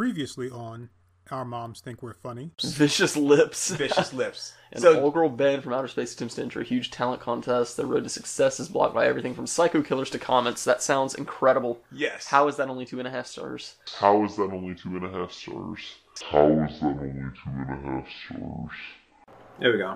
Previously 0.00 0.48
on 0.48 0.88
Our 1.30 1.44
Moms 1.44 1.82
Think 1.82 2.02
We're 2.02 2.14
Funny. 2.14 2.52
Vicious 2.62 3.18
Lips. 3.18 3.70
Vicious 3.76 4.14
lips. 4.14 4.54
An 4.72 4.80
so 4.80 4.98
all-girl 4.98 5.28
band 5.28 5.62
from 5.62 5.74
outer 5.74 5.88
space 5.88 6.14
attempts 6.14 6.36
to 6.36 6.42
enter 6.42 6.62
a 6.62 6.64
huge 6.64 6.90
talent 6.90 7.20
contest. 7.20 7.76
Their 7.76 7.84
road 7.84 8.04
to 8.04 8.08
success 8.08 8.58
is 8.58 8.70
blocked 8.70 8.94
by 8.94 9.04
everything 9.06 9.34
from 9.34 9.46
psycho 9.46 9.82
killers 9.82 10.08
to 10.08 10.18
comets. 10.18 10.64
That 10.64 10.80
sounds 10.82 11.14
incredible. 11.14 11.82
yes, 11.92 12.28
How 12.28 12.48
is 12.48 12.56
that 12.56 12.70
only 12.70 12.86
two 12.86 12.98
and 12.98 13.06
a 13.06 13.10
half 13.10 13.26
stars? 13.26 13.74
How 13.98 14.24
is 14.24 14.36
that 14.36 14.44
only 14.44 14.74
two 14.74 14.96
and 14.96 15.04
a 15.04 15.10
half 15.10 15.32
stars? 15.32 15.96
How 16.30 16.46
is 16.48 16.80
that 16.80 16.86
only 16.86 17.10
two 17.10 17.50
and 17.50 17.70
a 17.70 17.90
half 17.90 18.08
stars? 18.24 18.72
there 19.58 19.72
we 19.72 19.76
go. 19.76 19.92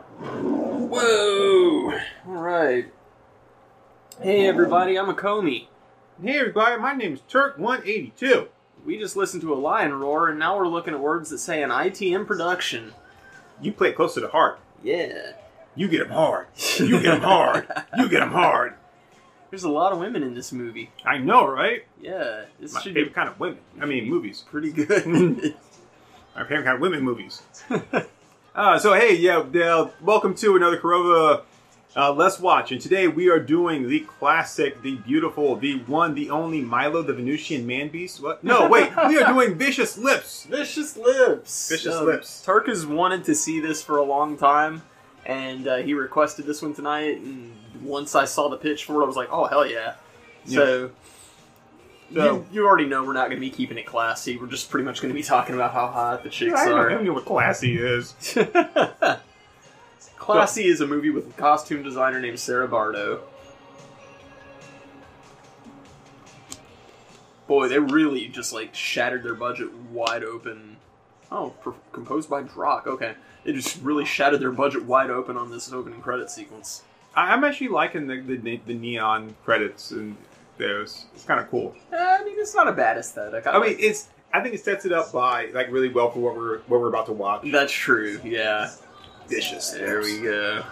Whoa! 0.93 1.98
Alright. 2.29 2.93
Hey 4.21 4.46
everybody, 4.46 4.98
I'm 4.98 5.09
a 5.09 5.14
Comey. 5.14 5.68
Hey 6.23 6.39
everybody, 6.41 6.79
my 6.79 6.93
name 6.93 7.14
is 7.14 7.23
Turk 7.27 7.57
One 7.57 7.80
Eighty 7.86 8.12
Two. 8.14 8.48
We 8.84 8.98
just 8.98 9.16
listened 9.16 9.41
to 9.43 9.55
a 9.55 9.56
lion 9.56 9.95
roar, 9.95 10.29
and 10.29 10.38
now 10.38 10.59
we're 10.59 10.69
looking 10.69 10.92
at 10.92 11.01
words 11.01 11.30
that 11.30 11.38
say 11.38 11.62
an 11.62 11.70
ITM 11.70 12.27
production. 12.27 12.92
You 13.61 13.73
play 13.73 13.88
it 13.88 13.97
close 13.97 14.15
to 14.15 14.20
the 14.20 14.29
heart. 14.29 14.61
Yeah. 14.83 15.33
You 15.75 15.88
get 15.88 16.01
them 16.01 16.11
hard. 16.11 16.47
You 16.79 17.01
get 17.01 17.12
them 17.12 17.23
hard. 17.23 17.66
You 17.97 18.09
get 18.09 18.20
them 18.20 18.33
hard. 18.33 18.75
There's 19.51 19.65
a 19.65 19.70
lot 19.70 19.92
of 19.92 19.98
women 19.98 20.23
in 20.23 20.34
this 20.34 20.52
movie. 20.52 20.91
I 21.05 21.19
know, 21.19 21.47
right? 21.48 21.84
Yeah, 22.01 22.42
this 22.61 22.75
My 22.75 22.80
should 22.80 22.92
be 22.95 23.01
favorite 23.01 23.15
kind 23.15 23.28
of 23.28 23.41
women. 23.41 23.61
I 23.80 23.87
mean, 23.87 24.09
movies. 24.09 24.45
pretty 24.51 24.73
good. 24.73 25.06
My 26.37 26.42
favorite 26.42 26.64
kind 26.64 26.75
of 26.75 26.80
women 26.80 27.03
movies. 27.03 27.41
uh, 28.55 28.78
so 28.78 28.95
hey, 28.95 29.14
yeah, 29.16 29.39
uh, 29.39 29.91
welcome 30.03 30.34
to 30.34 30.56
another 30.56 30.78
Corova 30.78 31.42
uh, 31.97 32.12
Let's 32.12 32.41
Watch, 32.41 32.73
and 32.73 32.80
today 32.80 33.07
we 33.09 33.29
are 33.29 33.39
doing 33.39 33.89
the 33.89 34.01
classic, 34.01 34.83
the 34.83 34.97
beautiful, 34.97 35.55
the 35.57 35.79
one, 35.80 36.15
the 36.15 36.30
only 36.30 36.61
Milo 36.61 37.03
the 37.03 37.12
Venusian 37.15 37.67
Man 37.67 37.89
Beast. 37.89 38.20
What? 38.23 38.43
No, 38.43 38.69
wait, 38.70 38.91
we 39.09 39.19
are 39.19 39.33
doing 39.33 39.55
Vicious 39.57 39.97
Lips. 39.97 40.45
Vicious 40.45 40.97
Lips. 40.97 41.69
Vicious 41.69 41.95
Um, 41.95 42.06
Lips. 42.06 42.42
Turk 42.45 42.67
has 42.67 42.84
wanted 42.84 43.25
to 43.25 43.34
see 43.34 43.61
this 43.61 43.83
for 43.83 43.98
a 43.98 44.03
long 44.03 44.36
time, 44.36 44.83
and 45.25 45.69
uh, 45.69 45.77
he 45.77 45.95
requested 45.95 46.47
this 46.47 46.62
one 46.62 46.75
tonight. 46.75 47.19
And 47.19 47.53
once 47.83 48.14
I 48.14 48.25
saw 48.25 48.48
the 48.48 48.56
pitch 48.56 48.84
for 48.84 49.01
it, 49.01 49.05
I 49.05 49.06
was 49.06 49.17
like, 49.17 49.29
"Oh 49.31 49.45
hell 49.45 49.67
yeah!" 49.67 49.95
So, 50.47 50.55
So- 50.55 50.91
you, 52.11 52.47
you 52.53 52.67
already 52.67 52.86
know 52.86 53.03
we're 53.05 53.12
not 53.14 53.29
going 53.29 53.36
to 53.36 53.41
be 53.41 53.51
keeping 53.51 53.79
it 53.79 53.86
classy. 53.86 54.36
We're 54.36 54.47
just 54.47 54.69
pretty 54.70 54.84
much 54.84 55.01
going 55.01 55.12
to 55.12 55.19
be 55.19 55.23
talking 55.25 55.55
about 55.55 55.73
how 55.73 55.86
hot 55.89 56.23
the 56.23 56.29
chicks 56.29 56.55
I 56.61 56.67
don't, 56.69 56.79
I 56.79 56.89
don't 56.91 57.05
know 57.05 57.12
what 57.14 57.25
classy 57.25 57.77
is. 57.79 58.14
Classy 60.25 60.64
is 60.64 60.80
a 60.80 60.86
movie 60.86 61.11
with 61.11 61.28
a 61.28 61.33
costume 61.33 61.83
designer 61.83 62.19
named 62.19 62.41
Sarah 62.41 62.67
Bardo. 62.67 63.25
Boy, 67.47 67.69
they 67.69 67.78
really 67.78 68.28
just 68.28 68.50
like 68.52 68.75
shattered 68.75 69.22
their 69.22 69.34
budget 69.34 69.70
wide 69.92 70.25
open. 70.25 70.78
Oh, 71.30 71.50
per- 71.61 71.75
composed 71.92 72.30
by 72.30 72.41
Drock. 72.42 72.86
Okay, 72.86 73.12
they 73.45 73.52
just 73.52 73.83
really 73.83 74.06
shattered 74.06 74.41
their 74.41 74.50
budget 74.50 74.84
wide 74.84 75.11
open 75.11 75.36
on 75.36 75.50
this 75.50 75.70
opening 75.70 76.00
credit 76.00 76.30
sequence. 76.30 76.83
I- 77.14 77.34
I'm 77.34 77.45
actually 77.45 77.69
liking 77.69 78.06
the, 78.06 78.17
the, 78.22 78.61
the 78.67 78.72
neon 78.75 79.34
credits 79.45 79.91
and 79.91 80.17
those. 80.56 81.05
It's 81.14 81.25
kind 81.25 81.39
of 81.39 81.50
cool. 81.50 81.75
Eh, 81.92 81.97
I 81.98 82.25
mean, 82.25 82.36
it's 82.39 82.55
not 82.55 82.67
a 82.67 82.72
bad 82.72 82.97
aesthetic. 82.97 83.47
I 83.47 83.58
mean, 83.61 83.77
it's. 83.78 84.08
I 84.33 84.41
think 84.41 84.55
it 84.55 84.64
sets 84.64 84.86
it 84.86 84.92
up 84.92 85.12
by 85.12 85.48
like 85.52 85.70
really 85.70 85.91
well 85.91 86.11
for 86.11 86.20
what 86.20 86.34
we're 86.34 86.58
what 86.61 86.80
we're 86.80 86.89
about 86.89 87.05
to 87.06 87.12
watch. 87.12 87.42
that's 87.52 87.72
true. 87.75 88.19
Yeah, 88.25 88.70
Vicious. 89.28 89.70
there 89.72 90.03
Lips. 90.03 90.14
we 90.14 90.22
go. 90.22 90.64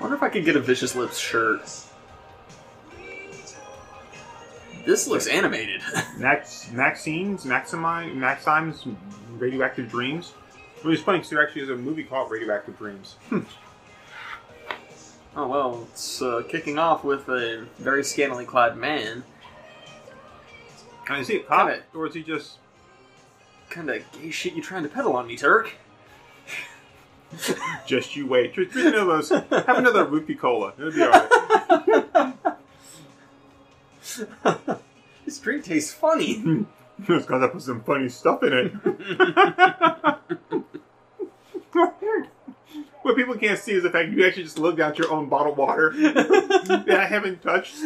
Wonder 0.00 0.16
if 0.16 0.22
I 0.22 0.28
could 0.28 0.44
get 0.44 0.56
a 0.56 0.60
Vicious 0.60 0.94
Lips 0.94 1.18
shirt. 1.18 1.62
This 4.84 5.08
looks 5.08 5.26
animated. 5.26 5.80
Max, 6.18 6.70
Maxine's, 6.70 7.44
Maximi, 7.44 8.14
Maxime's 8.14 8.84
Radioactive 9.32 9.88
Dreams. 9.90 10.32
It 10.78 10.84
was 10.84 11.00
funny 11.02 11.18
because 11.18 11.30
there 11.30 11.42
actually 11.42 11.62
is 11.62 11.70
a 11.70 11.76
movie 11.76 12.04
called 12.04 12.30
Radioactive 12.30 12.78
Dreams. 12.78 13.16
Oh 15.34 15.46
well, 15.48 15.86
it's 15.90 16.22
uh, 16.22 16.42
kicking 16.48 16.78
off 16.78 17.04
with 17.04 17.28
a 17.28 17.66
very 17.78 18.04
scantily 18.04 18.44
clad 18.44 18.76
man. 18.76 19.24
And 21.08 21.20
is 21.20 21.28
he 21.28 21.36
a 21.36 21.42
cop 21.42 21.68
Kinda- 21.68 21.82
or 21.94 22.06
is 22.06 22.14
he 22.14 22.22
just? 22.22 22.58
Kind 23.68 23.90
of 23.90 24.02
gay 24.12 24.30
shit 24.30 24.54
you 24.54 24.62
trying 24.62 24.84
to 24.84 24.88
peddle 24.88 25.14
on 25.16 25.26
me, 25.26 25.36
Turk? 25.36 25.72
Just 27.86 28.16
you 28.16 28.26
wait. 28.26 28.54
Drink 28.54 28.72
drink 28.72 28.94
another 28.94 29.16
of 29.16 29.28
those. 29.28 29.30
Have 29.66 29.78
another 29.78 30.04
rupee 30.04 30.34
cola. 30.34 30.72
It'll 30.78 30.92
be 30.92 31.02
alright. 31.02 31.28
this 35.24 35.38
drink 35.38 35.64
tastes 35.64 35.92
funny. 35.92 36.66
it's 37.08 37.26
got 37.26 37.38
to 37.38 37.48
put 37.48 37.62
some 37.62 37.82
funny 37.82 38.08
stuff 38.08 38.42
in 38.42 38.52
it. 38.52 38.72
what 43.02 43.16
people 43.16 43.34
can't 43.36 43.58
see 43.58 43.72
is 43.72 43.82
the 43.82 43.90
fact 43.90 44.10
you 44.10 44.26
actually 44.26 44.44
just 44.44 44.58
look 44.58 44.76
down 44.76 44.92
at 44.92 44.98
your 44.98 45.12
own 45.12 45.28
bottled 45.28 45.56
water 45.56 45.92
that 45.94 46.98
I 46.98 47.06
haven't 47.06 47.42
touched. 47.42 47.76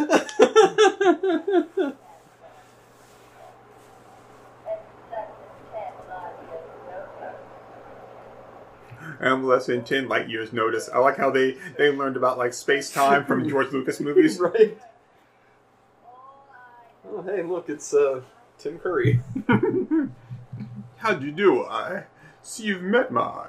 I'm 9.21 9.47
less 9.47 9.67
than 9.67 9.85
ten 9.85 10.09
light 10.09 10.29
years 10.29 10.53
notice. 10.53 10.89
I 10.89 10.99
like 10.99 11.17
how 11.17 11.31
they 11.31 11.57
they 11.77 11.91
learned 11.91 12.17
about 12.17 12.39
like 12.39 12.55
space 12.55 12.91
time 12.91 13.25
from 13.25 13.49
George 13.49 13.71
Lucas 13.73 14.01
movies. 14.01 14.39
right. 14.41 14.79
Oh 17.07 17.23
hey, 17.23 17.43
look, 17.43 17.69
it's 17.69 17.93
uh 17.93 18.23
Tim 18.59 18.79
Curry. 18.79 19.21
How'd 20.97 21.23
you 21.23 21.33
do? 21.33 21.65
I 21.65 22.05
see 22.43 22.65
you've 22.65 22.83
met 22.83 23.11
my. 23.11 23.47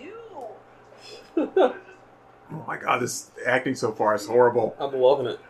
You. 0.00 0.14
Oh 1.36 2.64
my 2.66 2.76
god, 2.76 3.02
this 3.02 3.30
acting 3.44 3.74
so 3.74 3.92
far 3.92 4.14
is 4.14 4.26
horrible. 4.26 4.76
I'm 4.78 4.92
loving 4.94 5.26
it. 5.26 5.40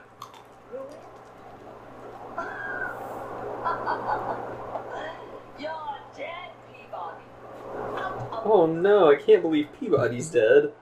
You're 5.58 5.98
dead, 6.16 6.50
Peabody. 6.72 7.22
Oh 8.48 8.64
no, 8.64 9.10
I 9.10 9.16
can't 9.16 9.42
believe 9.42 9.68
Peabody's 9.80 10.30
dead. 10.30 10.72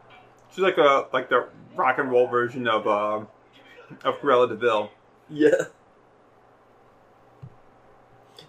She's 0.50 0.58
like 0.58 0.76
a 0.76 1.06
like 1.14 1.30
the 1.30 1.48
rock 1.74 1.98
and 1.98 2.10
roll 2.10 2.26
version 2.26 2.68
of 2.68 2.86
um 2.86 3.28
of 4.04 4.20
Cruella 4.20 4.46
de 4.46 4.54
Vil. 4.54 4.90
Yeah. 5.30 5.50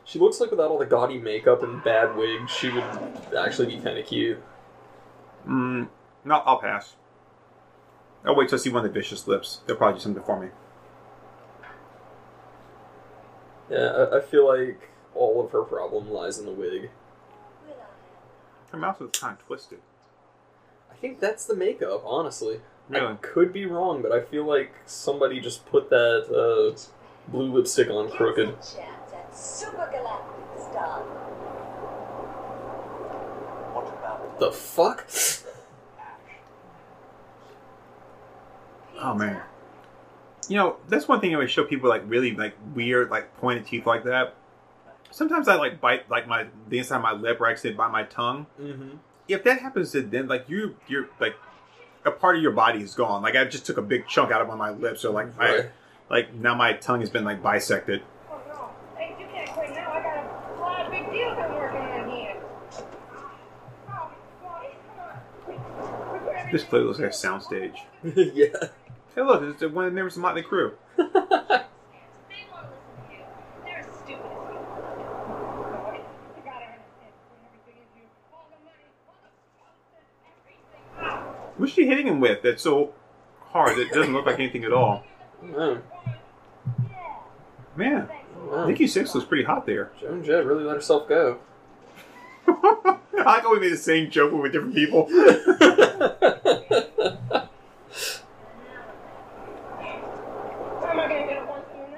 She 0.04 0.20
looks 0.20 0.42
like 0.42 0.52
without 0.52 0.70
all 0.70 0.78
the 0.78 0.86
gaudy 0.86 1.18
makeup 1.18 1.64
and 1.64 1.82
bad 1.82 2.18
wig, 2.18 2.50
she 2.50 2.70
would 2.70 2.84
actually 3.38 3.68
be 3.68 3.82
kind 3.82 3.98
of 3.98 4.06
cute. 4.06 4.44
Mm, 5.48 5.88
no, 6.26 6.36
I'll 6.46 6.60
pass. 6.60 6.96
I'll 8.26 8.36
wait 8.36 8.50
till 8.50 8.60
I 8.60 8.62
see 8.62 8.70
one 8.70 8.86
of 8.86 8.94
the 8.94 9.00
vicious 9.00 9.30
lips. 9.30 9.62
They'll 9.66 9.78
probably 9.78 9.98
do 9.98 10.04
something 10.04 10.24
for 10.24 10.42
me. 10.42 10.50
Yeah, 13.70 14.08
I, 14.12 14.18
I 14.18 14.22
feel 14.22 14.46
like 14.46 14.90
all 15.14 15.44
of 15.44 15.52
her 15.52 15.64
problem 15.64 16.12
lies 16.12 16.38
in 16.38 16.46
the 16.46 16.52
wig. 16.52 16.90
Her 18.76 18.82
mouth 18.82 19.00
was 19.00 19.12
kind 19.12 19.38
of 19.40 19.46
twisted. 19.46 19.80
I 20.92 20.96
think 20.96 21.22
that's 21.22 21.46
the 21.46 21.56
makeup, 21.56 22.04
honestly. 22.06 22.60
I 22.94 23.14
could 23.22 23.54
be 23.54 23.66
wrong, 23.66 24.02
but 24.02 24.12
I 24.12 24.20
feel 24.20 24.44
like 24.44 24.74
somebody 24.86 25.40
just 25.40 25.66
put 25.66 25.90
that 25.92 26.26
uh, 26.28 26.78
blue 27.32 27.54
lipstick 27.54 27.90
on 27.90 28.12
crooked. 28.12 28.48
Chance 28.48 29.14
at 29.14 29.34
Super 29.34 29.90
Galactic 29.90 30.62
Star. 30.70 31.04
The 34.40 34.52
fuck? 34.52 35.08
Oh 39.00 39.14
man. 39.14 39.42
You 40.50 40.58
know, 40.58 40.76
that's 40.90 41.08
one 41.08 41.22
thing 41.22 41.32
I 41.32 41.36
always 41.36 41.50
show 41.50 41.64
people 41.64 41.88
like 41.88 42.04
really 42.08 42.36
like 42.36 42.56
weird, 42.74 43.10
like 43.10 43.38
pointed 43.38 43.66
teeth 43.66 43.86
like 43.86 44.04
that. 44.04 44.36
Sometimes 45.16 45.48
I 45.48 45.56
like 45.56 45.80
bite 45.80 46.10
like 46.10 46.28
my 46.28 46.48
the 46.68 46.78
inside 46.80 46.98
of 46.98 47.02
my 47.04 47.14
lip 47.14 47.40
or 47.40 47.48
actually 47.48 47.72
bite 47.74 47.92
my 47.92 48.04
tongue. 48.04 48.48
mm-hmm. 48.62 48.98
If 49.30 49.44
that 49.46 49.60
happens 49.62 49.92
to 49.94 50.02
then 50.02 50.28
like 50.28 50.50
you 50.50 50.76
you're 50.90 51.08
like 51.22 51.36
a 52.04 52.12
part 52.12 52.36
of 52.36 52.42
your 52.42 52.52
body 52.52 52.82
is 52.82 52.94
gone. 52.94 53.22
Like 53.24 53.36
I 53.38 53.46
just 53.46 53.66
took 53.66 53.78
a 53.78 53.82
big 53.82 54.08
chunk 54.08 54.32
out 54.32 54.42
of 54.42 54.50
one 54.50 54.58
my 54.58 54.72
lips, 54.72 55.00
so 55.02 55.12
like 55.14 55.28
I 55.40 55.70
like 56.10 56.34
now 56.34 56.54
my 56.54 56.74
tongue 56.74 57.00
has 57.00 57.10
been 57.10 57.24
like 57.24 57.42
bisected. 57.42 58.02
Oh 58.30 58.42
no. 58.48 58.70
Hey, 58.98 59.16
you 59.18 59.26
can't 59.32 59.50
quit 59.52 59.70
now. 59.70 59.94
I 59.94 60.04
got 60.04 60.26
a 60.58 60.60
lot 60.60 60.86
of 60.86 60.92
big 60.92 61.10
deals 61.12 61.38
I'm 61.38 61.56
working 61.56 61.78
on 61.80 62.10
here. 62.10 62.36
Oh, 63.88 64.12
boy, 64.44 64.76
come 64.86 65.00
on. 65.00 65.20
We 65.48 65.54
put 65.56 66.36
everything- 66.36 66.52
This 66.52 66.64
clearly 66.66 66.88
looks 66.88 67.00
like 67.00 67.10
a 67.10 67.14
soundstage. 67.14 67.78
yeah. 68.36 68.68
Hey 69.16 69.22
look, 69.22 69.42
it's 69.44 69.62
the 69.62 69.70
one 69.70 69.86
of 69.86 69.92
the 69.92 69.96
members 69.96 70.18
of 70.18 70.22
Motley 70.24 70.44
Crue. 70.44 70.74
They 70.98 71.04
won't 71.04 71.16
listen 71.16 71.24
to 73.08 73.14
you. 73.14 73.24
They're 73.64 73.80
as 73.80 73.86
stupid 73.96 74.12
as 74.12 74.12
you. 74.12 74.60
You 76.36 76.44
gotta 76.44 76.68
understand. 76.68 77.14
Put 77.32 77.40
everything 77.48 77.78
into 77.80 77.96
you. 77.96 78.08
All 78.34 78.46
the 78.52 78.60
money, 78.62 78.86
all 79.08 79.16
the 79.24 79.32
sponsors, 79.56 80.12
everything. 80.28 80.84
Ah. 81.00 81.24
What's 81.66 81.74
she 81.74 81.88
hitting 81.88 82.06
him 82.06 82.20
with 82.20 82.44
that's 82.44 82.62
so 82.62 82.94
hard 83.46 83.76
that 83.78 83.88
it 83.88 83.92
doesn't 83.92 84.14
look 84.14 84.28
like 84.28 84.36
anything 84.38 84.66
at 84.66 84.72
all? 84.72 85.04
Oh, 85.56 85.80
Man, 87.76 88.08
wow. 88.38 88.58
time. 88.58 88.68
Nikki 88.70 88.86
Sixx 88.86 89.16
was 89.16 89.24
pretty 89.24 89.46
hot 89.46 89.66
there. 89.66 89.90
Joan 90.00 90.24
Jett 90.24 90.46
really 90.46 90.64
let 90.64 90.76
herself 90.76 91.10
go. 91.10 91.40
I 92.48 93.00
like 93.16 93.42
how 93.42 93.52
we 93.52 93.60
made 93.62 93.74
the 93.74 93.78
same 93.78 94.12
joke 94.12 94.32
with 94.32 94.52
different 94.52 94.76
people. 94.76 95.08
I'm 95.10 95.18
not 100.96 101.10
gonna 101.10 101.26
get 101.26 101.42
a 101.42 101.46
one 101.48 101.64
for 101.64 101.90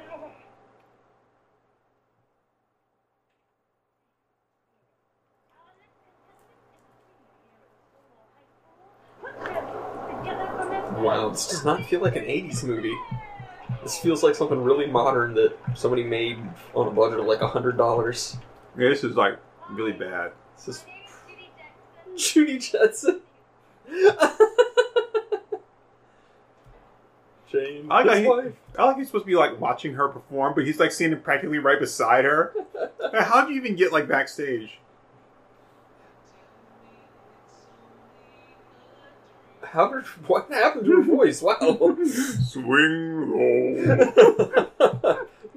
now. 10.94 11.02
Wow, 11.04 11.27
this 11.38 11.48
does 11.48 11.64
not 11.64 11.86
feel 11.86 12.02
like 12.02 12.16
an 12.16 12.24
80s 12.24 12.64
movie. 12.64 12.96
This 13.84 14.00
feels 14.00 14.24
like 14.24 14.34
something 14.34 14.64
really 14.64 14.88
modern 14.88 15.36
that 15.36 15.56
somebody 15.76 16.04
made 16.04 16.40
on 16.74 16.88
a 16.88 16.92
budget 16.92 17.20
of 17.20 17.28
like 17.28 17.40
$100. 17.40 18.38
Yeah, 18.78 18.90
this 18.90 19.04
is 19.04 19.16
like 19.16 19.38
really 19.70 19.92
bad. 19.92 20.32
This 20.56 20.68
is 20.68 20.86
Judy 22.18 22.58
Jetson. 22.58 23.22
Jane, 27.52 27.88
I 27.90 28.02
like 28.04 28.18
his 28.18 28.28
wife. 28.28 28.54
I 28.78 28.86
like 28.86 28.98
he's 28.98 29.08
supposed 29.08 29.26
to 29.26 29.28
be 29.28 29.36
like 29.36 29.60
watching 29.60 29.94
her 29.94 30.10
perform, 30.10 30.56
but 30.56 30.66
he's 30.66 30.80
like 30.80 30.92
standing 30.92 31.20
practically 31.22 31.60
right 31.60 31.80
beside 31.80 32.26
her. 32.26 32.54
How 33.14 33.46
do 33.46 33.54
you 33.54 33.60
even 33.60 33.76
get 33.76 33.92
like 33.94 34.08
backstage? 34.08 34.80
How 39.72 39.88
did 39.94 40.06
what 40.28 40.50
happened 40.52 40.86
to 40.86 40.92
her 40.98 41.04
voice? 41.16 41.42
Wow. 41.42 41.58
Swing 42.48 43.32
low. 43.32 43.98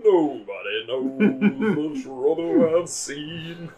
Nobody 0.02 0.86
knows 0.86 1.18
the 1.18 2.02
trouble 2.02 2.80
I've 2.80 2.88
seen. 2.88 3.70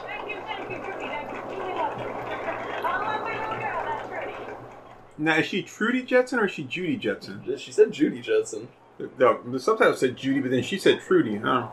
Thank 0.00 0.28
you, 0.28 0.36
thank 0.46 0.70
you, 0.70 0.78
Trudy. 0.78 1.06
That's 1.06 1.32
really 1.32 1.72
lovely. 1.74 2.04
I 2.04 2.98
love 2.98 3.22
my 3.22 3.34
little 3.40 3.58
girl, 3.58 3.84
that's 3.84 4.08
Trudy. 4.08 4.34
Now 5.18 5.36
is 5.38 5.46
she 5.46 5.62
Trudy 5.62 6.02
Jetson 6.02 6.38
or 6.38 6.44
is 6.46 6.52
she 6.52 6.64
Judy 6.64 6.96
Jetson? 6.96 7.42
She 7.56 7.72
said 7.72 7.92
Judy 7.92 8.20
Jetson. 8.20 8.68
The, 8.98 9.40
the 9.46 9.58
subtitle 9.58 9.96
said 9.96 10.16
Judy, 10.16 10.40
but 10.40 10.50
then 10.50 10.62
she 10.62 10.78
said 10.78 11.00
Trudy, 11.00 11.36
huh? 11.36 11.68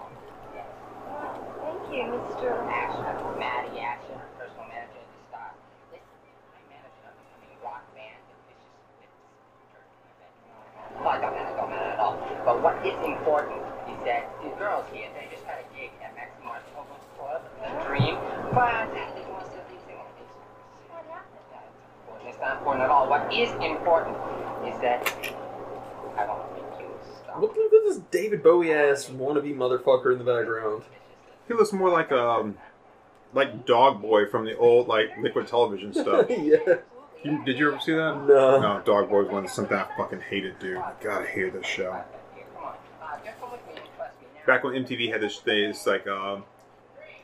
Thank 1.61 1.93
you, 1.93 2.03
Mr. 2.09 2.49
Asher. 2.65 3.37
Maddie 3.37 3.79
Asher, 3.79 4.17
personal 4.39 4.65
manager 4.65 4.97
of 5.03 5.09
the 5.13 5.19
star. 5.29 5.51
Listen, 5.91 6.09
I 6.55 6.59
manage 6.71 6.95
an 6.95 7.05
up-and-coming 7.05 7.59
rock 7.61 7.83
band, 7.93 8.17
the 8.31 8.35
Vicious 8.49 8.73
Lips. 8.97 9.19
Well, 11.03 11.13
it 11.13 11.21
don't 11.21 11.35
matter, 11.37 11.53
it 11.53 11.57
don't 11.59 11.69
matter 11.69 11.91
at 11.91 11.99
all. 11.99 12.15
But 12.47 12.55
what 12.65 12.75
is 12.81 12.97
important 13.03 13.61
is 13.93 13.99
that 14.09 14.31
the 14.41 14.49
girls 14.57 14.87
here, 14.89 15.11
they 15.13 15.27
just 15.29 15.43
had 15.45 15.59
a 15.61 15.67
gig 15.75 15.91
at 16.01 16.15
Maximar's 16.17 16.65
Overlook 16.73 17.03
Club, 17.19 17.41
a 17.61 17.69
dream, 17.85 18.15
but 18.55 18.89
they 18.89 19.05
want 19.29 19.45
to 19.53 19.59
leave 19.69 19.83
thing 19.85 19.99
on 20.01 20.09
this. 20.17 20.31
What 20.89 21.05
happened? 21.13 22.25
It's 22.25 22.39
not 22.41 22.57
important 22.57 22.83
at 22.87 22.89
all. 22.89 23.05
What 23.29 23.37
is 23.37 23.51
important 23.63 24.17
is 24.65 24.81
that 24.81 25.05
I 26.17 26.25
don't 26.25 26.51
make 26.53 26.79
you 26.79 26.87
a 26.87 27.23
star. 27.23 27.39
Look, 27.39 27.55
look 27.55 27.71
at 27.73 27.83
this 27.87 27.97
David 28.09 28.41
Bowie 28.41 28.73
ass 28.73 29.05
wannabe 29.05 29.55
motherfucker 29.55 30.11
in 30.11 30.17
the 30.17 30.23
background. 30.23 30.81
He 31.47 31.53
looks 31.53 31.71
more 31.71 31.91
like 31.91 32.11
um 32.11 32.57
like 33.35 33.67
Dog 33.67 34.01
Boy 34.01 34.25
from 34.25 34.45
the 34.45 34.57
old 34.57 34.87
like 34.87 35.09
liquid 35.21 35.45
television 35.47 35.93
stuff. 35.93 36.25
yeah. 36.27 36.57
You, 37.23 37.45
did 37.45 37.59
you 37.59 37.71
ever 37.71 37.79
see 37.79 37.93
that? 37.93 38.15
No. 38.27 38.59
No, 38.59 38.81
Dog 38.83 39.09
Boy 39.09 39.21
was 39.21 39.27
one 39.31 39.47
something 39.47 39.77
I 39.77 39.85
fucking 39.95 40.21
hated, 40.21 40.57
dude. 40.57 40.81
God, 40.99 41.21
I 41.21 41.25
hated 41.27 41.53
this 41.53 41.67
show. 41.67 42.01
Here, 42.33 42.45
come 42.55 42.63
on. 42.63 42.75
Just 43.23 43.39
come 43.39 43.51
with 43.51 43.61
me 43.67 43.73
and 43.73 43.81
trust 43.95 44.13
me 44.21 44.27
now. 44.39 44.45
Back 44.47 44.63
when 44.63 44.73
MTV 44.73 45.11
had 45.11 45.21
this 45.21 45.37
thing, 45.37 45.69
this 45.69 45.85
like 45.85 46.07
um 46.07 46.45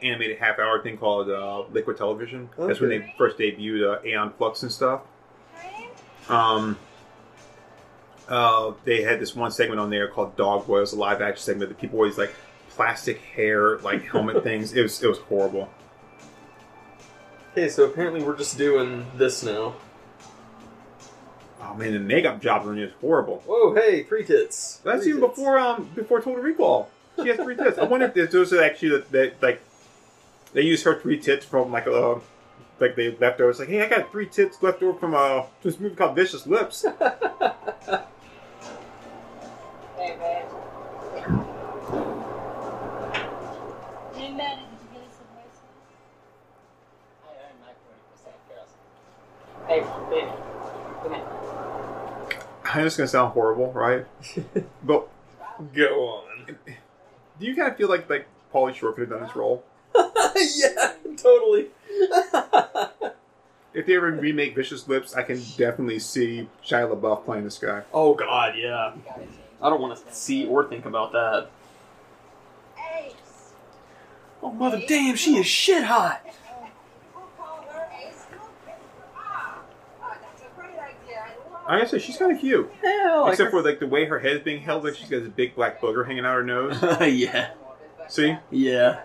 animated 0.04 0.38
half 0.38 0.60
hour 0.60 0.84
thing 0.84 0.98
called 1.00 1.32
uh, 1.32 1.62
liquid 1.72 1.98
television. 1.98 2.50
That's 2.60 2.80
when 2.80 2.92
they 2.92 3.12
first 3.18 3.40
debuted 3.40 3.92
uh, 3.92 4.06
Aeon 4.06 4.34
Flux 4.38 4.62
and 4.62 4.72
stuff. 4.72 5.02
Um, 6.30 6.78
uh, 8.28 8.74
they 8.84 9.04
had 9.04 9.20
this 9.20 9.36
one 9.36 9.52
segment 9.52 9.80
on 9.80 9.90
there 9.90 10.08
called 10.08 10.36
Dog 10.36 10.66
Boy. 10.68 10.78
It 10.78 10.82
was 10.82 10.94
a 10.94 10.98
live 11.00 11.22
action 11.22 11.44
segment. 11.44 11.70
that 11.70 11.80
people 11.80 11.98
always 12.00 12.18
like 12.18 12.34
plastic 12.70 13.20
hair, 13.22 13.78
like 13.80 14.04
helmet 14.04 14.44
things. 14.44 14.74
It 14.74 14.82
was 14.82 15.02
it 15.04 15.08
was 15.08 15.20
horrible. 15.20 15.70
Okay, 17.52 17.70
so 17.70 17.86
apparently 17.86 18.22
we're 18.24 18.36
just 18.38 18.58
doing 18.58 19.06
this 19.16 19.44
now. 19.44 19.76
Oh 21.62 21.74
man, 21.76 21.94
the 21.94 22.00
makeup 22.00 22.42
job 22.42 22.66
on 22.68 22.78
it 22.78 22.84
is 22.84 22.92
horrible. 23.02 23.42
Whoa, 23.46 23.74
hey, 23.74 24.04
three 24.04 24.24
tits. 24.26 24.82
That's 24.84 25.04
Three 25.04 25.12
even 25.14 25.22
tits. 25.24 25.36
before 25.38 25.58
um 25.60 25.90
before 25.96 26.20
Total 26.22 26.42
Recall. 26.42 26.90
She 27.22 27.30
has 27.30 27.38
three 27.38 27.56
tits. 27.56 27.78
I 27.78 27.86
wonder 27.86 28.12
if 28.14 28.32
those 28.32 28.52
are 28.52 28.62
actually 28.62 28.90
that, 28.90 29.12
that 29.12 29.42
like 29.42 29.62
they 30.54 30.62
use 30.64 30.84
her 30.84 31.00
three 31.00 31.18
tits 31.20 31.46
from 31.46 31.72
like 31.72 31.86
a 31.88 31.94
uh 31.94 32.20
like 32.80 32.96
they 32.96 33.12
left 33.18 33.40
over. 33.42 33.50
It's 33.52 33.60
like, 33.60 33.70
hey, 33.70 33.82
I 33.84 33.88
got 33.90 34.12
three 34.12 34.28
tits 34.28 34.62
left 34.62 34.82
over 34.84 34.98
from 34.98 35.14
uh 35.16 35.44
this 35.64 35.80
movie 35.80 35.96
called 35.96 36.16
Vicious 36.16 36.46
Lips. 36.48 36.84
Hey, 36.84 36.92
babe. 40.20 40.46
Hey, 44.14 44.32
Maddie, 44.34 44.62
did 44.62 44.80
you 44.82 44.90
get 44.94 45.04
us 45.04 45.16
some 45.16 45.30
rice? 45.36 45.60
I 47.24 47.30
earned 47.42 47.60
my 47.62 47.74
40% 47.74 48.40
girls. 48.50 48.72
Hey, 49.68 49.80
babe. 50.10 50.30
Come 51.04 51.14
here. 51.14 51.26
I 52.66 52.80
know 52.80 52.86
it's 52.86 52.98
gonna 52.98 53.08
sound 53.08 53.32
horrible, 53.34 53.72
right? 53.74 54.06
but 54.84 55.08
Go 55.74 56.08
on. 56.08 56.58
do 57.40 57.46
you 57.46 57.56
kind 57.56 57.72
of 57.72 57.78
feel 57.78 57.88
like 57.90 58.10
like 58.10 58.28
Pauly 58.54 58.74
Shore 58.76 58.92
could 58.94 59.02
have 59.02 59.10
done 59.10 59.24
this 59.28 59.36
role? 59.36 59.64
yeah, 60.56 60.94
totally. 61.18 61.68
If 63.74 63.88
they 63.88 63.98
ever 63.98 64.10
remake 64.10 64.56
Vicious 64.56 64.88
Lips, 64.88 65.16
I 65.16 65.24
can 65.24 65.36
definitely 65.58 66.00
see 66.00 66.48
Shia 66.66 66.90
LaBeouf 66.96 67.26
playing 67.26 67.44
this 67.44 67.58
guy. 67.58 67.84
oh 67.94 68.14
god, 68.14 68.56
yeah. 68.58 68.94
I 69.62 69.70
don't 69.70 69.82
want 69.82 69.98
to 70.00 70.14
see 70.16 70.46
or 70.46 70.64
think 70.70 70.86
about 70.86 71.12
that. 71.12 71.50
Oh 74.42 74.52
mother 74.52 74.82
damn, 74.88 75.16
she 75.18 75.36
is 75.38 75.46
shit 75.46 75.84
hot. 75.84 76.22
We'll 77.14 77.26
call 77.38 77.66
her 77.70 77.90
Ace 78.02 78.26
Cooper. 78.32 78.78
That's 80.22 80.42
a 80.42 80.46
great 80.58 80.70
idea. 80.80 81.26
I 81.68 81.78
gotta 81.80 81.90
say, 81.90 82.00
she's 82.00 82.16
kind 82.16 82.32
of 82.32 82.40
cute. 82.40 82.72
Hell, 82.82 83.28
Except 83.28 83.52
for 83.52 83.62
like 83.62 83.80
the 83.80 83.88
way 83.88 84.06
her 84.06 84.20
head 84.20 84.38
is 84.38 84.42
being 84.44 84.62
held, 84.62 84.86
like 84.86 84.96
she's 84.96 85.10
got 85.10 85.20
this 85.20 85.30
big 85.30 85.54
black 85.54 85.82
booger 85.82 86.06
hanging 86.08 86.26
out 86.26 86.36
her 86.36 86.44
nose. 86.44 86.82
yeah, 87.02 87.50
See? 88.08 88.38
yeah. 88.52 89.02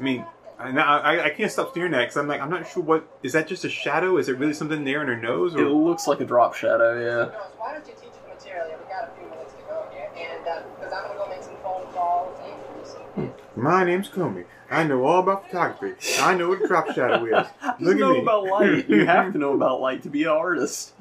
I 0.00 0.02
mean, 0.02 0.24
I, 0.58 0.70
I, 0.80 1.24
I 1.26 1.30
can't 1.30 1.52
stop 1.52 1.70
staring 1.72 1.92
at 1.94 2.00
it 2.00 2.04
because 2.04 2.16
I'm 2.16 2.26
like, 2.26 2.40
I'm 2.40 2.50
not 2.50 2.66
sure 2.68 2.82
what 2.82 3.06
is 3.22 3.32
that. 3.34 3.46
Just 3.48 3.64
a 3.64 3.68
shadow? 3.70 4.16
Is 4.16 4.28
it 4.28 4.38
really 4.38 4.54
something 4.54 4.84
there 4.84 5.02
in 5.02 5.08
her 5.08 5.16
nose? 5.16 5.54
It 5.54 5.58
looks 5.60 6.06
like 6.06 6.20
a 6.20 6.24
drop 6.24 6.54
shadow. 6.54 6.98
Yeah. 6.98 7.38
Why 7.58 7.72
don't 7.74 7.86
you 7.86 7.92
teach 7.94 8.10
the 8.12 8.34
material? 8.34 8.66
Yeah, 8.68 8.76
we 8.76 8.88
got 8.88 9.08
a 9.08 9.18
few 9.20 9.28
minutes 9.30 9.52
to 9.52 9.62
go 9.68 9.86
here, 9.92 10.10
and 10.16 10.46
uh, 10.48 10.62
because 10.78 10.92
I'm 10.92 11.06
gonna 11.06 11.18
go 11.18 11.28
make 11.28 11.42
some 11.42 11.56
phone 11.62 11.86
calls 11.92 12.38
and 12.42 12.52
introduce 12.52 12.92
some 12.92 13.02
kids. 13.14 13.56
my 13.56 13.84
name's 13.84 14.08
Comey. 14.08 14.44
I 14.70 14.84
know 14.84 15.04
all 15.04 15.20
about 15.20 15.46
photography. 15.46 15.94
I 16.20 16.34
know 16.34 16.48
what 16.50 16.62
a 16.62 16.66
drop 16.68 16.86
shadow 16.92 17.24
is. 17.24 17.30
Just 17.62 17.80
Look 17.80 17.94
at 17.94 18.00
know 18.00 18.12
me. 18.14 18.20
about 18.22 18.44
light. 18.44 18.88
You 18.88 19.04
have 19.06 19.32
to 19.32 19.38
know 19.38 19.52
about 19.54 19.80
light 19.80 20.02
to 20.04 20.08
be 20.10 20.22
an 20.24 20.28
artist. 20.28 20.92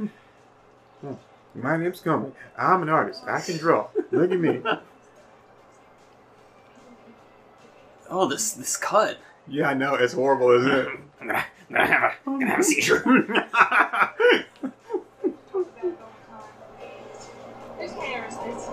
Hmm. 1.01 1.13
My 1.55 1.77
name's 1.77 2.01
Comey. 2.01 2.31
I'm 2.57 2.81
an 2.83 2.89
artist. 2.89 3.23
I 3.27 3.41
can 3.41 3.57
draw. 3.57 3.87
Look 4.11 4.31
at 4.31 4.39
me. 4.39 4.61
Oh, 8.09 8.27
this 8.27 8.51
this 8.53 8.75
cut. 8.75 9.17
Yeah, 9.47 9.69
I 9.69 9.73
know. 9.75 9.93
It's 9.95 10.13
horrible, 10.13 10.51
isn't 10.51 10.71
it? 10.71 10.87
I'm 11.21 11.27
gonna, 11.27 11.45
I'm 11.69 11.75
gonna 11.75 11.85
have 11.85 12.03
a, 12.03 12.15
I'm 12.25 12.39
gonna 12.39 12.51
have 12.51 12.59
a 12.59 12.63
seizure. 12.63 12.99
Whose 17.77 17.91
hair 17.91 18.27
is 18.27 18.37
this? 18.37 18.65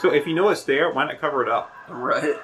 so 0.00 0.12
if 0.12 0.26
you 0.26 0.34
know 0.34 0.48
it's 0.50 0.62
there, 0.64 0.92
why 0.92 1.04
not 1.04 1.20
cover 1.20 1.42
it 1.42 1.48
up? 1.48 1.70
right. 1.88 2.36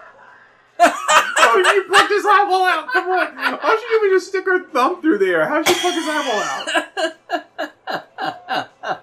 Oh, 1.56 1.62
she 1.72 1.88
plucked 1.88 2.10
his 2.10 2.26
eyeball 2.26 2.64
out. 2.64 2.88
Come 2.92 3.10
on. 3.10 3.60
All 3.62 3.76
she 3.78 3.86
did 3.88 4.02
was 4.02 4.22
just 4.22 4.28
stick 4.28 4.44
her 4.46 4.64
thumb 4.64 5.00
through 5.00 5.18
there. 5.18 5.46
How 5.48 5.62
did 5.62 5.68
she 5.68 5.80
pluck 5.80 5.94
his 5.94 6.08
eyeball 6.08 6.42
out? 8.88 9.00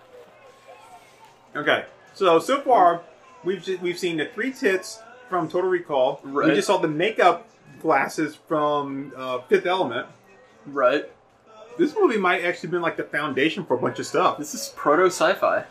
Okay. 1.55 1.85
So 2.13 2.39
so 2.39 2.61
far, 2.61 3.01
we've 3.43 3.65
we've 3.81 3.97
seen 3.97 4.17
the 4.17 4.25
three 4.25 4.51
tits 4.51 4.99
from 5.29 5.47
Total 5.47 5.69
Recall. 5.69 6.19
Right. 6.23 6.49
We 6.49 6.55
just 6.55 6.67
saw 6.67 6.77
the 6.77 6.87
makeup 6.87 7.47
glasses 7.81 8.35
from 8.47 9.13
uh, 9.15 9.39
Fifth 9.41 9.65
Element. 9.65 10.07
Right. 10.65 11.09
This 11.77 11.95
movie 11.97 12.17
might 12.17 12.43
actually 12.43 12.69
been 12.69 12.81
like 12.81 12.97
the 12.97 13.03
foundation 13.03 13.65
for 13.65 13.75
a 13.75 13.79
bunch 13.79 13.97
of 13.97 14.05
stuff. 14.05 14.37
This 14.37 14.53
is 14.53 14.73
proto 14.75 15.05
sci-fi. 15.07 15.63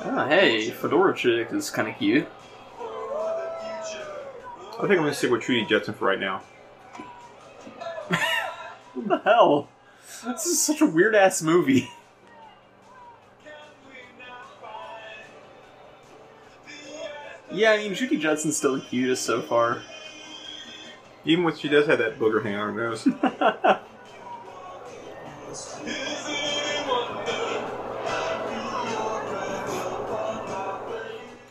Ah, 0.00 0.28
hey, 0.28 0.70
Fedora 0.70 1.14
chick 1.14 1.52
is 1.52 1.70
kind 1.70 1.88
of 1.88 1.98
cute. 1.98 2.28
I 4.78 4.82
think 4.82 4.92
I'm 4.92 4.98
gonna 4.98 5.14
stick 5.14 5.32
with 5.32 5.42
Trudy 5.42 5.64
Jetson 5.64 5.94
for 5.94 6.06
right 6.06 6.20
now. 6.20 6.42
What 8.94 9.08
the 9.08 9.18
hell? 9.18 9.68
This 10.24 10.46
is 10.46 10.60
such 10.60 10.80
a 10.80 10.86
weird 10.86 11.14
ass 11.14 11.42
movie. 11.42 11.90
Yeah, 17.50 17.72
I 17.72 17.78
mean, 17.78 17.94
Judy 17.94 18.18
Judson's 18.18 18.56
still 18.56 18.74
the 18.76 18.80
cutest 18.80 19.24
so 19.24 19.40
far. 19.40 19.82
Even 21.24 21.44
when 21.44 21.56
she 21.56 21.68
does 21.68 21.86
have 21.86 21.98
that 21.98 22.18
booger 22.18 22.42
hanging 22.42 22.58
on 22.58 22.74
her 22.74 22.90
nose. 22.90 23.06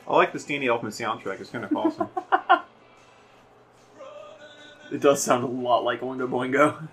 I 0.07 0.15
like 0.15 0.31
the 0.33 0.39
Stanley 0.39 0.67
Elfman 0.67 0.85
soundtrack. 0.85 1.41
It's 1.41 1.49
kind 1.49 1.65
of 1.65 1.75
awesome. 1.75 2.09
It 4.91 5.01
does 5.01 5.21
sound 5.21 5.43
a 5.43 5.47
lot 5.47 5.83
like 5.83 6.01
Oingo 6.01 6.29
Boingo. 6.29 6.87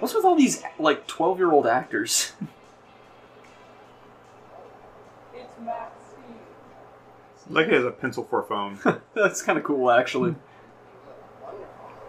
What's 0.00 0.14
with 0.14 0.24
all 0.24 0.34
these 0.34 0.62
like 0.78 1.06
twelve 1.06 1.38
year 1.38 1.52
old 1.52 1.66
actors? 1.66 2.32
Like 7.50 7.66
it 7.66 7.74
has 7.74 7.84
a 7.84 7.90
pencil 7.90 8.24
for 8.24 8.40
a 8.40 8.44
phone. 8.44 8.78
That's 9.14 9.42
kind 9.42 9.58
of 9.58 9.64
cool, 9.64 9.90
actually. 9.90 10.36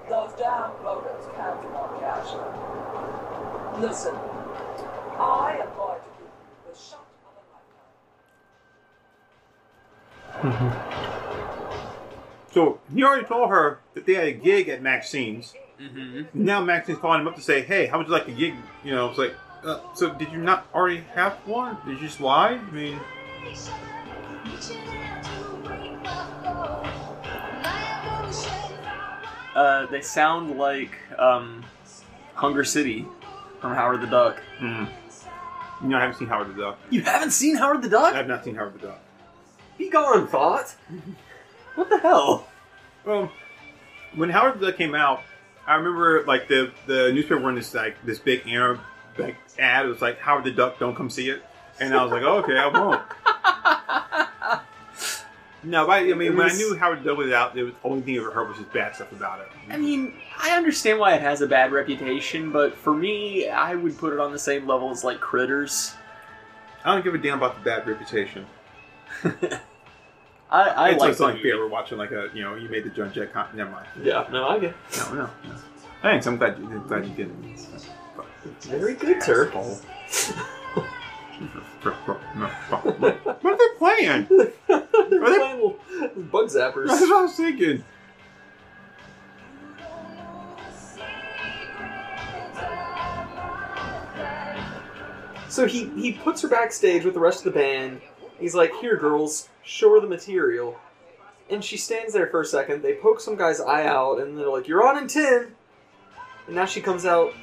Those 0.07 0.33
damn 0.37 0.71
voters 0.83 1.25
counting 1.35 1.71
on 1.71 1.99
Casher. 1.99 3.81
Listen, 3.81 4.15
I 5.17 5.60
lifetime. 10.43 11.81
so 12.51 12.79
he 12.93 13.03
already 13.03 13.25
told 13.25 13.49
her 13.49 13.79
that 13.93 14.05
they 14.05 14.13
had 14.13 14.25
a 14.27 14.33
gig 14.33 14.69
at 14.69 14.81
Maxine's. 14.81 15.53
Mm-hmm. 15.81 16.23
Now 16.33 16.63
Maxine's 16.63 16.99
calling 16.99 17.21
him 17.21 17.27
up 17.27 17.35
to 17.35 17.41
say, 17.41 17.61
"Hey, 17.61 17.87
how 17.87 17.97
would 17.97 18.07
you 18.07 18.13
like 18.13 18.27
a 18.27 18.31
gig?" 18.31 18.53
You 18.83 18.91
know, 18.91 19.09
it's 19.09 19.17
like, 19.17 19.33
uh, 19.63 19.79
so 19.95 20.13
did 20.13 20.31
you 20.31 20.37
not 20.37 20.67
already 20.73 21.03
have 21.15 21.33
one? 21.45 21.77
Did 21.85 21.99
you 21.99 22.07
just 22.07 22.21
lie? 22.21 22.51
I 22.51 22.71
mean, 22.71 22.99
Uh, 29.55 29.85
they 29.87 30.01
sound 30.01 30.57
like 30.57 30.97
um, 31.19 31.63
Hunger 32.35 32.63
City 32.63 33.05
from 33.59 33.75
Howard 33.75 34.01
the 34.01 34.07
Duck. 34.07 34.41
mm. 34.59 34.87
you 35.81 35.87
know, 35.89 35.97
I 35.97 36.01
haven't 36.01 36.15
seen 36.17 36.27
Howard 36.29 36.55
the 36.55 36.61
Duck. 36.61 36.79
You 36.89 37.01
haven't 37.01 37.31
seen 37.31 37.57
Howard 37.57 37.81
the 37.81 37.89
Duck? 37.89 38.13
I 38.13 38.17
have 38.17 38.27
not 38.27 38.45
seen 38.45 38.55
Howard 38.55 38.75
the 38.75 38.87
Duck. 38.87 38.99
Be 39.81 39.89
gone, 39.89 40.27
thought. 40.27 40.75
What 41.73 41.89
the 41.89 41.97
hell? 41.97 42.47
Well, 43.03 43.31
when 44.13 44.29
Howard 44.29 44.59
the 44.59 44.67
Duck 44.67 44.77
came 44.77 44.93
out, 44.93 45.23
I 45.65 45.73
remember 45.73 46.23
like 46.25 46.47
the 46.47 46.71
the 46.85 47.11
newspaper 47.11 47.37
running 47.37 47.55
this 47.55 47.73
like 47.73 47.95
this 48.05 48.19
big 48.19 48.47
anno 48.47 48.79
like 49.17 49.37
ad. 49.57 49.87
It 49.87 49.89
was 49.89 49.99
like 49.99 50.19
Howard 50.19 50.43
the 50.43 50.51
Duck, 50.51 50.77
don't 50.77 50.93
come 50.93 51.09
see 51.09 51.31
it. 51.31 51.43
And 51.79 51.95
I 51.95 52.03
was 52.03 52.11
like, 52.11 52.21
oh, 52.21 52.37
okay, 52.43 52.59
I 52.59 52.67
won't. 52.67 53.01
no, 55.63 55.87
but 55.87 55.93
I, 55.93 56.11
I 56.11 56.13
mean, 56.13 56.33
It 56.33 56.35
when 56.35 56.51
I 56.51 56.53
knew 56.53 56.75
Howard 56.75 56.99
the 56.99 57.09
Duck 57.09 57.17
was 57.17 57.31
out, 57.31 57.55
the 57.55 57.73
only 57.83 58.03
thing 58.03 58.13
I 58.13 58.21
ever 58.21 58.29
heard 58.29 58.49
was 58.49 58.57
just 58.57 58.71
bad 58.71 58.93
stuff 58.93 59.11
about 59.11 59.39
it. 59.39 59.47
I 59.67 59.77
mean, 59.77 60.13
I 60.39 60.55
understand 60.55 60.99
why 60.99 61.15
it 61.15 61.23
has 61.23 61.41
a 61.41 61.47
bad 61.47 61.71
reputation, 61.71 62.51
but 62.51 62.75
for 62.75 62.93
me, 62.93 63.49
I 63.49 63.73
would 63.73 63.97
put 63.97 64.13
it 64.13 64.19
on 64.19 64.31
the 64.31 64.37
same 64.37 64.67
level 64.67 64.91
as 64.91 65.03
like 65.03 65.19
Critters. 65.19 65.95
I 66.85 66.93
don't 66.93 67.03
give 67.03 67.15
a 67.15 67.17
damn 67.17 67.39
about 67.39 67.55
the 67.55 67.63
bad 67.67 67.87
reputation. 67.87 68.45
I, 70.51 70.61
I 70.63 70.89
it's 70.89 70.99
like 70.99 70.99
like 70.99 71.11
the 71.11 71.15
something 71.15 71.37
movie. 71.37 71.53
We're 71.53 71.67
watching 71.69 71.97
like 71.97 72.11
a 72.11 72.29
you 72.33 72.43
know 72.43 72.55
you 72.55 72.67
made 72.69 72.83
the 72.83 72.89
Joan 72.89 73.11
Jett. 73.13 73.31
Con- 73.33 73.47
Never 73.55 73.71
mind. 73.71 73.87
Yeah, 74.03 74.27
no, 74.31 74.47
I 74.49 74.59
get. 74.59 74.75
No, 74.97 75.13
no. 75.13 75.29
no. 75.45 75.55
Thanks. 76.01 76.27
I'm 76.27 76.37
glad 76.37 76.57
you 76.59 76.83
glad 76.87 77.05
you 77.05 77.13
did 77.13 77.29
it. 77.45 77.59
Very 78.63 78.95
good, 78.95 79.23
sir. 79.23 79.49
what 81.81 83.45
are 83.45 83.57
they 83.57 83.67
playing? 83.77 84.27
They're 84.29 84.53
they- 84.67 85.17
playing 85.19 85.55
little 85.55 85.79
bug 86.31 86.47
zappers. 86.47 86.87
That's 86.87 87.01
what 87.01 87.17
I 87.19 87.21
was 87.21 87.35
thinking. 87.35 87.83
So 95.49 95.65
he 95.67 95.89
he 96.01 96.13
puts 96.13 96.41
her 96.41 96.47
backstage 96.47 97.03
with 97.03 97.13
the 97.13 97.19
rest 97.19 97.45
of 97.45 97.53
the 97.53 97.59
band. 97.59 98.01
He's 98.39 98.55
like, 98.55 98.73
"Here, 98.79 98.95
girls, 98.95 99.49
show 99.63 99.93
her 99.93 99.99
the 99.99 100.07
material." 100.07 100.77
And 101.49 101.63
she 101.63 101.75
stands 101.77 102.13
there 102.13 102.27
for 102.27 102.41
a 102.41 102.45
second. 102.45 102.81
They 102.81 102.93
poke 102.95 103.19
some 103.19 103.35
guy's 103.35 103.59
eye 103.59 103.85
out, 103.85 104.19
and 104.19 104.37
they're 104.37 104.47
like, 104.49 104.67
"You're 104.67 104.87
on 104.87 104.97
in 104.97 105.07
ten. 105.07 105.55
And 106.47 106.55
now 106.55 106.65
she 106.65 106.81
comes 106.81 107.05
out 107.05 107.33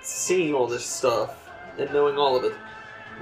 seeing 0.00 0.54
all 0.54 0.66
this 0.66 0.84
stuff 0.86 1.48
and 1.78 1.92
knowing 1.92 2.16
all 2.16 2.36
of 2.36 2.44
it 2.44 2.54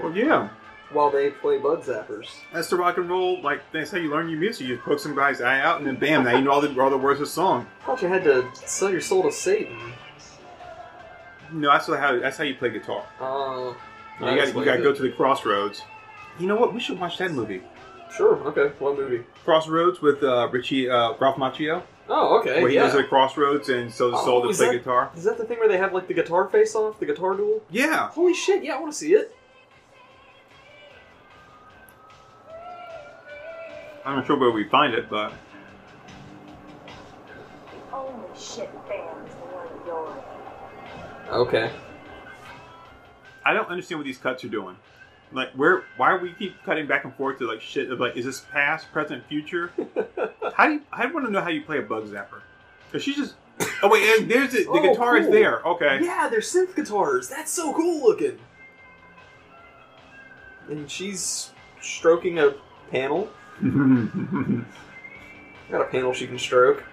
Well, 0.00 0.14
yeah. 0.16 0.48
while 0.92 1.10
they 1.10 1.30
play 1.30 1.58
bug 1.58 1.82
zappers. 1.82 2.26
That's 2.52 2.68
the 2.70 2.76
rock 2.76 2.96
and 2.96 3.08
roll. 3.08 3.40
Like 3.42 3.60
that's 3.72 3.90
how 3.90 3.98
you 3.98 4.08
learn 4.10 4.28
your 4.28 4.38
music. 4.38 4.66
You 4.66 4.76
just 4.76 4.86
poke 4.86 4.98
some 5.00 5.14
guy's 5.16 5.40
eye 5.40 5.60
out, 5.60 5.78
and 5.78 5.86
then 5.86 5.96
bam, 5.96 6.24
now 6.24 6.36
you 6.36 6.42
know 6.44 6.52
all 6.52 6.60
the 6.60 6.80
all 6.80 6.90
the 6.90 6.96
words 6.96 7.20
of 7.20 7.26
the 7.26 7.32
song. 7.32 7.66
I 7.82 7.86
thought 7.86 8.02
you 8.02 8.08
had 8.08 8.24
to 8.24 8.48
sell 8.54 8.90
your 8.90 9.00
soul 9.00 9.24
to 9.24 9.32
Satan. 9.32 9.78
No, 11.52 11.70
that's 11.70 11.86
how 11.86 12.18
that's 12.18 12.36
how 12.38 12.44
you 12.44 12.54
play 12.54 12.70
guitar. 12.70 13.04
Uh, 13.20 13.74
You 14.24 14.36
got 14.36 14.48
you 14.54 14.64
got 14.64 14.76
to 14.76 14.82
go 14.82 14.92
to 14.94 15.02
the 15.02 15.10
crossroads. 15.10 15.82
You 16.38 16.46
know 16.46 16.56
what? 16.56 16.72
We 16.74 16.80
should 16.80 16.98
watch 16.98 17.18
that 17.18 17.32
movie. 17.32 17.62
Sure. 18.16 18.36
Okay. 18.48 18.72
What 18.78 18.96
movie? 18.96 19.24
Crossroads 19.44 20.00
with 20.00 20.22
uh, 20.22 20.48
Richie 20.50 20.88
uh, 20.88 21.14
Ralph 21.20 21.36
Macchio, 21.36 21.82
Oh, 22.08 22.38
okay. 22.38 22.60
where 22.62 22.70
he 22.70 22.76
yeah. 22.76 22.82
goes 22.84 22.92
to 22.92 22.98
the 22.98 23.04
crossroads 23.08 23.68
and 23.68 23.92
sells 23.92 24.14
his 24.14 24.22
soul 24.22 24.42
Oh, 24.44 24.50
to 24.50 24.56
play 24.56 24.66
that- 24.68 24.72
guitar. 24.78 25.10
Is 25.16 25.24
that 25.24 25.36
the 25.38 25.44
thing 25.44 25.58
where 25.58 25.68
they 25.68 25.76
have 25.78 25.92
like 25.92 26.08
the 26.08 26.14
guitar 26.14 26.48
face 26.48 26.74
off, 26.74 26.98
the 27.00 27.06
guitar 27.06 27.36
duel? 27.36 27.62
Yeah. 27.70 28.08
Holy 28.10 28.32
shit! 28.34 28.62
Yeah, 28.64 28.76
I 28.76 28.80
want 28.80 28.92
to 28.92 28.98
see 28.98 29.12
it. 29.14 29.34
I'm 34.04 34.16
not 34.16 34.26
sure 34.26 34.38
where 34.38 34.50
we 34.52 34.64
find 34.64 34.94
it, 34.94 35.10
but 35.10 35.32
The 36.86 37.96
only 37.96 38.28
shit 38.38 38.70
band 38.88 39.26
is 39.28 39.34
the 39.34 39.40
one 39.40 40.16
that 41.26 41.26
you're 41.26 41.38
Okay. 41.40 41.72
I 43.44 43.52
don't 43.52 43.68
understand 43.68 43.98
what 43.98 44.04
these 44.06 44.18
cuts 44.18 44.44
are 44.44 44.48
doing. 44.48 44.76
Like, 45.32 45.50
where? 45.52 45.84
Why 45.96 46.16
we 46.16 46.32
keep 46.32 46.62
cutting 46.64 46.86
back 46.86 47.04
and 47.04 47.14
forth 47.14 47.38
to 47.38 47.46
like 47.48 47.60
shit? 47.60 47.90
Of 47.90 48.00
like, 48.00 48.16
is 48.16 48.24
this 48.24 48.40
past, 48.40 48.90
present, 48.92 49.26
future? 49.26 49.72
how 50.54 50.66
do 50.66 50.74
you? 50.74 50.82
I 50.92 51.06
want 51.06 51.26
to 51.26 51.32
know 51.32 51.40
how 51.40 51.48
you 51.50 51.62
play 51.62 51.78
a 51.78 51.82
bug 51.82 52.06
zapper. 52.06 52.42
Cause 52.92 53.02
she's 53.02 53.16
just. 53.16 53.34
Oh 53.82 53.88
wait, 53.88 54.04
and 54.20 54.30
there's 54.30 54.52
the, 54.52 54.64
the 54.64 54.70
Oh, 54.70 54.82
guitar 54.82 55.16
is 55.16 55.28
there. 55.28 55.62
Okay. 55.66 56.00
Yeah, 56.02 56.28
they're 56.28 56.40
synth 56.40 56.76
guitars. 56.76 57.28
That's 57.28 57.50
so 57.50 57.72
cool 57.74 58.02
looking. 58.06 58.38
And 60.68 60.90
she's 60.90 61.50
stroking 61.80 62.38
a 62.38 62.54
panel. 62.90 63.28
Got 65.70 65.80
a 65.80 65.84
panel 65.86 66.12
she 66.12 66.26
can 66.26 66.38
stroke. 66.38 66.84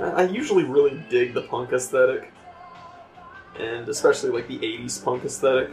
I 0.00 0.22
usually 0.24 0.64
really 0.64 1.04
dig 1.10 1.34
the 1.34 1.42
punk 1.42 1.72
aesthetic. 1.72 2.29
And 3.60 3.88
especially 3.88 4.30
like 4.30 4.48
the 4.48 4.58
80s 4.58 5.02
punk 5.04 5.24
aesthetic. 5.24 5.70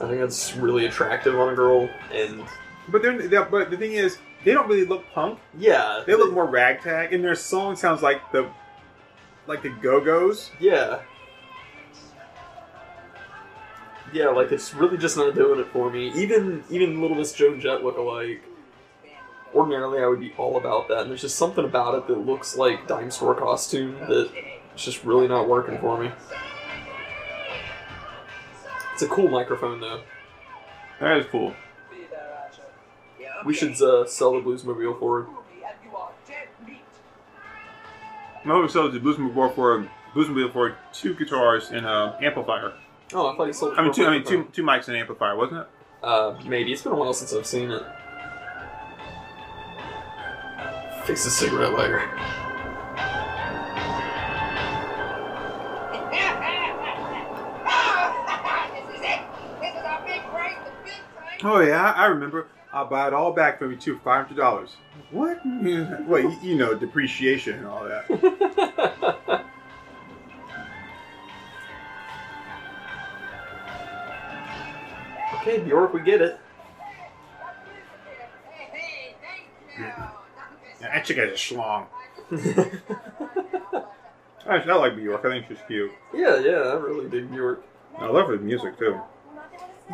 I 0.00 0.06
think 0.06 0.20
that's 0.20 0.54
really 0.56 0.86
attractive 0.86 1.38
on 1.38 1.52
a 1.52 1.56
girl. 1.56 1.88
And 2.12 2.44
but 2.88 3.02
they're, 3.02 3.28
they're 3.28 3.44
but 3.44 3.70
the 3.70 3.76
thing 3.76 3.92
is, 3.92 4.18
they 4.44 4.54
don't 4.54 4.68
really 4.68 4.84
look 4.86 5.04
punk. 5.12 5.40
yeah, 5.58 6.04
They 6.06 6.14
look 6.14 6.32
more 6.32 6.46
ragtag, 6.46 7.12
and 7.12 7.22
their 7.24 7.34
song 7.34 7.74
sounds 7.76 8.02
like 8.02 8.30
the 8.32 8.48
like 9.46 9.62
the 9.62 9.70
Go 9.70 10.00
Go's. 10.00 10.50
Yeah. 10.60 11.00
Yeah, 14.12 14.28
like 14.28 14.52
it's 14.52 14.72
really 14.74 14.96
just 14.96 15.16
not 15.16 15.34
doing 15.34 15.60
it 15.60 15.66
for 15.72 15.90
me. 15.90 16.12
Even 16.14 16.64
even 16.70 17.00
Little 17.02 17.16
Miss 17.16 17.32
Joan 17.32 17.60
Jett 17.60 17.84
look 17.84 17.98
alike. 17.98 18.42
Ordinarily, 19.54 20.02
I 20.02 20.06
would 20.06 20.20
be 20.20 20.32
all 20.36 20.56
about 20.58 20.88
that, 20.88 21.00
and 21.00 21.10
there's 21.10 21.22
just 21.22 21.36
something 21.36 21.64
about 21.64 21.94
it 21.94 22.06
that 22.06 22.18
looks 22.26 22.56
like 22.56 22.86
dime 22.86 23.10
store 23.10 23.34
costume 23.34 23.98
that 24.00 24.30
it's 24.74 24.84
just 24.84 25.04
really 25.04 25.26
not 25.26 25.48
working 25.48 25.78
for 25.78 25.98
me. 25.98 26.10
It's 28.98 29.04
a 29.04 29.14
cool 29.14 29.28
microphone 29.28 29.78
though. 29.78 30.02
That 30.98 31.18
is 31.18 31.26
cool. 31.26 31.54
Be 31.88 31.98
there, 32.10 32.48
Asher. 32.50 32.62
Yeah, 33.20 33.28
We 33.46 33.54
should 33.54 33.80
uh, 33.80 34.04
sell 34.08 34.32
the 34.32 34.40
Bluesmobile 34.40 34.98
for 34.98 35.20
it. 35.20 35.26
And 35.28 35.36
you 35.84 35.96
are 35.96 36.10
dead 36.26 36.48
meat. 36.66 36.80
My 38.44 38.56
other 38.58 38.66
sells 38.66 38.92
the 38.92 38.98
Bluesmobile 38.98 39.54
for 39.54 39.88
Bluesmobile 40.14 40.52
for 40.52 40.76
two 40.92 41.14
guitars 41.14 41.70
and 41.70 41.86
an 41.86 42.14
amplifier. 42.24 42.72
Oh, 43.14 43.28
I 43.28 43.36
thought 43.36 43.46
he 43.46 43.52
sold. 43.52 43.74
it 43.74 43.78
I 43.78 43.84
mean, 43.84 43.92
two. 43.92 44.04
I 44.04 44.10
mean, 44.10 44.24
two, 44.24 44.48
two 44.52 44.64
mics 44.64 44.88
and 44.88 44.96
an 44.96 45.02
amplifier, 45.02 45.36
wasn't 45.36 45.60
it? 45.60 45.66
Uh, 46.02 46.36
maybe 46.44 46.72
it's 46.72 46.82
been 46.82 46.90
a 46.90 46.96
while 46.96 47.14
since 47.14 47.32
I've 47.32 47.46
seen 47.46 47.70
it. 47.70 47.82
Fix 51.04 51.22
the 51.22 51.30
cigarette 51.30 51.72
lighter. 51.72 52.47
Oh 61.44 61.60
yeah, 61.60 61.92
I 61.92 62.06
remember. 62.06 62.48
I'll 62.72 62.86
buy 62.86 63.06
it 63.06 63.14
all 63.14 63.32
back 63.32 63.58
from 63.58 63.70
you 63.70 63.76
too, 63.76 63.98
five 64.04 64.26
hundred 64.26 64.40
dollars. 64.40 64.76
What? 65.10 65.40
well, 65.46 66.20
you, 66.20 66.36
you 66.42 66.56
know, 66.56 66.74
depreciation 66.74 67.54
and 67.58 67.66
all 67.66 67.84
that. 67.84 68.10
okay, 75.40 75.58
Bjork, 75.60 75.94
we 75.94 76.00
get 76.02 76.20
it. 76.20 76.38
Yeah, 79.78 80.10
that 80.80 81.04
chick 81.04 81.18
has 81.18 81.30
a 81.30 81.34
schlong. 81.34 81.86
Actually, 84.46 84.72
I 84.72 84.76
like 84.76 84.96
Bjork. 84.96 85.24
I 85.24 85.28
think 85.28 85.46
she's 85.48 85.58
cute. 85.68 85.92
Yeah, 86.12 86.38
yeah, 86.40 86.50
I 86.50 86.74
really 86.74 87.08
dig 87.08 87.30
Bjork. 87.30 87.64
I 87.96 88.06
love 88.06 88.28
her 88.28 88.38
music 88.38 88.78
too. 88.78 89.00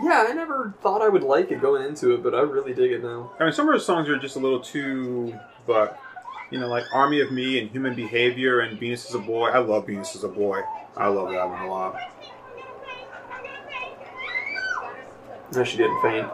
Yeah, 0.02 0.26
I 0.28 0.32
never 0.32 0.74
thought 0.82 1.02
I 1.02 1.08
would 1.08 1.22
like 1.22 1.50
it 1.50 1.60
going 1.60 1.86
into 1.86 2.14
it, 2.14 2.22
but 2.22 2.34
I 2.34 2.40
really 2.40 2.74
dig 2.74 2.92
it 2.92 3.02
now. 3.02 3.32
I 3.38 3.44
mean, 3.44 3.52
some 3.52 3.68
of 3.68 3.74
her 3.74 3.78
songs 3.80 4.08
are 4.08 4.18
just 4.18 4.36
a 4.36 4.40
little 4.40 4.60
too, 4.60 5.38
but 5.66 5.98
you 6.50 6.58
know, 6.58 6.68
like 6.68 6.84
"Army 6.92 7.20
of 7.20 7.30
Me" 7.30 7.60
and 7.60 7.70
"Human 7.70 7.94
Behavior" 7.94 8.60
and 8.60 8.78
"Venus 8.78 9.08
is 9.08 9.14
a 9.14 9.18
Boy." 9.18 9.50
I 9.50 9.58
love 9.58 9.86
"Venus 9.86 10.14
is 10.16 10.24
a 10.24 10.28
Boy." 10.28 10.62
I 10.96 11.08
love 11.08 11.30
that 11.30 11.48
one 11.48 11.62
a 11.62 11.68
lot. 11.68 11.96
No, 15.54 15.64
she 15.64 15.76
didn't 15.76 16.00
faint. 16.02 16.28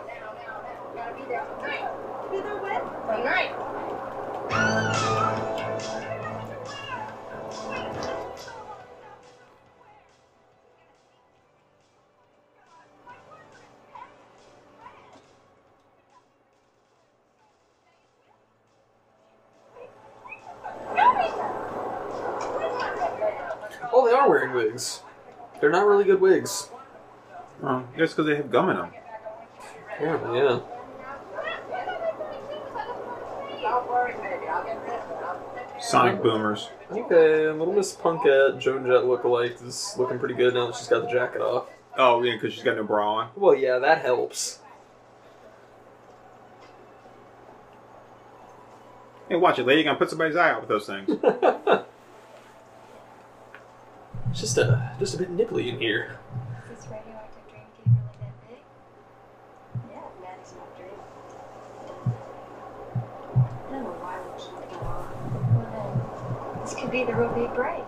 Really 26.00 26.12
good 26.12 26.20
wigs. 26.20 26.68
Oh, 27.62 27.84
just 27.96 28.16
because 28.16 28.26
they 28.26 28.36
have 28.36 28.50
gum 28.50 28.70
in 28.70 28.76
them. 28.76 28.90
Apparently, 29.94 30.38
yeah. 30.38 30.60
Sonic 35.78 36.22
boomers. 36.22 36.68
Okay, 36.90 37.46
uh, 37.46 37.52
Little 37.52 37.72
Miss 37.72 37.94
Punkette, 37.94 38.58
Joan 38.60 38.84
Jett 38.86 39.02
lookalike, 39.02 39.66
is 39.66 39.94
looking 39.98 40.18
pretty 40.18 40.34
good 40.34 40.54
now 40.54 40.66
that 40.66 40.76
she's 40.76 40.88
got 40.88 41.02
the 41.02 41.10
jacket 41.10 41.40
off. 41.40 41.68
Oh 41.96 42.22
yeah, 42.22 42.34
because 42.34 42.54
she's 42.54 42.62
got 42.62 42.76
no 42.76 42.84
bra 42.84 43.14
on. 43.14 43.30
Well, 43.36 43.54
yeah, 43.54 43.78
that 43.78 44.02
helps. 44.02 44.60
Hey, 49.28 49.36
watch 49.36 49.58
it, 49.58 49.66
lady. 49.66 49.80
you 49.80 49.84
Gonna 49.84 49.98
put 49.98 50.10
somebody's 50.10 50.36
eye 50.36 50.50
out 50.50 50.60
with 50.60 50.68
those 50.68 50.86
things. 50.86 51.10
It's 54.30 54.40
just 54.40 54.58
a 54.58 54.92
just 54.98 55.14
a 55.14 55.18
bit 55.18 55.36
nipply 55.36 55.66
in 55.68 55.78
here. 55.80 56.18
Is 56.70 56.78
this 56.78 56.86
radioactive 56.88 57.44
dream 57.50 57.62
cave 57.76 57.86
really 57.86 58.16
that 58.20 58.34
big? 58.48 58.62
Yeah, 59.90 60.02
Maddie's 60.22 60.52
not 60.54 60.76
dreaming. 60.76 61.00
I 63.34 63.36
don't 63.72 63.82
know 63.82 63.96
why 63.98 64.14
we 64.22 64.30
keep 64.40 64.54
going 64.70 64.86
on. 64.86 65.06
Well, 65.56 65.68
then, 65.74 65.90
this 66.64 66.74
could 66.74 66.90
be 66.92 67.02
the 67.04 67.14
real 67.14 67.32
big 67.34 67.52
break. 67.54 67.84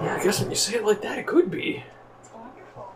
Yeah. 0.00 0.06
Yeah, 0.06 0.16
I 0.16 0.18
guess 0.24 0.40
when 0.40 0.50
you 0.50 0.56
say 0.56 0.74
it 0.76 0.84
like 0.84 1.02
that, 1.02 1.18
it 1.18 1.26
could 1.26 1.50
be. 1.52 1.84
It's 2.20 2.30
wonderful. 2.34 2.92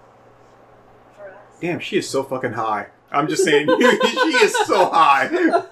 For 1.17 1.31
us. 1.31 1.37
Damn, 1.61 1.79
she 1.79 1.99
is 1.99 2.09
so 2.09 2.25
fucking 2.25 2.55
high. 2.55 2.87
I'm 3.13 3.29
just 3.29 3.45
saying, 3.45 3.69
she 3.79 3.79
is 3.79 4.53
so 4.67 4.91
high. 4.91 5.29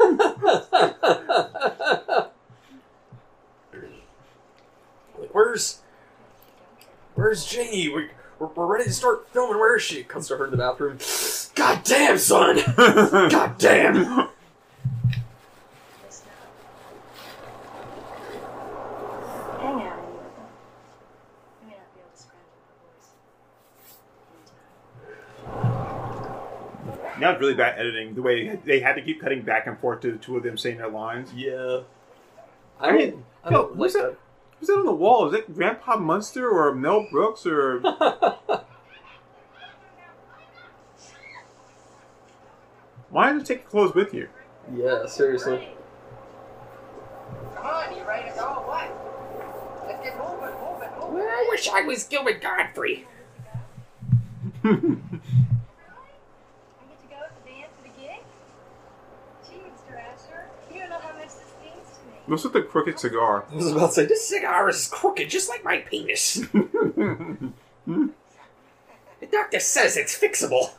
Like, 5.19 5.26
where's 5.37 5.81
Where's 7.15 7.45
Janie? 7.45 7.91
We, 7.91 8.09
we're, 8.39 8.47
we're 8.49 8.67
ready 8.67 8.85
to 8.85 8.93
start 8.93 9.29
filming. 9.29 9.59
Where 9.59 9.77
is 9.77 9.83
she? 9.83 10.03
Comes 10.03 10.29
to 10.29 10.37
her 10.39 10.47
in 10.47 10.51
the 10.51 10.57
bathroom. 10.57 10.99
God 11.55 11.85
damn, 11.85 12.17
son! 12.17 12.57
God 12.77 13.59
damn! 13.59 13.95
Now. 13.95 14.31
Hang 19.61 19.83
out 19.83 19.99
any 19.99 20.13
with 20.13 20.37
them. 20.37 20.47
You 21.61 21.69
may 21.69 21.77
not 21.77 21.95
be 21.95 22.01
able 22.01 22.11
to 22.13 22.19
scramble 22.19 22.53
my 22.65 22.81
voice. 27.05 27.21
That 27.21 27.33
was 27.33 27.41
really 27.41 27.55
bad 27.55 27.79
editing. 27.79 28.15
The 28.15 28.23
way 28.23 28.57
they 28.65 28.81
had 28.81 28.95
to 28.95 29.03
keep 29.03 29.21
cutting 29.21 29.43
back 29.43 29.67
and 29.67 29.79
forth 29.79 30.01
to 30.01 30.13
the 30.13 30.19
two 30.19 30.39
of 30.39 30.43
them 30.43 30.57
saying 30.57 30.79
their 30.79 30.89
lines. 30.89 31.33
Yeah. 31.35 31.53
I 31.55 31.61
oh, 31.61 31.85
I 32.81 32.87
don't, 32.89 32.99
mean, 32.99 33.25
I 33.45 33.51
yo, 33.51 33.57
don't 33.57 33.71
like 33.71 33.77
who's 33.79 33.93
that? 33.95 34.03
that. 34.03 34.19
Who's 34.59 34.69
that 34.69 34.79
on 34.79 34.87
the 34.87 34.93
wall? 34.93 35.29
Is 35.29 35.35
it 35.35 35.55
Grandpa 35.55 35.97
Munster 35.99 36.49
or 36.49 36.75
Mel 36.75 37.07
Brooks 37.11 37.45
or? 37.47 37.81
Why 43.11 43.33
did 43.33 43.41
you 43.41 43.45
take 43.47 43.63
your 43.63 43.71
clothes 43.71 43.95
with 43.95 44.13
you? 44.15 44.29
yeah, 44.75 45.07
seriously. 45.07 45.69
Come 47.55 47.67
on, 47.67 47.97
you 47.97 48.03
ready 48.05 48.29
to 48.31 48.35
go 48.35 48.43
or 48.45 48.67
what? 48.67 48.91
Let's 49.87 50.03
get 50.05 50.19
moving, 50.19 50.55
moving, 50.61 50.91
moving. 51.01 51.27
I 51.29 51.47
wish 51.49 51.69
I 51.69 51.83
was 51.83 52.05
Gilbert 52.05 52.43
Gottfried. 52.43 53.07
I 54.65 54.69
get 54.69 54.81
to 54.81 54.81
go 57.09 57.17
with 57.23 57.35
the 57.39 57.45
band 57.47 57.71
to 57.73 57.83
the 57.85 57.95
gig? 58.01 58.21
Gee, 59.49 59.63
Mr. 59.65 59.95
Asher, 59.97 60.49
you 60.73 60.81
don't 60.81 60.91
know 60.91 60.99
how 60.99 61.13
much 61.17 61.29
this 61.29 61.53
means 61.63 61.87
to 61.99 62.03
me. 62.11 62.16
What's 62.27 62.45
with 62.45 62.53
the 62.53 62.63
crooked 62.63 62.99
cigar? 62.99 63.45
I 63.51 63.55
was 63.55 63.71
about 63.71 63.89
to 63.89 63.93
say, 63.93 64.07
This 64.07 64.29
cigar 64.29 64.69
is 64.69 64.89
crooked, 64.89 65.31
just 65.31 65.49
like 65.49 65.65
my 65.65 65.79
penis. 65.79 66.45
The 69.21 69.27
doctor 69.27 69.61
says 69.61 69.97
it's 69.97 70.19
fixable. 70.19 70.73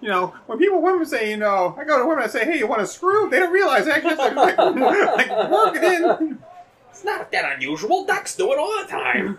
You 0.00 0.08
know, 0.10 0.34
when 0.46 0.58
people 0.58 0.82
women 0.82 1.06
say, 1.06 1.30
you 1.30 1.36
know, 1.36 1.74
I 1.78 1.84
go 1.84 1.98
to 1.98 2.06
women 2.06 2.24
and 2.24 2.32
say, 2.32 2.44
hey, 2.44 2.58
you 2.58 2.66
want 2.66 2.82
a 2.82 2.86
screw? 2.86 3.30
They 3.30 3.38
don't 3.38 3.52
realize 3.52 3.88
I 3.88 3.92
actually 3.92 4.16
have 4.16 4.34
to 4.34 4.40
like, 4.40 4.58
like 5.28 5.50
work 5.50 5.76
it 5.76 5.82
in. 5.82 6.38
It's 6.90 7.04
not 7.04 7.32
that 7.32 7.56
unusual. 7.56 8.04
Ducks 8.04 8.36
do 8.36 8.52
it 8.52 8.58
all 8.58 8.82
the 8.82 8.88
time. 8.88 9.38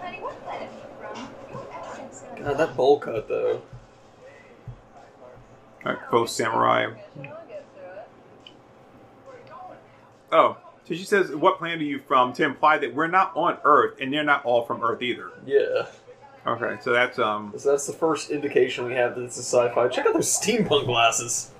Honey, 0.00 0.20
what 0.20 0.44
planet 0.44 0.68
are 0.68 0.74
you 0.74 0.88
from? 0.98 1.28
Your 1.52 1.72
accent's 1.72 2.20
so 2.20 2.26
God, 2.36 2.58
that 2.58 2.76
bowl 2.76 2.98
cut 2.98 3.28
though. 3.28 3.62
Alright, 5.84 6.10
both 6.10 6.30
samurai. 6.30 6.92
Oh, 10.32 10.56
so 10.84 10.94
she 10.94 11.04
says, 11.04 11.30
what 11.34 11.58
planet 11.58 11.80
are 11.80 11.84
you 11.84 11.98
from? 11.98 12.32
To 12.34 12.44
imply 12.44 12.78
that 12.78 12.94
we're 12.94 13.06
not 13.06 13.36
on 13.36 13.58
Earth, 13.64 13.98
and 14.00 14.12
they're 14.12 14.24
not 14.24 14.44
all 14.44 14.64
from 14.64 14.82
Earth 14.82 15.00
either. 15.00 15.30
Yeah. 15.46 15.86
Okay, 16.46 16.76
so 16.82 16.92
that's 16.92 17.18
um. 17.18 17.54
So 17.56 17.70
that's 17.70 17.86
the 17.86 17.94
first 17.94 18.30
indication 18.30 18.84
we 18.84 18.92
have 18.94 19.14
that 19.14 19.22
it's 19.22 19.38
a 19.38 19.42
sci-fi. 19.42 19.88
Check 19.88 20.06
out 20.06 20.12
those 20.12 20.28
steampunk 20.28 20.84
glasses. 20.84 21.52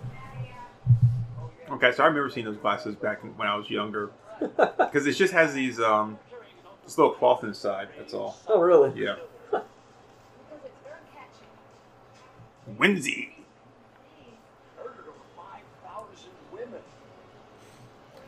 Okay, 1.70 1.90
so 1.92 2.02
I 2.02 2.06
remember 2.06 2.28
seeing 2.28 2.44
those 2.44 2.58
glasses 2.58 2.94
back 2.94 3.22
when 3.38 3.48
I 3.48 3.56
was 3.56 3.70
younger, 3.70 4.10
because 4.40 5.06
it 5.06 5.14
just 5.14 5.32
has 5.32 5.54
these 5.54 5.80
um, 5.80 6.18
this 6.84 6.98
little 6.98 7.14
cloth 7.14 7.44
inside. 7.44 7.88
That's 7.96 8.12
all. 8.12 8.36
Oh, 8.46 8.60
really? 8.60 8.92
Yeah. 9.00 9.16
Whimsy. 12.76 13.33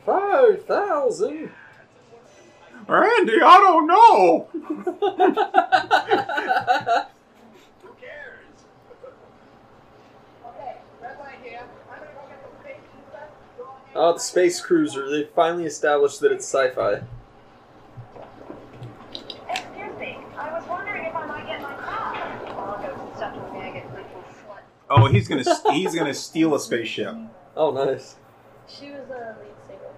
Five 0.07 0.65
thousand. 0.67 1.51
Randy, 2.87 3.43
I 3.43 3.59
don't 3.59 3.87
know. 3.89 4.49
Okay, 4.55 4.77
red 11.03 11.19
light 11.19 11.41
here. 11.43 11.61
I'm 11.91 11.99
gonna 11.99 12.13
go 12.15 12.23
get 12.29 12.41
the 12.45 12.51
space 12.61 12.87
and. 12.95 13.03
Go 13.59 13.65
ahead. 13.65 13.97
Oh, 13.97 14.13
the 14.13 14.21
space 14.21 14.61
cruiser. 14.61 15.11
They 15.11 15.25
finally 15.35 15.65
established 15.65 16.21
that 16.21 16.31
it's 16.31 16.47
sci-fi. 16.47 17.03
Excuse 19.51 19.99
me, 19.99 20.19
I 20.37 20.53
was 20.53 20.69
wondering 20.69 21.07
if 21.07 21.17
I 21.17 21.27
might 21.27 21.47
get 21.47 21.61
my 21.61 21.75
car. 21.75 22.15
I'll 22.15 22.79
go 22.81 23.13
suck 23.19 23.35
a 23.35 23.53
maggot, 23.53 23.91
little 23.91 24.23
slut. 24.47 24.63
Oh, 24.89 25.07
he's 25.09 25.27
gonna 25.27 25.45
he's 25.73 25.95
gonna 25.97 26.15
steal 26.15 26.55
a 26.55 26.61
spaceship. 26.61 27.17
Oh, 27.57 27.73
nice. 27.73 28.15
She 28.69 28.91
was 28.91 29.09
a 29.11 29.37
lead 29.41 29.55
singer. 29.67 29.95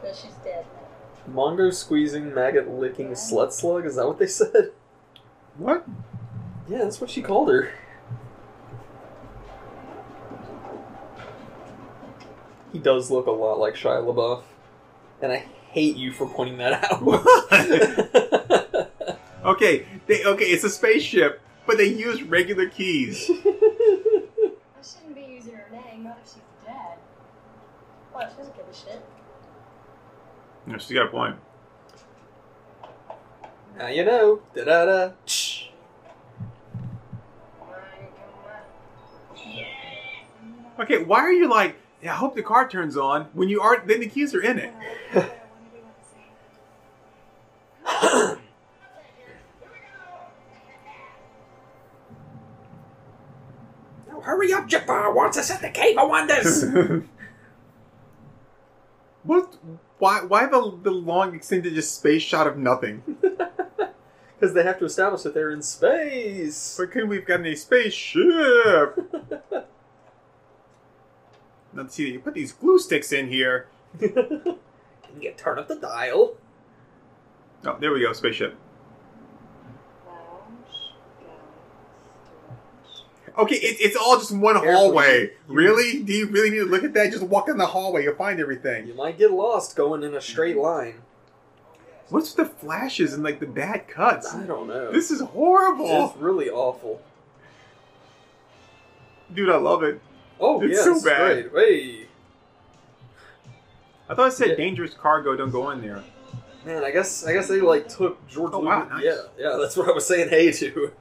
But 0.00 0.16
she's 0.16 0.34
dead 0.44 0.66
now. 0.74 1.32
Mongo 1.32 1.72
squeezing, 1.72 2.34
maggot 2.34 2.68
licking, 2.68 3.10
slut 3.10 3.52
slug. 3.52 3.86
Is 3.86 3.96
that 3.96 4.06
what 4.06 4.18
they 4.18 4.26
said? 4.26 4.72
What? 5.56 5.86
Yeah, 6.68 6.78
that's 6.78 7.00
what 7.00 7.10
she 7.10 7.22
called 7.22 7.48
her. 7.50 7.70
He 12.72 12.78
does 12.78 13.10
look 13.10 13.26
a 13.26 13.30
lot 13.30 13.58
like 13.58 13.74
Shia 13.74 14.02
LaBeouf, 14.02 14.42
and 15.20 15.30
I 15.30 15.44
hate 15.70 15.96
you 15.96 16.10
for 16.10 16.26
pointing 16.26 16.56
that 16.56 16.90
out. 16.90 17.02
Okay, 19.44 19.86
they 20.06 20.24
okay, 20.24 20.44
it's 20.44 20.62
a 20.62 20.70
spaceship, 20.70 21.40
but 21.66 21.76
they 21.76 21.86
use 21.86 22.22
regular 22.22 22.68
keys. 22.68 23.28
I 23.30 23.32
shouldn't 24.84 25.16
be 25.16 25.22
using 25.22 25.54
her 25.54 25.66
name, 25.72 26.04
not 26.04 26.18
if 26.24 26.28
she's 26.28 26.42
dead. 26.64 26.98
What? 28.12 28.30
She 28.30 28.36
doesn't 28.36 28.56
give 28.56 28.61
a 28.61 28.61
shit. 28.72 29.04
No, 30.66 30.78
she's 30.78 30.94
got 30.94 31.06
a 31.06 31.10
point. 31.10 31.36
now 33.76 33.88
you 33.88 34.04
know. 34.04 34.40
Da 34.54 34.64
da 34.64 34.84
da. 34.84 35.10
Okay, 40.80 41.04
why 41.04 41.20
are 41.20 41.32
you 41.32 41.48
like? 41.48 41.76
Yeah, 42.02 42.12
I 42.12 42.16
hope 42.16 42.34
the 42.34 42.42
car 42.42 42.68
turns 42.68 42.96
on 42.96 43.26
when 43.32 43.48
you 43.48 43.60
are. 43.60 43.82
Then 43.86 44.00
the 44.00 44.08
keys 44.08 44.34
are 44.34 44.42
in 44.42 44.58
it. 44.58 44.72
Now 54.08 54.20
hurry 54.20 54.52
up, 54.52 54.68
Jabbar 54.68 55.14
wants 55.14 55.38
us 55.38 55.50
at 55.50 55.60
the 55.60 55.70
Cave 55.70 55.98
of 55.98 56.08
Wonders. 56.08 56.64
What? 59.22 59.56
Why? 59.98 60.22
Why 60.24 60.46
the 60.46 60.78
the 60.82 60.90
long 60.90 61.34
extended 61.34 61.74
just 61.74 61.94
space 61.94 62.22
shot 62.22 62.46
of 62.46 62.56
nothing? 62.58 63.02
Because 64.42 64.56
they 64.56 64.64
have 64.64 64.80
to 64.80 64.86
establish 64.86 65.22
that 65.22 65.34
they're 65.34 65.52
in 65.52 65.62
space. 65.62 66.76
Why 66.76 66.86
couldn't 66.86 67.08
we've 67.08 67.24
gotten 67.24 67.46
a 67.46 67.54
spaceship? 67.54 68.98
Let's 71.72 71.94
see. 71.94 72.10
You 72.10 72.18
put 72.18 72.34
these 72.34 72.50
glue 72.50 72.80
sticks 72.80 73.12
in 73.12 73.28
here. 73.28 73.68
you 74.00 74.10
can 75.20 75.34
turn 75.36 75.60
up 75.60 75.68
the 75.68 75.76
dial. 75.76 76.34
Oh, 77.64 77.76
there 77.78 77.92
we 77.92 78.00
go. 78.00 78.12
Spaceship. 78.12 78.56
Okay, 83.38 83.54
it, 83.56 83.76
it's 83.80 83.96
all 83.96 84.18
just 84.18 84.30
one 84.36 84.56
hallway. 84.56 85.30
Really? 85.48 86.02
Do 86.02 86.12
you 86.12 86.26
really 86.26 86.50
need 86.50 86.58
to 86.58 86.64
look 86.66 86.84
at 86.84 86.92
that? 86.94 87.10
Just 87.12 87.22
walk 87.22 87.48
in 87.48 87.56
the 87.56 87.66
hallway. 87.66 88.02
You'll 88.04 88.14
find 88.14 88.38
everything. 88.40 88.86
You 88.86 88.94
might 88.94 89.16
get 89.18 89.30
lost 89.30 89.74
going 89.74 90.02
in 90.02 90.14
a 90.14 90.20
straight 90.20 90.56
line. 90.58 90.96
What's 92.10 92.36
with 92.36 92.46
the 92.48 92.54
flashes 92.56 93.14
and 93.14 93.22
like 93.22 93.40
the 93.40 93.46
bad 93.46 93.88
cuts? 93.88 94.34
I 94.34 94.42
don't 94.42 94.68
know. 94.68 94.92
This 94.92 95.10
is 95.10 95.20
horrible. 95.20 96.08
It's 96.10 96.16
really 96.18 96.50
awful. 96.50 97.00
Dude, 99.32 99.48
I 99.48 99.56
love 99.56 99.82
it. 99.82 99.98
Oh, 100.38 100.60
It's 100.62 100.76
yeah, 100.76 100.84
so 100.84 100.92
it's 100.96 101.04
bad. 101.04 101.50
great. 101.50 101.68
Hey, 102.02 102.06
I 104.10 104.14
thought 104.14 104.28
it 104.28 104.32
said 104.32 104.48
Yeah. 104.50 104.54
dangerous 104.56 104.92
cargo, 104.92 105.36
don't 105.36 105.50
go 105.50 105.70
in 105.70 105.80
there. 105.80 106.02
man, 106.66 106.84
I 106.84 106.90
guess 106.90 107.24
I 107.26 107.32
guess 107.32 107.48
they 107.48 107.60
like 107.62 107.88
took 107.88 108.26
George. 108.28 108.52
Oh, 108.52 108.58
Lucas. 108.60 108.66
wow, 108.90 108.96
nice. 108.96 109.04
Yeah, 109.04 109.16
yeah, 109.38 109.56
that's 109.58 109.76
what 109.76 109.88
I 109.88 109.92
was 109.92 110.06
saying. 110.06 110.28
Hey 110.28 110.52
to. 110.52 110.92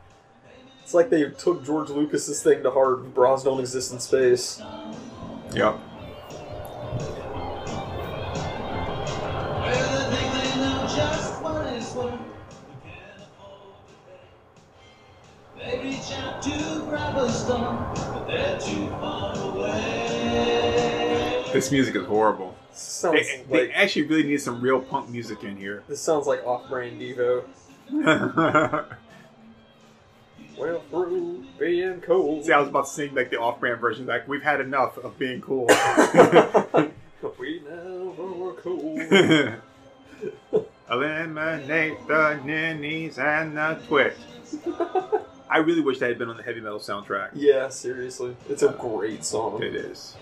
It's 0.83 0.93
like 0.93 1.09
they 1.09 1.29
took 1.29 1.63
George 1.63 1.89
Lucas's 1.89 2.41
thing 2.43 2.63
to 2.63 2.71
heart. 2.71 3.13
Bras 3.13 3.43
don't 3.43 3.59
exist 3.59 3.93
in 3.93 3.99
space. 3.99 4.61
Yep. 5.53 5.79
This 21.53 21.69
music 21.71 21.95
is 21.95 22.05
horrible. 22.05 22.55
Sounds 22.71 23.27
They, 23.27 23.43
they 23.49 23.71
actually 23.73 24.03
really 24.03 24.23
need 24.23 24.41
some 24.41 24.61
real 24.61 24.79
punk 24.79 25.09
music 25.09 25.43
in 25.43 25.57
here. 25.57 25.83
this 25.87 25.99
sounds 25.99 26.25
like 26.25 26.45
off-brand 26.45 26.99
Devo. 26.99 27.43
Well, 30.57 30.81
through 30.89 31.45
being 31.59 32.01
cold. 32.01 32.45
See, 32.45 32.51
I 32.51 32.59
was 32.59 32.69
about 32.69 32.85
to 32.85 32.91
sing 32.91 33.15
like 33.15 33.29
the 33.29 33.39
off-brand 33.39 33.79
version. 33.79 34.05
Like 34.05 34.27
we've 34.27 34.43
had 34.43 34.61
enough 34.61 34.97
of 34.97 35.17
being 35.17 35.41
cool. 35.41 35.67
we 37.39 37.61
never 37.67 38.31
were 38.31 38.53
cool. 38.53 38.99
Eliminate 40.91 42.07
the 42.07 42.39
ninnies 42.43 43.17
and 43.17 43.57
the 43.57 43.79
twit. 43.87 44.17
I 45.49 45.57
really 45.57 45.81
wish 45.81 45.99
that 45.99 46.09
had 46.09 46.17
been 46.17 46.29
on 46.29 46.37
the 46.37 46.43
heavy 46.43 46.61
metal 46.61 46.79
soundtrack. 46.79 47.31
yeah, 47.33 47.69
seriously, 47.69 48.35
it's 48.49 48.63
a 48.63 48.69
uh, 48.69 48.73
great 48.73 49.23
song. 49.25 49.61
It 49.63 49.75
is. 49.75 50.15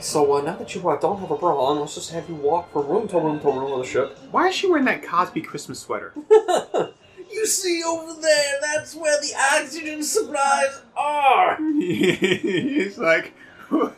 So 0.00 0.34
uh, 0.34 0.42
now 0.42 0.56
that 0.56 0.74
you 0.74 0.88
uh, 0.88 0.98
don't 0.98 1.18
have 1.20 1.30
a 1.30 1.36
bra 1.36 1.58
on, 1.58 1.80
let's 1.80 1.94
just 1.94 2.10
have 2.10 2.28
you 2.28 2.34
walk 2.34 2.72
from 2.72 2.86
room 2.86 3.08
to 3.08 3.18
room 3.18 3.40
to 3.40 3.46
room 3.46 3.72
of 3.72 3.78
the 3.78 3.86
ship. 3.86 4.18
Why 4.30 4.48
is 4.48 4.54
she 4.54 4.68
wearing 4.68 4.84
that 4.84 5.02
Cosby 5.02 5.42
Christmas 5.42 5.80
sweater? 5.80 6.12
You 7.34 7.46
see 7.46 7.82
over 7.84 8.20
there, 8.20 8.54
that's 8.62 8.94
where 8.94 9.20
the 9.20 9.32
oxygen 9.54 10.04
supplies 10.04 10.82
are. 10.96 11.56
He's 11.78 12.96
like, 12.96 13.34
oh 13.72 13.92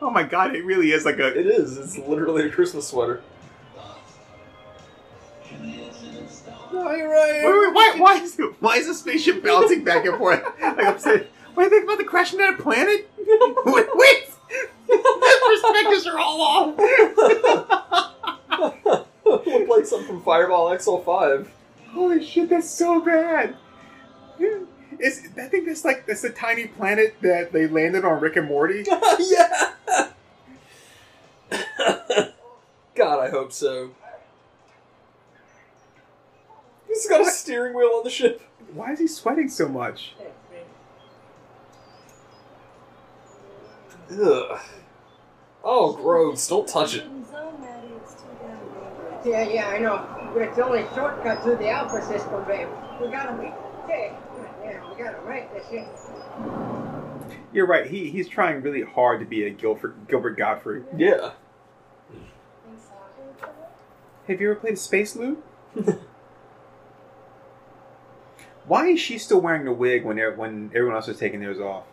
my 0.00 0.22
god, 0.22 0.54
it 0.54 0.64
really 0.64 0.92
is 0.92 1.04
like 1.04 1.18
a. 1.18 1.36
It 1.36 1.48
is. 1.48 1.76
It's 1.76 1.98
literally 1.98 2.46
a 2.46 2.50
Christmas 2.50 2.86
sweater. 2.86 3.22
No, 6.72 6.90
you're 6.92 7.10
right. 7.10 7.42
Wait, 7.44 7.52
wait, 7.52 7.74
why, 7.74 7.94
why, 7.98 8.14
is, 8.22 8.40
why 8.60 8.76
is 8.76 8.86
the 8.86 8.94
spaceship 8.94 9.42
bouncing 9.42 9.82
back 9.82 10.06
and 10.06 10.16
forth? 10.16 10.42
Like 10.60 10.86
I'm 10.86 10.98
saying, 11.00 11.24
what 11.54 11.64
do 11.64 11.68
you 11.68 11.70
think 11.70 11.84
about 11.84 11.98
the 11.98 12.04
crashing 12.04 12.40
a 12.40 12.52
planet? 12.52 13.10
wait, 13.66 13.86
wait! 13.94 14.31
The 14.86 15.40
perspectives 15.46 16.06
are 16.06 16.18
all 16.18 16.40
off. 16.40 16.78
Looked 19.24 19.68
like 19.68 19.86
something 19.86 20.08
from 20.08 20.22
Fireball 20.22 20.70
XL5. 20.70 21.48
Holy 21.90 22.24
shit, 22.24 22.48
that's 22.48 22.70
so 22.70 23.00
bad. 23.00 23.56
Is 24.98 25.28
I 25.36 25.46
think 25.46 25.66
that's 25.66 25.84
like 25.84 26.06
that's 26.06 26.22
the 26.22 26.30
tiny 26.30 26.66
planet 26.66 27.16
that 27.22 27.52
they 27.52 27.66
landed 27.66 28.04
on 28.04 28.20
Rick 28.20 28.36
and 28.36 28.46
Morty. 28.46 28.84
yeah. 29.18 29.72
God, 32.94 33.20
I 33.20 33.30
hope 33.30 33.52
so. 33.52 33.92
He's 36.86 37.08
got 37.08 37.22
a 37.22 37.30
steering 37.30 37.74
wheel 37.74 37.90
on 37.96 38.04
the 38.04 38.10
ship. 38.10 38.42
Why 38.74 38.92
is 38.92 38.98
he 38.98 39.06
sweating 39.06 39.48
so 39.48 39.66
much? 39.68 40.14
Ugh. 44.10 44.60
Oh, 45.64 45.92
gross! 45.94 46.48
Don't 46.48 46.66
touch 46.68 46.96
it. 46.96 47.04
Yeah, 49.24 49.48
yeah, 49.48 49.68
I 49.68 49.78
know. 49.78 50.04
But 50.34 50.42
it's 50.42 50.58
only 50.58 50.80
a 50.82 50.94
shortcut 50.94 51.42
through 51.42 51.56
the 51.56 51.68
Alpha 51.70 52.02
system, 52.02 52.44
babe. 52.46 52.66
We 53.00 53.08
gotta 53.08 53.40
be. 53.40 53.52
Hey, 53.86 54.12
yeah, 54.64 54.80
we 54.90 54.96
gotta 55.02 55.22
make 55.28 55.52
this 55.54 55.68
shit. 55.70 55.86
You're 57.52 57.66
right. 57.66 57.86
He 57.86 58.10
he's 58.10 58.28
trying 58.28 58.62
really 58.62 58.82
hard 58.82 59.20
to 59.20 59.26
be 59.26 59.44
a 59.44 59.50
Gilbert 59.50 60.08
Gilbert 60.08 60.36
Gottfried. 60.36 60.84
Yeah. 60.96 61.32
Have 64.28 64.40
you 64.40 64.50
ever 64.50 64.58
played 64.60 64.74
a 64.74 64.76
Space 64.76 65.14
Loop? 65.16 65.44
Why 68.66 68.86
is 68.88 69.00
she 69.00 69.18
still 69.18 69.40
wearing 69.40 69.64
the 69.64 69.72
wig 69.72 70.04
when 70.04 70.16
they're- 70.16 70.34
when 70.34 70.70
everyone 70.74 70.94
else 70.96 71.08
is 71.08 71.18
taking 71.18 71.40
theirs 71.40 71.58
off? 71.60 71.84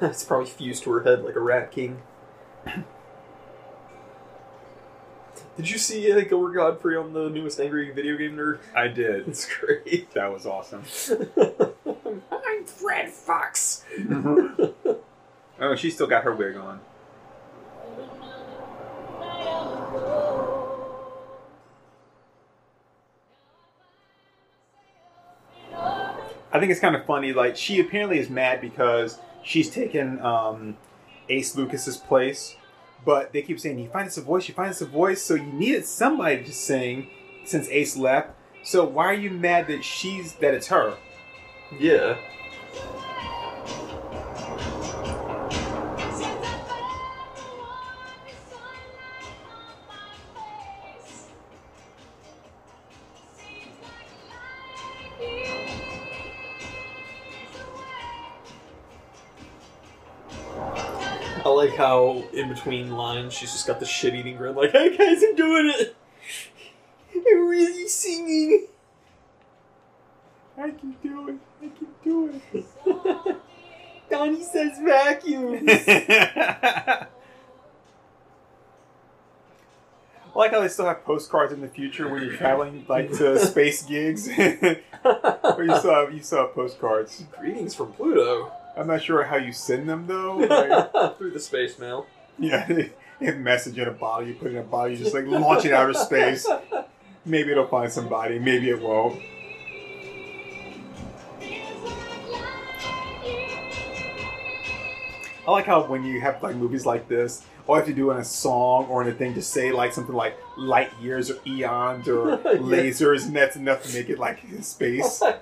it's 0.02 0.24
probably 0.24 0.46
fused 0.46 0.84
to 0.84 0.92
her 0.92 1.02
head 1.02 1.22
like 1.24 1.36
a 1.36 1.40
rat 1.40 1.70
king. 1.70 2.00
Did 5.56 5.68
you 5.68 5.76
see 5.76 6.10
uh, 6.10 6.20
Gilbert 6.20 6.54
Gottfried 6.54 6.96
on 6.96 7.12
the 7.12 7.28
newest 7.28 7.60
Angry 7.60 7.90
Video 7.90 8.16
Game 8.16 8.34
Nerd? 8.34 8.60
I 8.74 8.88
did. 8.88 9.28
It's 9.28 9.46
great. 9.46 10.10
That 10.14 10.32
was 10.32 10.46
awesome. 10.46 10.84
I'm 12.30 12.64
Fred 12.64 13.10
Fox. 13.10 13.84
oh, 15.60 15.74
she 15.76 15.90
still 15.90 16.06
got 16.06 16.24
her 16.24 16.34
wig 16.34 16.56
on. 16.56 16.80
I 26.52 26.58
think 26.58 26.72
it's 26.72 26.80
kind 26.80 26.96
of 26.96 27.04
funny. 27.04 27.34
Like 27.34 27.56
she 27.56 27.80
apparently 27.80 28.18
is 28.18 28.30
mad 28.30 28.62
because 28.62 29.18
she's 29.42 29.70
taken 29.70 30.20
um, 30.20 30.76
Ace 31.28 31.56
Lucas's 31.56 31.96
place, 31.96 32.56
but 33.04 33.32
they 33.32 33.42
keep 33.42 33.60
saying 33.60 33.78
you 33.78 33.88
find 33.88 34.06
us 34.06 34.16
a 34.16 34.22
voice, 34.22 34.48
you 34.48 34.54
find 34.54 34.70
us 34.70 34.80
a 34.80 34.86
voice. 34.86 35.22
So 35.22 35.34
you 35.34 35.52
needed 35.52 35.86
somebody 35.86 36.44
to 36.44 36.52
sing 36.52 37.08
since 37.44 37.68
Ace 37.68 37.96
left. 37.96 38.30
So 38.62 38.84
why 38.84 39.06
are 39.06 39.14
you 39.14 39.30
mad 39.30 39.68
that 39.68 39.84
she's 39.84 40.34
that 40.34 40.54
it's 40.54 40.68
her? 40.68 40.96
Yeah. 41.78 42.16
How 61.90 62.22
in 62.32 62.48
between 62.48 62.92
lines 62.92 63.34
she's 63.34 63.50
just 63.50 63.66
got 63.66 63.80
the 63.80 63.86
shit 63.86 64.14
eating 64.14 64.36
grin, 64.36 64.54
like, 64.54 64.70
"Hey 64.70 64.96
guys, 64.96 65.22
I'm 65.22 65.34
doing 65.34 65.72
it. 65.76 65.96
I'm 67.14 67.48
really 67.48 67.88
singing." 67.88 68.68
I 70.56 70.70
can 70.70 70.94
do 71.02 71.28
it. 71.28 71.36
I 71.62 71.68
can 71.76 71.88
do 72.04 72.40
it. 72.52 73.36
Donnie 74.10 74.44
says 74.44 74.78
vacuum. 74.78 75.64
I 75.68 77.06
like 80.34 80.52
how 80.52 80.60
they 80.60 80.68
still 80.68 80.86
have 80.86 81.04
postcards 81.04 81.52
in 81.52 81.60
the 81.60 81.68
future 81.68 82.08
when 82.08 82.22
you're 82.22 82.36
traveling 82.36 82.84
like 82.88 83.10
to 83.14 83.38
space 83.38 83.82
gigs. 83.82 84.28
Where 84.28 84.80
you 85.64 85.76
still 85.78 85.94
have 85.94 86.12
you 86.14 86.22
still 86.22 86.46
have 86.46 86.54
postcards. 86.54 87.24
Greetings 87.36 87.74
from 87.74 87.92
Pluto 87.94 88.52
I'm 88.76 88.86
not 88.86 89.02
sure 89.02 89.24
how 89.24 89.36
you 89.36 89.52
send 89.52 89.88
them 89.88 90.06
though. 90.06 90.38
Like, 90.48 91.16
through 91.18 91.32
the 91.32 91.40
space 91.40 91.78
mail. 91.78 92.06
yeah, 92.38 92.66
a 93.20 93.32
message 93.32 93.78
in 93.78 93.86
a 93.88 93.92
bottle. 93.92 94.26
You 94.26 94.34
put 94.34 94.48
it 94.48 94.52
in 94.52 94.58
a 94.58 94.62
bottle. 94.62 94.90
You 94.90 94.96
just 94.96 95.14
like 95.14 95.26
launch 95.26 95.64
it 95.64 95.72
out 95.72 95.90
of 95.90 95.96
space. 95.96 96.48
Maybe 97.24 97.50
it'll 97.52 97.66
find 97.66 97.92
somebody. 97.92 98.38
Maybe 98.38 98.70
it 98.70 98.80
won't. 98.80 99.20
I 105.46 105.50
like 105.52 105.66
how 105.66 105.84
when 105.86 106.04
you 106.04 106.20
have 106.20 106.42
like 106.42 106.56
movies 106.56 106.86
like 106.86 107.08
this, 107.08 107.44
all 107.66 107.76
you 107.76 107.80
have 107.80 107.88
to 107.88 107.94
do 107.94 108.10
in 108.10 108.18
a 108.18 108.24
song 108.24 108.86
or 108.86 109.02
in 109.02 109.08
a 109.08 109.12
thing 109.12 109.34
to 109.34 109.42
say 109.42 109.72
like 109.72 109.92
something 109.92 110.14
like 110.14 110.36
light 110.56 110.90
years 111.00 111.30
or 111.30 111.38
eons 111.46 112.08
or 112.08 112.36
lasers, 112.38 113.26
and 113.26 113.34
that's 113.34 113.56
enough 113.56 113.82
to 113.84 113.92
make 113.94 114.08
it 114.08 114.18
like 114.18 114.40
space. 114.62 115.22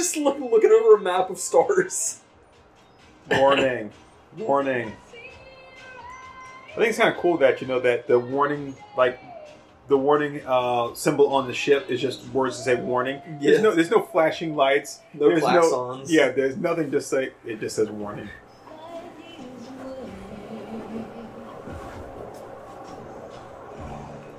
Just 0.00 0.16
look, 0.16 0.40
looking 0.40 0.70
over 0.70 0.94
a 0.94 0.98
map 0.98 1.28
of 1.28 1.38
stars. 1.38 2.22
warning, 3.30 3.90
warning. 4.38 4.96
I 6.72 6.74
think 6.74 6.88
it's 6.88 6.96
kind 6.96 7.14
of 7.14 7.20
cool 7.20 7.36
that 7.36 7.60
you 7.60 7.66
know 7.66 7.80
that 7.80 8.06
the 8.08 8.18
warning, 8.18 8.74
like 8.96 9.20
the 9.88 9.98
warning 9.98 10.40
uh, 10.46 10.94
symbol 10.94 11.28
on 11.28 11.46
the 11.46 11.52
ship, 11.52 11.90
is 11.90 12.00
just 12.00 12.26
words 12.28 12.56
to 12.56 12.62
say 12.62 12.76
warning. 12.76 13.20
Yeah. 13.26 13.50
There's 13.50 13.62
no, 13.62 13.74
there's 13.74 13.90
no 13.90 14.00
flashing 14.00 14.56
lights. 14.56 15.00
No 15.12 15.28
there's 15.28 15.42
klaxons. 15.42 16.06
yeah, 16.08 16.30
there's 16.30 16.56
nothing. 16.56 16.90
Just 16.90 17.10
say 17.10 17.32
it 17.44 17.60
just 17.60 17.76
says 17.76 17.90
warning. 17.90 18.30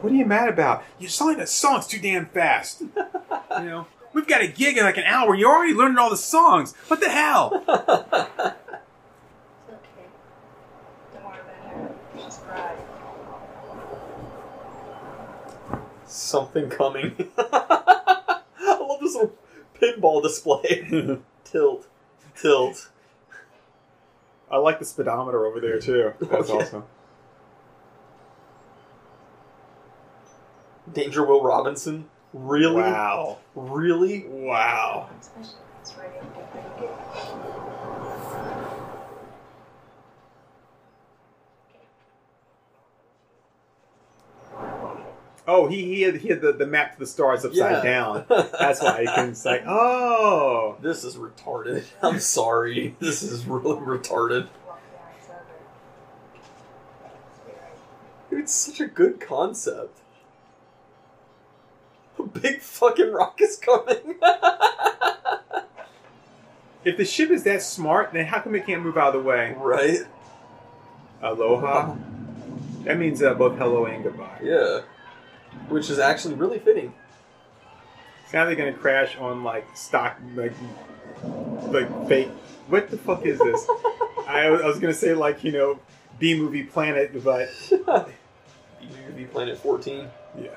What 0.01 0.11
are 0.11 0.15
you 0.15 0.25
mad 0.25 0.49
about? 0.49 0.83
You're 0.97 1.11
selling 1.11 1.37
the 1.37 1.45
songs 1.45 1.85
too 1.85 1.99
damn 1.99 2.25
fast. 2.25 2.81
you 2.81 2.89
know, 3.59 3.85
we've 4.13 4.27
got 4.27 4.41
a 4.41 4.47
gig 4.47 4.77
in 4.77 4.83
like 4.83 4.97
an 4.97 5.03
hour. 5.05 5.35
You're 5.35 5.51
already 5.51 5.73
learning 5.73 5.97
all 5.97 6.09
the 6.09 6.17
songs. 6.17 6.73
What 6.87 6.99
the 6.99 7.09
hell? 7.09 7.63
It's 9.67 9.73
okay. 9.73 10.07
Don't 11.13 11.23
worry 11.25 11.39
about 11.39 11.73
her. 11.75 11.95
She's 12.17 12.37
cried. 12.39 12.77
Something 16.05 16.69
coming. 16.69 17.29
I 17.37 18.41
love 18.79 18.99
this 19.01 19.13
little 19.15 19.33
pinball 19.79 20.21
display. 20.21 21.19
tilt, 21.43 21.87
tilt. 22.35 22.89
I 24.49 24.57
like 24.57 24.79
the 24.79 24.85
speedometer 24.85 25.45
over 25.45 25.61
there 25.61 25.79
too. 25.79 26.13
That's 26.19 26.49
Okay. 26.49 26.53
awesome. 26.65 26.83
Danger 30.91 31.25
Will 31.25 31.41
Robinson. 31.41 32.09
Really? 32.33 32.81
Wow. 32.81 33.37
Really? 33.55 34.25
Wow. 34.27 35.09
Especially 35.19 35.51
if 35.51 35.81
it's 35.81 35.97
radio 35.97 36.21
play 36.33 36.43
pretty 36.51 36.69
good. 36.79 36.89
Oh, 45.47 45.67
he 45.67 45.83
he 45.95 46.01
had, 46.03 46.15
he 46.17 46.29
had 46.29 46.41
the, 46.41 46.53
the 46.53 46.65
map 46.67 46.93
to 46.93 46.99
the 46.99 47.07
stars 47.07 47.43
upside 47.43 47.83
Yeah. 47.83 47.83
down. 47.83 48.25
That's 48.29 48.81
why 48.81 49.01
he 49.01 49.05
can 49.07 49.33
say, 49.35 49.63
oh. 49.67 50.77
This 50.81 51.03
is 51.03 51.15
retarded. 51.15 51.83
I'm 52.01 52.19
sorry. 52.19 52.95
This 52.99 53.23
is 53.23 53.45
really 53.45 53.75
retarded. 53.81 54.47
Walk 54.67 54.79
the 54.91 54.99
eyes 54.99 55.29
over. 58.31 58.39
It's 58.39 58.53
such 58.53 58.79
a 58.79 58.87
good 58.87 59.19
concept. 59.19 59.99
Big 62.23 62.61
fucking 62.61 63.11
rock 63.11 63.39
is 63.41 63.57
coming. 63.57 64.15
If 66.83 66.97
the 66.97 67.05
ship 67.05 67.29
is 67.29 67.43
that 67.43 67.61
smart, 67.61 68.11
then 68.11 68.25
how 68.25 68.39
come 68.39 68.55
it 68.55 68.65
can't 68.65 68.81
move 68.81 68.97
out 68.97 69.15
of 69.15 69.21
the 69.21 69.27
way? 69.29 69.55
right? 69.59 69.99
Aloha. 71.21 71.95
That 72.85 72.97
means 72.97 73.21
uh, 73.21 73.35
both 73.35 73.55
hello 73.59 73.85
and 73.85 74.03
goodbye. 74.03 74.39
Yeah. 74.41 74.81
Which 75.69 75.91
is 75.91 75.99
actually 75.99 76.33
really 76.35 76.57
fitting. 76.57 76.93
Now 78.33 78.45
they're 78.45 78.55
gonna 78.55 78.73
crash 78.73 79.15
on 79.17 79.43
like 79.43 79.67
stock 79.77 80.17
like 80.33 80.53
like 81.67 82.07
fake. 82.07 82.29
What 82.67 82.89
the 82.89 82.97
fuck 82.97 83.27
is 83.27 83.37
this? 83.37 83.67
I, 84.27 84.45
I 84.47 84.65
was 84.65 84.79
gonna 84.79 84.93
say 84.93 85.13
like 85.13 85.43
you 85.43 85.51
know 85.51 85.79
B 86.17 86.33
movie 86.33 86.63
planet, 86.63 87.23
but 87.23 87.49
B 87.69 88.87
movie 89.07 89.25
Planet 89.25 89.57
14. 89.59 90.09
yeah. 90.41 90.47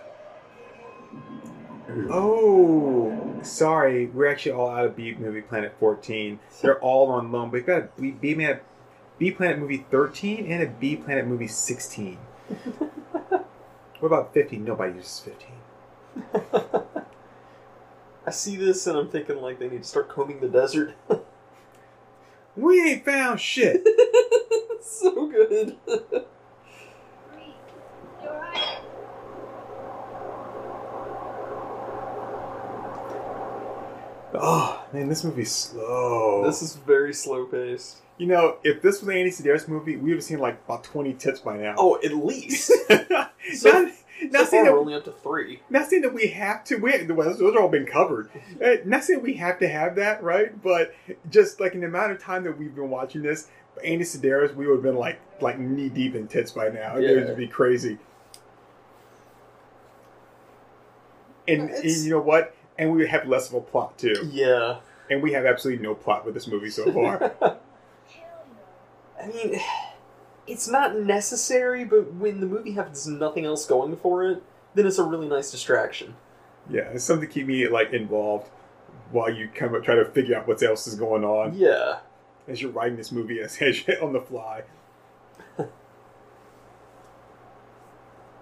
Oh, 1.88 3.40
sorry. 3.42 4.06
We're 4.06 4.26
actually 4.26 4.52
all 4.52 4.68
out 4.68 4.86
of 4.86 4.96
B 4.96 5.14
movie 5.14 5.42
planet 5.42 5.74
14. 5.78 6.38
They're 6.62 6.78
all 6.80 7.10
on 7.10 7.30
loan. 7.30 7.50
We've 7.50 7.66
got 7.66 7.82
a 7.82 7.88
B, 8.00 8.10
B 8.12 8.34
man, 8.34 8.60
B 9.18 9.30
planet 9.30 9.58
movie 9.58 9.86
13 9.90 10.46
and 10.50 10.62
a 10.62 10.66
B 10.66 10.96
planet 10.96 11.26
movie 11.26 11.46
16. 11.46 12.16
what 13.28 13.46
about 14.02 14.32
15? 14.34 14.64
Nobody 14.64 14.94
uses 14.94 15.20
15. 15.20 15.48
I 18.26 18.30
see 18.30 18.56
this 18.56 18.86
and 18.86 18.96
I'm 18.96 19.08
thinking 19.10 19.36
like 19.36 19.58
they 19.58 19.68
need 19.68 19.82
to 19.82 19.88
start 19.88 20.08
combing 20.08 20.40
the 20.40 20.48
desert. 20.48 20.94
We 22.56 22.88
ain't 22.88 23.04
found 23.04 23.40
shit. 23.40 23.84
so 24.80 25.26
good. 25.26 25.76
Bree, 25.84 27.56
you 28.22 28.28
alright? 28.28 28.78
Oh 34.34 34.84
man, 34.92 35.08
this 35.08 35.22
movie's 35.24 35.52
slow. 35.52 36.42
This 36.44 36.60
is 36.62 36.76
very 36.76 37.14
slow 37.14 37.44
paced. 37.46 37.98
you 38.18 38.26
know, 38.26 38.56
if 38.64 38.82
this 38.82 39.00
was 39.00 39.08
an 39.08 39.16
Andy 39.16 39.30
Sidaris 39.30 39.68
movie, 39.68 39.96
we 39.96 40.10
would 40.10 40.16
have 40.18 40.24
seen 40.24 40.38
like 40.38 40.58
about 40.64 40.82
20 40.84 41.12
tits 41.14 41.40
by 41.40 41.56
now. 41.56 41.74
Oh, 41.78 41.98
at 42.04 42.12
least. 42.14 42.70
not, 43.10 43.32
So- 43.54 43.90
not, 44.22 44.44
so 44.46 44.50
saying 44.50 44.64
far, 44.64 44.74
we're 44.74 44.80
only 44.80 44.94
up 44.94 45.04
to 45.04 45.12
three. 45.12 45.60
not 45.70 45.86
saying 45.88 46.02
that 46.02 46.14
we 46.14 46.28
have 46.28 46.64
to. 46.64 46.76
We, 46.76 46.96
those 46.98 47.38
those 47.38 47.54
are 47.54 47.60
all 47.60 47.68
been 47.68 47.84
covered. 47.86 48.30
Uh, 48.64 48.76
not 48.84 49.04
saying 49.04 49.22
we 49.22 49.34
have 49.34 49.58
to 49.58 49.68
have 49.68 49.96
that, 49.96 50.22
right? 50.22 50.60
But 50.62 50.94
just 51.30 51.60
like 51.60 51.74
in 51.74 51.80
the 51.80 51.86
amount 51.88 52.12
of 52.12 52.20
time 52.20 52.44
that 52.44 52.56
we've 52.58 52.74
been 52.74 52.90
watching 52.90 53.22
this, 53.22 53.48
Andy 53.84 54.04
Sidaris, 54.04 54.54
we 54.54 54.66
would 54.66 54.76
have 54.76 54.82
been 54.82 54.96
like 54.96 55.20
like 55.40 55.58
knee 55.58 55.88
deep 55.90 56.14
in 56.14 56.26
tits 56.28 56.52
by 56.52 56.68
now. 56.70 56.96
It 56.96 57.26
would 57.28 57.36
be 57.36 57.48
crazy. 57.48 57.98
And, 61.46 61.68
and 61.70 61.84
you 61.84 62.10
know 62.10 62.20
what? 62.20 62.54
And 62.78 62.90
we 62.92 62.98
would 62.98 63.08
have 63.08 63.28
less 63.28 63.48
of 63.48 63.54
a 63.54 63.60
plot 63.60 63.98
too. 63.98 64.28
Yeah. 64.32 64.78
And 65.10 65.22
we 65.22 65.32
have 65.32 65.44
absolutely 65.46 65.82
no 65.82 65.94
plot 65.94 66.24
with 66.24 66.34
this 66.34 66.46
movie 66.48 66.70
so 66.70 66.90
far. 66.92 67.34
I 69.22 69.26
mean, 69.28 69.60
it's 70.46 70.68
not 70.68 70.96
necessary, 70.98 71.84
but 71.84 72.12
when 72.14 72.40
the 72.40 72.46
movie 72.46 72.72
has 72.72 73.06
nothing 73.06 73.44
else 73.44 73.64
going 73.66 73.96
for 73.96 74.24
it, 74.24 74.42
then 74.74 74.87
it's 74.87 74.98
a 74.98 75.04
really 75.04 75.28
nice 75.28 75.50
distraction. 75.50 76.16
yeah, 76.68 76.82
it's 76.92 77.04
something 77.04 77.28
to 77.28 77.32
keep 77.32 77.46
me 77.46 77.68
like 77.68 77.92
involved 77.92 78.48
while 79.12 79.30
you 79.30 79.48
kind 79.54 79.74
of 79.74 79.84
try 79.84 79.94
to 79.94 80.04
figure 80.06 80.37
out 80.37 80.48
what 80.48 80.60
else 80.62 80.87
is 80.88 80.94
going 80.96 81.22
on 81.24 81.54
Yeah. 81.54 81.98
as 82.48 82.60
you're 82.60 82.72
writing 82.72 82.96
this 82.96 83.12
movie 83.12 83.40
as, 83.40 83.56
as 83.62 83.87
you're 83.87 84.02
on 84.02 84.12
the 84.14 84.20
fly. 84.20 84.62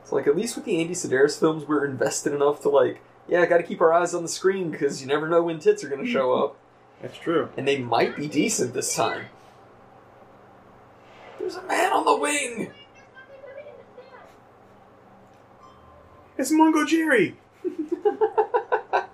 It's 0.03 0.11
like, 0.13 0.27
at 0.27 0.37
least 0.37 0.57
with 0.57 0.65
the 0.65 0.81
Andy 0.81 0.95
Sidaris 0.95 1.39
films, 1.39 1.67
we're 1.67 1.85
invested 1.85 2.33
enough 2.33 2.61
to, 2.63 2.69
like, 2.69 3.01
yeah, 3.29 3.47
gotta 3.47 3.63
keep 3.63 3.81
our 3.81 3.93
eyes 3.93 4.15
on 4.15 4.23
the 4.23 4.29
screen 4.29 4.71
because 4.71 5.01
you 5.01 5.07
never 5.07 5.29
know 5.29 5.43
when 5.43 5.59
tits 5.59 5.85
are 5.85 5.89
gonna 5.89 6.07
show 6.07 6.33
up. 6.33 6.57
That's 7.01 7.19
true. 7.19 7.49
And 7.57 7.67
they 7.67 7.79
might 7.79 8.17
be 8.17 8.29
decent 8.29 8.75
this 8.75 8.95
time. 8.95 9.27
There's 11.39 11.57
a 11.57 11.63
man 11.63 11.93
on 11.93 12.05
the 12.05 12.17
wing! 12.17 12.71
It's 16.39 16.51
Mungo 16.51 16.85
Jerry. 16.85 17.37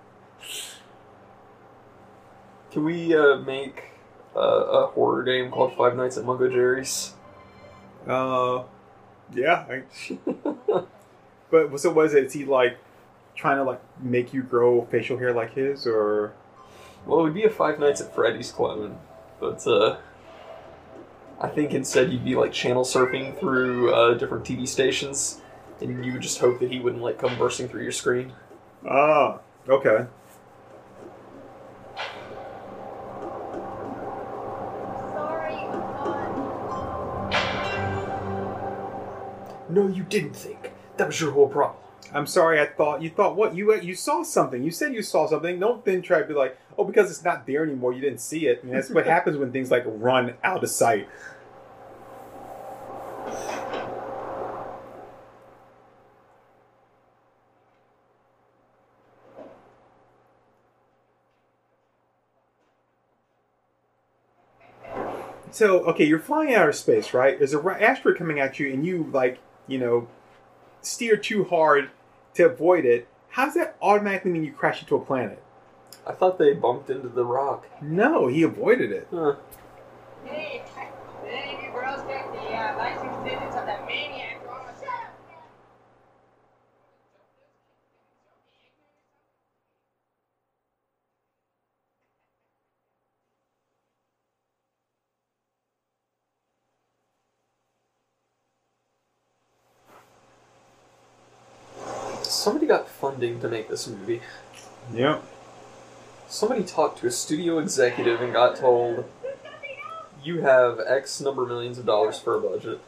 Can 2.70 2.84
we 2.84 3.14
uh, 3.14 3.36
make 3.38 3.84
uh, 4.36 4.40
a 4.40 4.86
horror 4.88 5.22
game 5.24 5.50
called 5.50 5.74
Five 5.76 5.96
Nights 5.96 6.16
at 6.16 6.24
Mungo 6.24 6.48
Jerry's? 6.48 7.14
Uh, 8.06 8.62
yeah. 9.34 9.66
I, 9.68 9.82
but 11.50 11.80
so 11.80 11.90
was 11.92 12.14
it? 12.14 12.24
Is 12.24 12.32
he 12.34 12.44
like 12.44 12.78
trying 13.38 13.56
to 13.56 13.62
like 13.62 13.80
make 14.02 14.34
you 14.34 14.42
grow 14.42 14.84
facial 14.90 15.16
hair 15.16 15.32
like 15.32 15.54
his, 15.54 15.86
or 15.86 16.34
Well, 17.06 17.20
it 17.20 17.22
would 17.22 17.34
be 17.34 17.44
a 17.44 17.50
Five 17.50 17.78
Nights 17.78 18.00
at 18.00 18.12
Freddy's 18.14 18.50
clone. 18.50 18.98
But 19.40 19.64
uh, 19.66 19.98
I 21.40 21.48
think 21.48 21.72
instead 21.72 22.10
you'd 22.12 22.24
be 22.24 22.34
like 22.34 22.52
channel 22.52 22.82
surfing 22.82 23.38
through 23.38 23.94
uh, 23.94 24.14
different 24.14 24.44
TV 24.44 24.66
stations, 24.66 25.40
and 25.80 26.04
you 26.04 26.12
would 26.14 26.22
just 26.22 26.40
hope 26.40 26.58
that 26.58 26.70
he 26.70 26.80
wouldn't 26.80 27.02
like 27.02 27.18
come 27.18 27.38
bursting 27.38 27.68
through 27.68 27.84
your 27.84 27.92
screen. 27.92 28.32
Ah, 28.88 29.38
okay. 29.68 30.06
Sorry, 35.12 35.54
I'm 35.54 35.70
not. 35.70 36.58
No, 39.70 39.86
you 39.86 40.02
didn't 40.02 40.34
think. 40.34 40.72
That 40.96 41.06
was 41.06 41.20
your 41.20 41.30
whole 41.30 41.48
problem. 41.48 41.76
I'm 42.12 42.26
sorry. 42.26 42.60
I 42.60 42.66
thought 42.66 43.02
you 43.02 43.10
thought 43.10 43.36
what 43.36 43.54
you 43.54 43.74
you 43.80 43.94
saw 43.94 44.22
something. 44.22 44.62
You 44.62 44.70
said 44.70 44.94
you 44.94 45.02
saw 45.02 45.26
something. 45.26 45.60
Don't 45.60 45.84
then 45.84 46.02
try 46.02 46.20
to 46.20 46.26
be 46.26 46.34
like, 46.34 46.58
oh, 46.78 46.84
because 46.84 47.10
it's 47.10 47.24
not 47.24 47.46
there 47.46 47.64
anymore. 47.64 47.92
You 47.92 48.00
didn't 48.00 48.20
see 48.20 48.46
it. 48.46 48.62
And 48.62 48.72
that's 48.72 48.90
what 48.90 49.06
happens 49.14 49.36
when 49.36 49.52
things 49.52 49.70
like 49.70 49.84
run 49.86 50.34
out 50.42 50.64
of 50.64 50.70
sight. 50.70 51.08
So 65.50 65.80
okay, 65.86 66.04
you're 66.04 66.18
flying 66.20 66.54
out 66.54 66.68
of 66.68 66.74
space, 66.74 67.12
right? 67.12 67.38
There's 67.38 67.52
a 67.52 67.58
ra- 67.58 67.76
asteroid 67.80 68.16
coming 68.16 68.38
at 68.38 68.58
you, 68.58 68.72
and 68.72 68.86
you 68.86 69.10
like 69.12 69.38
you 69.66 69.78
know 69.78 70.08
steer 70.80 71.16
too 71.16 71.44
hard 71.44 71.90
to 72.38 72.46
avoid 72.46 72.84
it. 72.84 73.08
How 73.30 73.46
does 73.46 73.54
that 73.54 73.76
automatically 73.82 74.30
mean 74.30 74.44
you 74.44 74.52
crash 74.52 74.80
into 74.80 74.94
a 74.94 75.00
planet? 75.00 75.42
I 76.06 76.12
thought 76.12 76.38
they 76.38 76.54
bumped 76.54 76.88
into 76.88 77.08
the 77.08 77.24
rock. 77.24 77.66
No, 77.82 78.28
he 78.28 78.44
avoided 78.44 78.92
it. 78.92 79.08
Huh. 79.10 79.34
Hey, 80.24 80.62
did 81.24 81.32
any 81.32 81.56
of 81.56 81.62
you 81.64 81.70
girls 81.72 82.00
get 82.02 82.32
the 82.32 82.38
uh, 82.38 82.76
license 82.78 83.24
digits 83.24 83.56
of 83.56 83.66
that 83.66 83.84
maniac 83.86 84.40
who 84.42 84.50
almost 84.50 84.80
shut 84.80 84.88
up? 84.88 85.14
Somebody 102.48 102.66
got 102.66 102.88
funding 102.88 103.40
to 103.40 103.48
make 103.50 103.68
this 103.68 103.86
movie. 103.86 104.22
Yep. 104.94 105.22
Somebody 106.28 106.64
talked 106.64 106.98
to 107.00 107.06
a 107.06 107.10
studio 107.10 107.58
executive 107.58 108.22
and 108.22 108.32
got 108.32 108.56
told, 108.56 109.04
"You 110.24 110.40
have 110.40 110.80
X 110.80 111.20
number 111.20 111.42
of 111.42 111.48
millions 111.48 111.78
of 111.78 111.84
dollars 111.84 112.18
for 112.18 112.36
a 112.36 112.40
budget." 112.40 112.80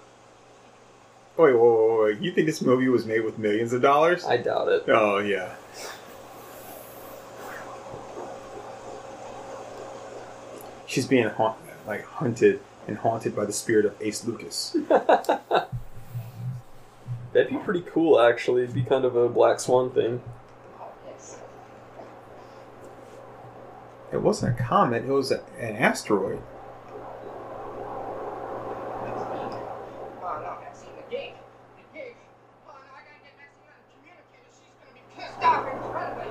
Wait, 1.37 1.53
wait, 1.53 1.61
wait, 1.61 2.01
wait. 2.01 2.21
You 2.21 2.33
think 2.33 2.47
this 2.47 2.63
movie 2.63 2.89
was 2.89 3.05
made 3.05 3.23
with 3.23 3.37
millions 3.39 3.75
of 3.75 3.83
dollars? 3.83 4.25
I 4.25 4.39
doubt 4.39 4.69
it. 4.69 4.85
Oh 4.89 5.19
yeah. 5.19 5.57
She's 10.87 11.07
being 11.07 11.29
haunt, 11.29 11.59
like 11.87 12.07
hunted 12.07 12.61
and 12.89 12.97
haunted 12.97 13.37
by 13.37 13.45
the 13.45 13.53
spirit 13.53 13.85
of 13.85 13.95
Ace 14.01 14.25
Lucas. 14.25 14.75
That'd 17.33 17.51
be 17.51 17.57
pretty 17.59 17.83
cool, 17.83 18.19
actually. 18.21 18.65
It'd 18.65 18.75
be 18.75 18.83
kind 18.83 19.05
of 19.05 19.15
a 19.15 19.29
Black 19.29 19.61
Swan 19.61 19.91
thing. 19.91 20.21
It 24.13 24.21
wasn't 24.21 24.59
a 24.59 24.63
comet; 24.63 25.05
it 25.05 25.09
was 25.09 25.31
a, 25.31 25.41
an 25.61 25.77
asteroid. 25.77 26.43
Oh 30.21 30.41
no, 30.43 30.57
Maxine, 30.61 30.91
the 30.97 31.03
gig. 31.09 31.35
The 31.77 31.85
gig. 31.97 32.17
Oh 32.67 32.73
no, 32.73 32.91
I 32.93 33.03
gotta 33.07 33.23
get 33.23 33.39
Maxine 33.39 33.71
on 33.71 33.79
the 33.79 33.95
communicator. 33.95 34.51
She's 34.51 34.75
gonna 34.83 34.95
be 34.95 35.03
pissed 35.17 35.43
off 35.45 35.65
incredibly. 35.73 36.31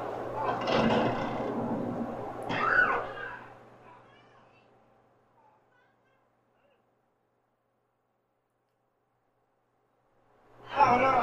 Oh 10.77 10.97
no. 10.97 11.15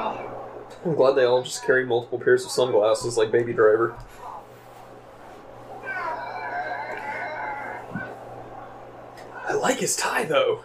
I'm 0.85 0.95
glad 0.95 1.06
they 1.17 1.25
all 1.25 1.41
just 1.43 1.65
carry 1.65 1.85
multiple 1.85 2.19
pairs 2.19 2.45
of 2.45 2.51
sunglasses 2.51 3.17
like 3.17 3.31
Baby 3.31 3.51
Driver. 3.51 3.97
I 9.45 9.53
like 9.53 9.79
his 9.79 9.95
tie 9.95 10.25
though. 10.25 10.63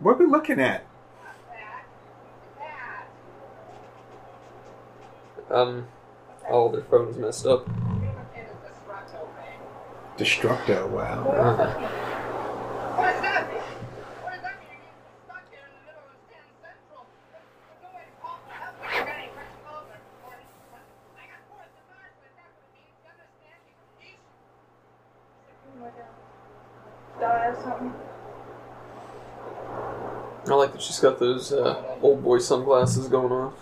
What 0.00 0.12
are 0.12 0.18
we 0.18 0.26
looking 0.26 0.58
at? 0.58 0.84
Um, 5.50 5.86
all 6.50 6.70
their 6.70 6.82
phones 6.82 7.16
messed 7.18 7.46
up. 7.46 7.68
Destructo. 10.16 10.88
Wow. 10.88 11.24
What 12.92 13.12
does 13.12 13.22
that 13.22 13.48
mean? 13.48 13.60
What 14.22 14.32
does 14.32 14.42
that 14.42 14.56
mean? 14.60 14.80
You're 14.80 14.96
stuck 15.28 15.44
here 15.52 15.60
in 15.60 15.72
the 15.76 15.84
middle 15.86 16.08
of 16.08 16.16
Stand 16.24 16.50
Central. 16.60 17.04
There's 17.30 17.80
no 17.84 17.88
way 17.92 18.04
to 18.08 18.12
call 18.20 18.36
for 18.42 18.52
help 18.52 18.74
when 18.80 18.88
you're 18.96 19.06
getting 19.06 19.30
pressed 19.36 19.64
over. 19.70 19.92
I 19.92 21.24
got 21.30 21.40
forced 21.52 21.76
to 21.76 21.84
march, 21.92 22.16
but 22.16 22.32
that's 22.32 22.56
what 22.58 22.68
it 22.68 22.74
means. 22.74 22.96
You 23.00 23.12
understand? 23.12 23.60
You 23.68 23.76
can 24.00 24.18
Die 27.20 27.46
or 27.46 27.56
something? 27.60 27.92
I 30.42 30.54
like 30.54 30.72
that 30.72 30.82
she's 30.82 30.91
got 31.02 31.18
those 31.18 31.52
uh, 31.52 31.82
old 32.00 32.22
boy 32.22 32.38
sunglasses 32.38 33.08
going 33.08 33.32
off. 33.32 33.54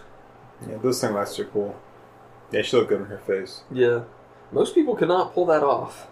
Yeah, 0.69 0.77
those 0.77 1.01
sunglasses 1.01 1.39
are 1.41 1.47
cool. 1.47 1.75
Yeah, 2.53 2.63
she 2.63 2.77
looked 2.77 2.91
good 2.91 3.01
on 3.01 3.07
her 3.07 3.19
face. 3.19 3.63
Yeah, 3.71 4.05
most 4.53 4.75
people 4.75 4.95
cannot 4.95 5.33
pull 5.35 5.47
that 5.47 5.63
off. 5.63 6.07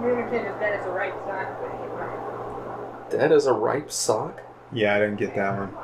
Dead 0.00 0.80
as 0.80 0.86
a 0.86 0.90
right 0.90 1.12
side. 1.24 1.56
but 1.60 1.70
he's 1.70 1.90
right. 1.90 3.10
Dead 3.10 3.32
as 3.32 3.46
a 3.46 3.52
ripe 3.52 3.90
sock. 3.90 4.40
Yeah, 4.72 4.94
I 4.94 5.00
didn't 5.00 5.16
get 5.16 5.34
that 5.34 5.58
one. 5.58 5.68
You 5.68 5.74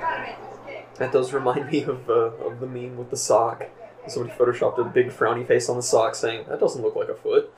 gotta 0.00 0.22
make 0.22 0.50
this 0.50 0.58
gig. 0.66 0.84
That 0.96 1.12
does 1.12 1.32
remind 1.32 1.70
me 1.70 1.82
of 1.84 2.08
uh, 2.08 2.12
of 2.46 2.60
the 2.60 2.66
meme 2.66 2.96
with 2.96 3.10
the 3.10 3.16
sock. 3.16 3.64
Somebody 4.06 4.34
photoshopped 4.36 4.78
a 4.78 4.84
big 4.84 5.10
frowny 5.10 5.46
face 5.46 5.68
on 5.68 5.76
the 5.76 5.82
sock, 5.82 6.14
saying 6.14 6.46
that 6.48 6.60
doesn't 6.60 6.82
look 6.82 6.96
like 6.96 7.08
a 7.08 7.14
foot. 7.14 7.53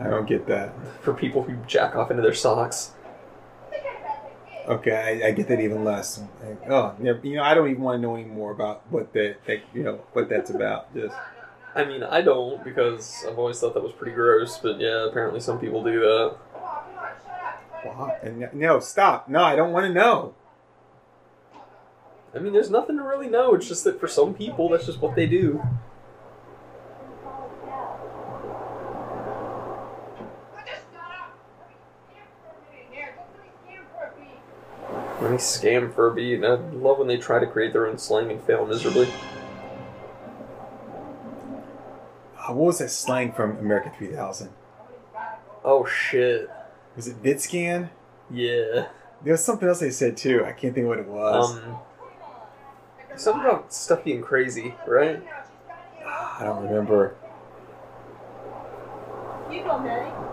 I 0.00 0.08
don't 0.08 0.26
get 0.26 0.46
that. 0.46 0.72
For 1.02 1.12
people 1.12 1.42
who 1.42 1.56
jack 1.66 1.94
off 1.94 2.10
into 2.10 2.22
their 2.22 2.34
socks. 2.34 2.92
Okay, 4.66 5.20
I, 5.22 5.28
I 5.28 5.30
get 5.32 5.48
that 5.48 5.60
even 5.60 5.84
less. 5.84 6.22
Like, 6.44 6.70
oh, 6.70 6.94
you 7.00 7.34
know, 7.34 7.42
I 7.42 7.54
don't 7.54 7.70
even 7.70 7.82
want 7.82 7.98
to 7.98 8.02
know 8.02 8.14
any 8.14 8.24
more 8.24 8.52
about 8.52 8.82
what 8.90 9.12
that, 9.12 9.36
that 9.46 9.60
you 9.74 9.82
know, 9.82 10.00
what 10.12 10.28
that's 10.28 10.50
about. 10.50 10.94
Just 10.94 11.14
I 11.74 11.84
mean, 11.84 12.02
I 12.02 12.20
don't 12.20 12.62
because 12.64 13.24
I've 13.28 13.38
always 13.38 13.60
thought 13.60 13.74
that 13.74 13.82
was 13.82 13.92
pretty 13.92 14.12
gross, 14.12 14.58
but 14.58 14.80
yeah, 14.80 15.06
apparently 15.06 15.40
some 15.40 15.60
people 15.60 15.84
do 15.84 16.00
that. 16.00 16.36
what? 17.82 18.22
And 18.22 18.52
no, 18.54 18.80
stop. 18.80 19.28
No, 19.28 19.42
I 19.42 19.54
don't 19.54 19.72
want 19.72 19.86
to 19.86 19.92
know. 19.92 20.34
I 22.34 22.38
mean, 22.38 22.52
there's 22.52 22.70
nothing 22.70 22.96
to 22.96 23.02
really 23.02 23.28
know. 23.28 23.54
It's 23.54 23.68
just 23.68 23.84
that 23.84 23.98
for 24.00 24.08
some 24.08 24.34
people, 24.34 24.68
that's 24.68 24.86
just 24.86 25.00
what 25.00 25.14
they 25.16 25.26
do. 25.26 25.62
Let 35.30 35.36
me 35.36 35.42
scam 35.42 35.94
for 35.94 36.08
a 36.08 36.12
beat. 36.12 36.42
I 36.42 36.54
love 36.54 36.98
when 36.98 37.06
they 37.06 37.16
try 37.16 37.38
to 37.38 37.46
create 37.46 37.72
their 37.72 37.86
own 37.86 37.98
slang 37.98 38.32
and 38.32 38.42
fail 38.42 38.66
miserably. 38.66 39.06
Uh, 42.36 42.52
what 42.52 42.66
was 42.66 42.78
that 42.78 42.90
slang 42.90 43.30
from 43.30 43.56
America 43.58 43.92
3000? 43.96 44.48
Oh 45.62 45.86
shit. 45.86 46.50
Was 46.96 47.06
it 47.06 47.22
VidScan? 47.22 47.90
Yeah. 48.28 48.88
There 49.22 49.32
was 49.32 49.44
something 49.44 49.68
else 49.68 49.78
they 49.78 49.90
said 49.90 50.16
too. 50.16 50.44
I 50.44 50.50
can't 50.50 50.74
think 50.74 50.78
of 50.78 50.88
what 50.88 50.98
it 50.98 51.06
was. 51.06 51.58
Um. 51.58 51.76
Something 53.14 53.42
about 53.42 53.72
stuff 53.72 54.02
being 54.02 54.22
crazy, 54.22 54.74
right? 54.84 55.22
I 56.04 56.42
don't 56.42 56.64
remember. 56.64 57.14
You 59.48 59.62
go, 59.62 59.78
Maddie. 59.78 60.29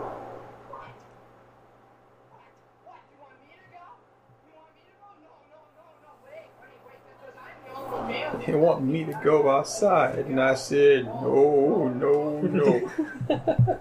They 8.46 8.56
want 8.56 8.84
me 8.84 9.06
to 9.06 9.20
go 9.24 9.50
outside. 9.50 10.20
And 10.20 10.40
I 10.42 10.56
said, 10.56 11.06
no, 11.06 11.88
no, 11.88 12.42
no. 12.42 12.92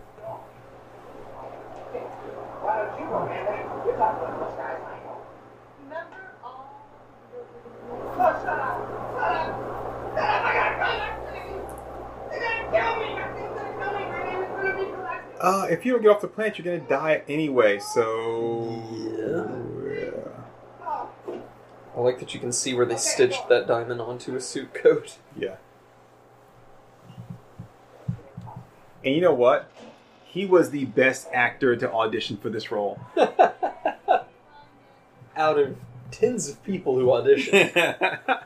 uh, 15.40 15.66
if 15.70 15.84
you 15.84 15.92
don't 15.92 16.02
get 16.02 16.10
off 16.10 16.20
the 16.20 16.28
plant, 16.28 16.58
you're 16.58 16.64
gonna 16.64 16.88
die 16.88 17.22
anyway, 17.28 17.78
so. 17.78 19.15
I 21.96 22.00
like 22.00 22.18
that 22.20 22.34
you 22.34 22.40
can 22.40 22.52
see 22.52 22.74
where 22.74 22.84
they 22.84 22.98
stitched 22.98 23.48
that 23.48 23.66
diamond 23.66 24.02
onto 24.02 24.36
a 24.36 24.40
suit 24.40 24.74
coat. 24.74 25.16
yeah. 25.34 25.56
And 29.02 29.14
you 29.14 29.20
know 29.22 29.32
what? 29.32 29.70
He 30.24 30.44
was 30.44 30.70
the 30.70 30.84
best 30.84 31.28
actor 31.32 31.74
to 31.76 31.90
audition 31.90 32.36
for 32.36 32.50
this 32.50 32.70
role. 32.70 33.00
Out 35.36 35.58
of 35.58 35.76
tens 36.10 36.48
of 36.48 36.62
people 36.64 36.98
who 36.98 37.06
auditioned. 37.06 37.72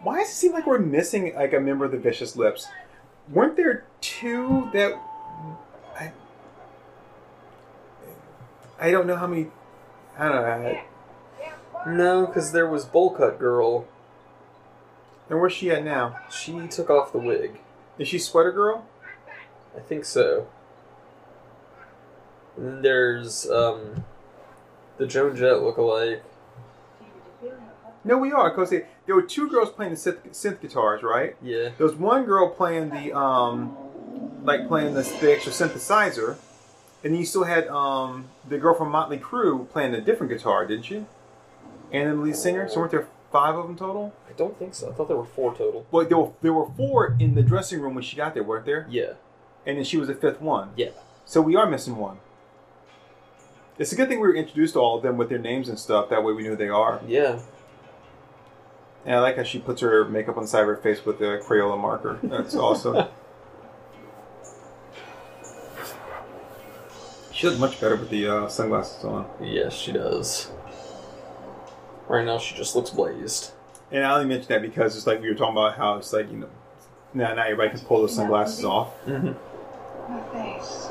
Why 0.00 0.18
does 0.18 0.30
it 0.30 0.34
seem 0.34 0.52
like 0.52 0.66
we're 0.66 0.78
missing 0.80 1.32
like 1.36 1.52
a 1.52 1.60
member 1.60 1.84
of 1.84 1.92
the 1.92 1.98
Vicious 1.98 2.34
Lips? 2.34 2.66
Weren't 3.28 3.56
there 3.56 3.84
two 4.00 4.68
that 4.72 5.00
I, 5.96 6.10
I 8.80 8.90
don't 8.90 9.06
know 9.06 9.16
how 9.16 9.28
many. 9.28 9.46
I 10.18 10.28
don't 10.28 10.42
know. 10.42 10.80
No, 11.86 12.26
because 12.26 12.52
there 12.52 12.68
was 12.68 12.84
Bowl 12.84 13.10
Cut 13.10 13.38
Girl. 13.38 13.86
And 15.28 15.40
where's 15.40 15.52
she 15.52 15.70
at 15.70 15.84
now? 15.84 16.18
She 16.30 16.66
took 16.68 16.90
off 16.90 17.12
the 17.12 17.18
wig. 17.18 17.60
Is 17.98 18.08
she 18.08 18.18
Sweater 18.18 18.52
Girl? 18.52 18.86
I 19.76 19.80
think 19.80 20.04
so. 20.04 20.46
And 22.56 22.66
then 22.66 22.82
there's 22.82 23.48
um, 23.50 24.04
the 24.98 25.06
Joan 25.06 25.36
Jett 25.36 25.54
lookalike. 25.54 26.20
No, 28.04 28.18
we 28.18 28.32
are 28.32 28.50
because 28.50 28.70
there 28.70 29.14
were 29.14 29.22
two 29.22 29.48
girls 29.48 29.70
playing 29.70 29.92
the 29.92 29.96
synth, 29.96 30.18
synth 30.30 30.60
guitars, 30.60 31.02
right? 31.02 31.36
Yeah. 31.40 31.70
There 31.78 31.86
was 31.86 31.94
one 31.94 32.24
girl 32.24 32.48
playing 32.48 32.90
the 32.90 33.16
um, 33.16 33.76
like 34.42 34.66
playing 34.66 34.94
the, 34.94 35.02
the 35.20 35.32
extra 35.32 35.52
synthesizer, 35.52 36.36
and 37.04 37.16
you 37.16 37.24
still 37.24 37.44
had 37.44 37.68
um 37.68 38.26
the 38.48 38.58
girl 38.58 38.74
from 38.74 38.90
Motley 38.90 39.18
Crue 39.18 39.68
playing 39.70 39.94
a 39.94 40.00
different 40.00 40.32
guitar, 40.32 40.66
didn't 40.66 40.90
you? 40.90 41.06
And 41.92 42.08
then 42.08 42.16
the 42.16 42.22
lead 42.22 42.36
singer. 42.36 42.68
So 42.68 42.80
weren't 42.80 42.90
there 42.90 43.06
five 43.30 43.54
of 43.54 43.66
them 43.66 43.76
total? 43.76 44.14
I 44.28 44.32
don't 44.32 44.58
think 44.58 44.74
so. 44.74 44.90
I 44.90 44.92
thought 44.92 45.08
there 45.08 45.16
were 45.16 45.24
four 45.24 45.54
total. 45.54 45.86
Well, 45.90 46.06
there 46.06 46.18
were 46.18 46.32
there 46.40 46.52
were 46.52 46.68
four 46.76 47.16
in 47.20 47.34
the 47.34 47.42
dressing 47.42 47.80
room 47.80 47.94
when 47.94 48.02
she 48.02 48.16
got 48.16 48.34
there, 48.34 48.42
weren't 48.42 48.66
there? 48.66 48.86
Yeah. 48.90 49.14
And 49.66 49.78
then 49.78 49.84
she 49.84 49.96
was 49.96 50.08
the 50.08 50.14
fifth 50.14 50.40
one. 50.40 50.70
Yeah. 50.76 50.90
So 51.24 51.40
we 51.40 51.54
are 51.54 51.68
missing 51.68 51.96
one. 51.96 52.18
It's 53.78 53.92
a 53.92 53.96
good 53.96 54.08
thing 54.08 54.20
we 54.20 54.28
were 54.28 54.34
introduced 54.34 54.74
to 54.74 54.80
all 54.80 54.96
of 54.96 55.02
them 55.02 55.16
with 55.16 55.28
their 55.28 55.38
names 55.38 55.68
and 55.68 55.78
stuff. 55.78 56.10
That 56.10 56.22
way 56.24 56.32
we 56.32 56.42
knew 56.42 56.50
who 56.50 56.56
they 56.56 56.68
are. 56.68 57.00
Yeah. 57.06 57.40
And 59.04 59.16
I 59.16 59.20
like 59.20 59.36
how 59.36 59.42
she 59.42 59.58
puts 59.58 59.80
her 59.80 60.04
makeup 60.04 60.36
on 60.36 60.44
the 60.44 60.48
side 60.48 60.60
of 60.60 60.68
her 60.68 60.76
face 60.76 61.04
with 61.04 61.18
the 61.18 61.42
Crayola 61.44 61.80
marker. 61.80 62.20
That's 62.22 62.54
awesome. 62.54 63.08
she 67.32 67.46
looks 67.48 67.58
much 67.58 67.80
better 67.80 67.96
with 67.96 68.10
the 68.10 68.28
uh, 68.28 68.48
sunglasses 68.48 69.04
on. 69.04 69.26
Yes, 69.40 69.74
she 69.74 69.92
does. 69.92 70.50
Right 72.12 72.26
now, 72.26 72.36
she 72.36 72.54
just 72.54 72.76
looks 72.76 72.90
blazed. 72.90 73.52
And 73.90 74.04
I 74.04 74.12
only 74.12 74.26
mention 74.26 74.48
that 74.50 74.60
because 74.60 74.94
it's 74.98 75.06
like 75.06 75.22
we 75.22 75.30
were 75.30 75.34
talking 75.34 75.56
about 75.56 75.78
how 75.78 75.96
it's 75.96 76.12
like, 76.12 76.30
you 76.30 76.36
know, 76.36 76.50
now, 77.14 77.32
now 77.32 77.44
everybody 77.44 77.70
can 77.70 77.80
pull 77.86 78.02
those 78.02 78.14
sunglasses 78.14 78.66
off. 78.66 78.92
Mm-hmm. 79.06 79.32
My 80.12 80.58
face. 80.58 80.88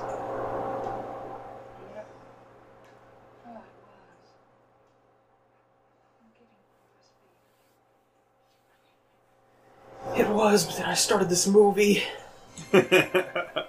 It 10.18 10.28
was, 10.28 10.66
but 10.66 10.78
then 10.78 10.86
I 10.86 10.94
started 10.96 11.30
this 11.30 11.48
movie. 11.48 12.04
Going 12.72 12.88
downhill 12.90 13.66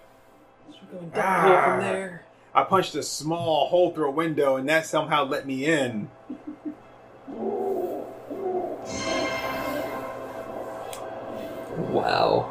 Ah. 1.17 1.63
from 1.65 1.81
there. 1.81 2.25
I 2.55 2.65
punched 2.65 2.95
a 2.95 3.03
small 3.03 3.69
hole 3.69 3.93
through 3.93 4.09
a 4.09 4.11
window, 4.11 4.57
and 4.57 4.69
that 4.69 4.87
somehow 4.87 5.25
let 5.25 5.47
me 5.47 5.67
in. 5.67 6.11
Wow. 11.93 12.49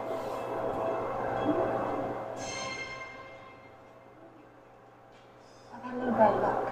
I've 5.74 5.82
had 5.84 5.94
a 5.96 5.98
little 5.98 6.14
bad 6.14 6.42
luck. 6.42 6.72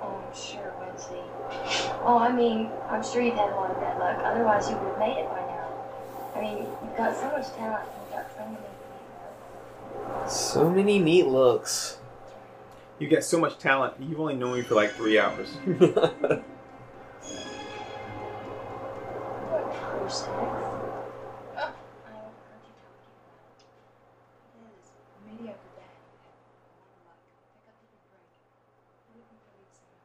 Oh, 0.00 0.24
I'm 0.26 0.34
sure, 0.34 0.72
Wednesday. 0.80 1.22
Oh, 2.02 2.18
I 2.18 2.32
mean, 2.32 2.70
I'm 2.88 3.02
sure 3.04 3.20
you've 3.20 3.34
had 3.34 3.50
a 3.50 3.54
lot 3.56 3.70
of 3.70 3.80
bad 3.80 3.98
luck. 3.98 4.18
Otherwise, 4.24 4.70
you 4.70 4.76
would 4.76 4.88
have 4.88 4.98
made 4.98 5.18
it 5.18 5.28
by 5.28 5.40
now. 5.40 5.68
I 6.34 6.40
mean, 6.40 6.56
you've 6.58 6.96
got 6.96 7.14
so 7.16 7.26
much 7.30 7.52
talent. 7.54 7.86
You've 8.00 8.10
got 8.12 8.30
so 8.34 8.44
many. 8.46 8.58
So 10.30 10.70
many 10.70 10.98
neat 10.98 11.26
looks. 11.26 11.98
You 12.98 13.08
got 13.08 13.24
so 13.24 13.38
much 13.38 13.58
talent. 13.58 13.94
You've 14.00 14.20
only 14.20 14.36
known 14.36 14.56
me 14.56 14.62
for 14.62 14.74
like 14.74 14.92
three 14.94 15.18
hours. 15.18 15.48
Cruise 19.74 20.14
sex. 20.14 20.28
Oh, 20.30 20.40
I 21.56 22.10
overheard 22.14 22.62
you 22.64 22.72
talking 22.76 23.08
about 23.08 23.32
it. 23.48 23.64
It 24.54 24.68
is 24.68 24.92
mediocre 25.26 25.72
bad. 25.74 25.96
Pick 27.54 27.64
up 27.66 27.74
the 27.80 27.86
big 27.88 28.04
break. 28.12 28.28
You're 29.10 29.18
looking 29.24 29.38
for 29.42 29.48
lead 29.54 29.70
singer. 29.74 29.98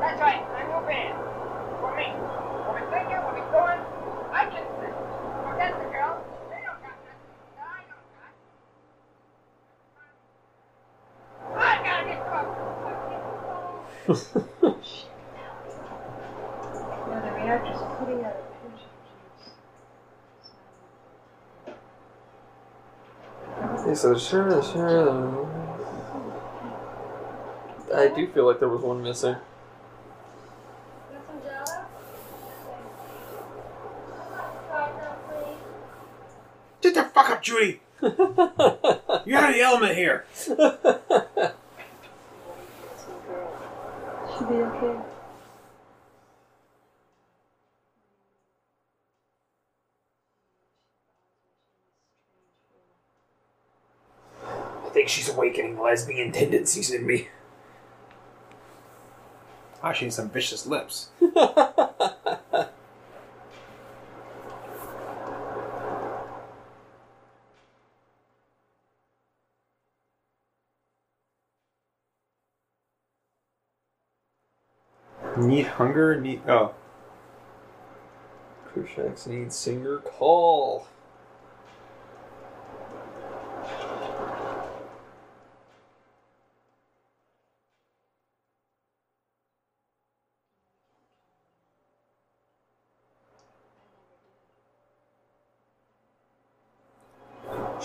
That's 0.00 0.18
right, 0.24 0.42
I'm 0.58 0.68
Rupert. 0.74 1.12
For 1.78 1.92
me. 1.94 2.08
We'll 2.64 2.76
be 2.80 2.84
thinking, 2.88 3.20
we'll 3.20 3.36
be 3.36 3.44
doing. 3.52 3.80
I 4.32 4.48
can 4.48 4.64
sing. 4.80 4.96
Forget 5.44 5.76
the 5.76 5.86
girls. 5.92 6.24
They 6.48 6.60
don't 6.64 6.80
got 6.80 6.96
nothing. 7.04 7.30
I 7.60 7.84
don't 7.84 8.08
got. 8.16 8.32
I 11.60 11.84
gotta 11.84 12.04
get 12.08 12.20
cooked. 12.24 12.56
No, 17.08 17.16
the 17.20 17.30
reactor's 17.32 17.82
putting 17.98 18.20
out 18.24 18.34
a 18.34 18.44
pinch 18.62 18.80
of 24.04 24.16
juice. 24.16 24.30
He 24.30 24.32
said, 24.32 24.62
sure, 24.62 24.62
sure. 24.62 25.48
I 27.94 28.08
do 28.08 28.26
feel 28.28 28.46
like 28.46 28.60
there 28.60 28.68
was 28.68 28.82
one 28.82 29.02
missing. 29.02 29.34
Want 31.10 31.26
some 31.26 31.42
jello? 31.42 31.86
Right 34.70 34.96
now, 34.96 35.16
please. 35.28 35.58
Get 36.80 36.94
the 36.94 37.04
fuck 37.04 37.30
up, 37.30 37.42
Judy! 37.42 37.80
You're 38.02 39.38
out 39.38 39.50
of 39.50 39.54
the 39.54 39.60
element 39.62 39.96
here. 39.96 40.24
She'll 40.46 40.56
be 44.48 44.54
okay. 44.54 44.96
I 54.90 54.92
think 54.92 54.99
she's 55.10 55.28
awakening 55.28 55.78
lesbian 55.80 56.32
tendencies 56.32 56.90
in 56.90 57.06
me. 57.06 57.28
Ah, 59.82 59.92
she 59.92 60.04
has 60.06 60.14
some 60.14 60.30
vicious 60.30 60.66
lips. 60.66 61.08
Need 75.36 75.66
hunger? 75.66 76.20
Need 76.20 76.42
oh. 76.48 76.74
Cruciax 78.68 79.26
needs 79.26 79.56
singer 79.56 79.98
call. 79.98 80.86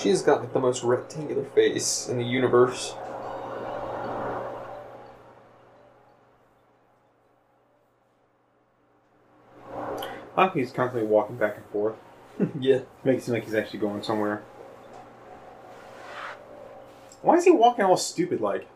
She's 0.06 0.22
got 0.22 0.42
like 0.42 0.54
the 0.54 0.60
most 0.60 0.84
rectangular 0.84 1.44
face 1.44 2.08
in 2.08 2.20
the 2.20 2.24
universe. 2.24 2.94
I 10.38 10.44
think 10.44 10.58
he's 10.58 10.72
constantly 10.72 11.10
walking 11.10 11.38
back 11.38 11.58
and 11.58 11.66
forth. 11.72 11.96
yeah. 12.60 12.82
Makes 13.04 13.24
it 13.24 13.26
seem 13.26 13.34
like 13.34 13.46
he's 13.46 13.56
actually 13.56 13.80
going 13.80 14.04
somewhere. 14.04 14.44
Why 17.24 17.38
is 17.38 17.46
he 17.46 17.50
walking 17.50 17.86
all 17.86 17.98
stupid 17.98 18.42
like? 18.42 18.68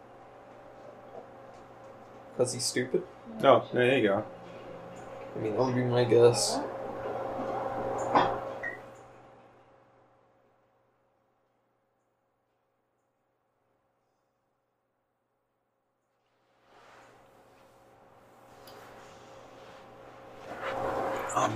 Because 2.34 2.53
he's 2.53 2.65
stupid. 2.65 3.03
No, 3.39 3.57
Oh, 3.57 3.67
there 3.71 3.99
you 3.99 4.07
go. 4.07 4.25
I 5.36 5.39
mean, 5.39 5.55
that 5.55 5.63
would 5.63 5.75
be 5.75 5.84
my 5.84 6.05
guess. 6.05 6.59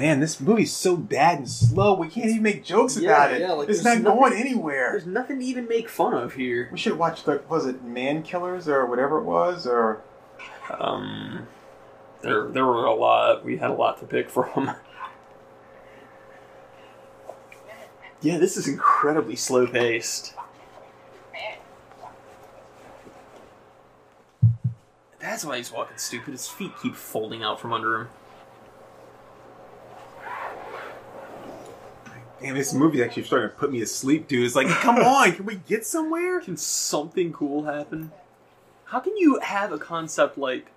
Man, 0.03 0.19
this 0.19 0.41
movie's 0.41 0.73
so 0.73 0.97
bad 0.97 1.37
and 1.37 1.49
slow. 1.49 1.93
We 1.93 2.09
can't 2.09 2.25
even 2.29 2.43
make 2.43 2.65
jokes 2.65 2.97
Yeah, 2.97 3.09
about 3.11 3.31
it. 3.35 3.39
yeah, 3.39 3.53
like, 3.53 3.69
it's 3.69 3.85
not 3.85 3.99
nothing- 3.99 4.19
going 4.19 4.33
anywhere. 4.33 4.89
There's 4.91 5.05
nothing 5.05 5.39
to 5.39 5.45
even 5.45 5.65
make 5.65 5.87
fun 5.87 6.13
of 6.13 6.33
here. 6.33 6.67
We 6.73 6.77
should 6.77 6.97
watch 6.97 7.23
the 7.23 7.41
was 7.47 7.65
it 7.65 7.85
Man 7.85 8.21
Killers 8.21 8.67
or 8.67 8.85
whatever 8.85 9.19
it 9.19 9.23
was 9.23 9.65
or 9.65 10.01
Um, 10.77 11.47
there, 12.21 12.49
there 12.49 12.65
were 12.65 12.83
a 12.85 12.93
lot. 12.93 13.45
We 13.45 13.57
had 13.57 13.69
a 13.69 13.73
lot 13.75 13.97
to 13.99 14.05
pick 14.05 14.29
from. 14.29 14.75
yeah, 18.21 18.37
this 18.37 18.57
is 18.57 18.67
incredibly 18.67 19.37
slow 19.37 19.65
paced. 19.67 20.33
That's 25.21 25.45
why 25.45 25.55
he's 25.57 25.71
walking 25.71 25.95
stupid. 25.97 26.31
His 26.33 26.49
feet 26.49 26.73
keep 26.81 26.95
folding 26.97 27.41
out 27.41 27.57
from 27.61 27.71
under 27.71 28.01
him. 28.01 28.09
Damn, 32.43 32.55
this 32.55 32.73
movie's 32.73 32.99
actually 32.99 33.23
starting 33.23 33.49
to 33.51 33.55
put 33.55 33.71
me 33.71 33.79
to 33.79 33.85
sleep, 33.85 34.27
dude. 34.27 34.45
It's 34.45 34.53
like, 34.53 34.67
come 34.67 34.97
on, 34.97 35.31
can 35.31 35.45
we 35.45 35.55
get 35.55 35.85
somewhere? 35.85 36.41
Can 36.41 36.57
something 36.57 37.31
cool 37.31 37.63
happen? 37.63 38.11
How 38.85 38.99
can 38.99 39.15
you 39.15 39.39
have 39.39 39.71
a 39.71 39.77
concept 39.77 40.37
like 40.37 40.67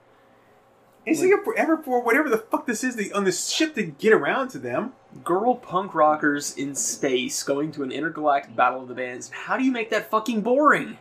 It's 1.05 1.21
like 1.21 1.33
a 1.33 1.45
forever 1.45 1.77
for 1.77 2.01
whatever 2.01 2.31
the 2.31 2.39
fuck 2.39 2.67
this 2.67 2.85
is 2.85 2.95
the, 2.95 3.13
on 3.13 3.25
this 3.25 3.49
ship 3.51 3.75
to 3.75 3.83
get 3.83 4.13
around 4.13 4.49
to 4.51 4.59
them. 4.59 4.93
girl 5.25 5.57
punk 5.57 5.93
rockers 5.93 6.57
in 6.57 6.77
space 6.77 7.43
going 7.43 7.73
to 7.73 7.83
an 7.83 7.91
intergalactic 7.91 8.55
battle 8.55 8.83
of 8.83 8.89
the 8.89 8.95
bands? 8.95 9.31
How 9.31 9.57
do 9.57 9.65
you 9.65 9.73
make 9.73 9.91
that 9.91 10.09
fucking 10.09 10.43
boring? 10.43 10.99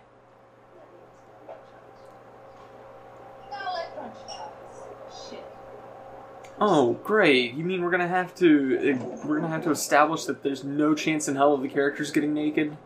Oh, 6.60 6.94
great! 7.04 7.54
You 7.54 7.66
mean 7.66 7.84
we're 7.84 7.92
gonna 7.92 8.08
have 8.08 8.34
to 8.36 8.94
uh, 8.94 9.18
we're 9.26 9.40
gonna 9.40 9.50
have 9.50 9.66
to 9.66 9.72
establish 9.72 10.24
that 10.26 10.42
there's 10.42 10.64
no 10.64 10.96
chance 10.96 11.28
in 11.28 11.36
hell 11.36 11.54
of 11.54 11.62
the 11.62 11.68
characters 11.68 12.12
getting 12.12 12.34
naked? 12.34 12.78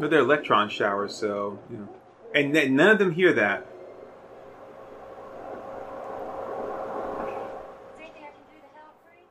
But 0.00 0.10
they're 0.10 0.20
electron 0.20 0.68
showers, 0.68 1.14
so 1.14 1.60
you 1.70 1.76
know, 1.76 1.88
and 2.34 2.52
th- 2.52 2.68
none 2.70 2.90
of 2.90 2.98
them 2.98 3.12
hear 3.12 3.32
that. 3.34 3.60
Is 3.60 3.66
there 7.96 8.02
anything 8.02 8.22
I 8.24 8.32
can 8.32 8.42
do 8.50 8.58
to 8.60 8.66
help, 8.76 8.96
Bree? 9.06 9.22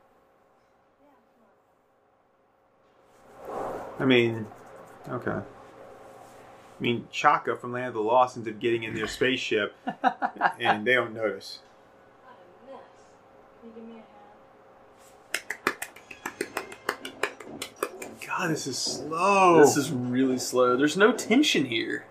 Yeah, 3.49 3.99
I 3.99 4.05
mean, 4.05 4.47
okay. 5.09 5.31
I 5.31 5.43
mean, 6.79 7.09
Chaka 7.11 7.57
from 7.57 7.73
Land 7.73 7.87
of 7.87 7.93
the 7.95 8.01
Lost 8.01 8.37
ends 8.37 8.47
up 8.47 8.57
getting 8.61 8.83
in 8.83 8.95
their 8.95 9.07
spaceship, 9.07 9.75
and 10.59 10.87
they 10.87 10.93
don't 10.93 11.13
notice. 11.13 11.59
What. 13.63 13.73
Can 13.75 13.83
you 13.83 13.87
give 13.87 13.95
me 13.95 14.01
a 14.01 14.03
hand? 18.09 18.27
God, 18.27 18.49
this 18.51 18.67
is 18.67 18.77
slow. 18.77 19.59
This 19.59 19.77
is 19.77 19.91
really 19.91 20.37
slow. 20.37 20.75
There's 20.75 20.97
no 20.97 21.11
tension 21.11 21.65
here. 21.65 22.05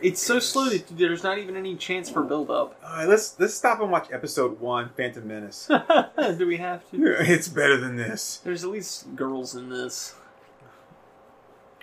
It's 0.00 0.22
so 0.22 0.38
slow 0.38 0.68
that 0.68 0.86
there's 0.96 1.24
not 1.24 1.38
even 1.38 1.56
any 1.56 1.74
chance 1.74 2.08
for 2.08 2.22
build 2.22 2.50
up. 2.50 2.80
All 2.84 2.90
right, 2.90 3.08
let's 3.08 3.38
let's 3.40 3.54
stop 3.54 3.80
and 3.80 3.90
watch 3.90 4.08
episode 4.12 4.60
one, 4.60 4.90
Phantom 4.96 5.26
Menace. 5.26 5.68
do 6.38 6.46
we 6.46 6.58
have 6.58 6.88
to? 6.90 7.16
it's 7.20 7.48
better 7.48 7.76
than 7.76 7.96
this. 7.96 8.36
There's 8.44 8.62
at 8.62 8.70
least 8.70 9.16
girls 9.16 9.56
in 9.56 9.70
this. 9.70 10.14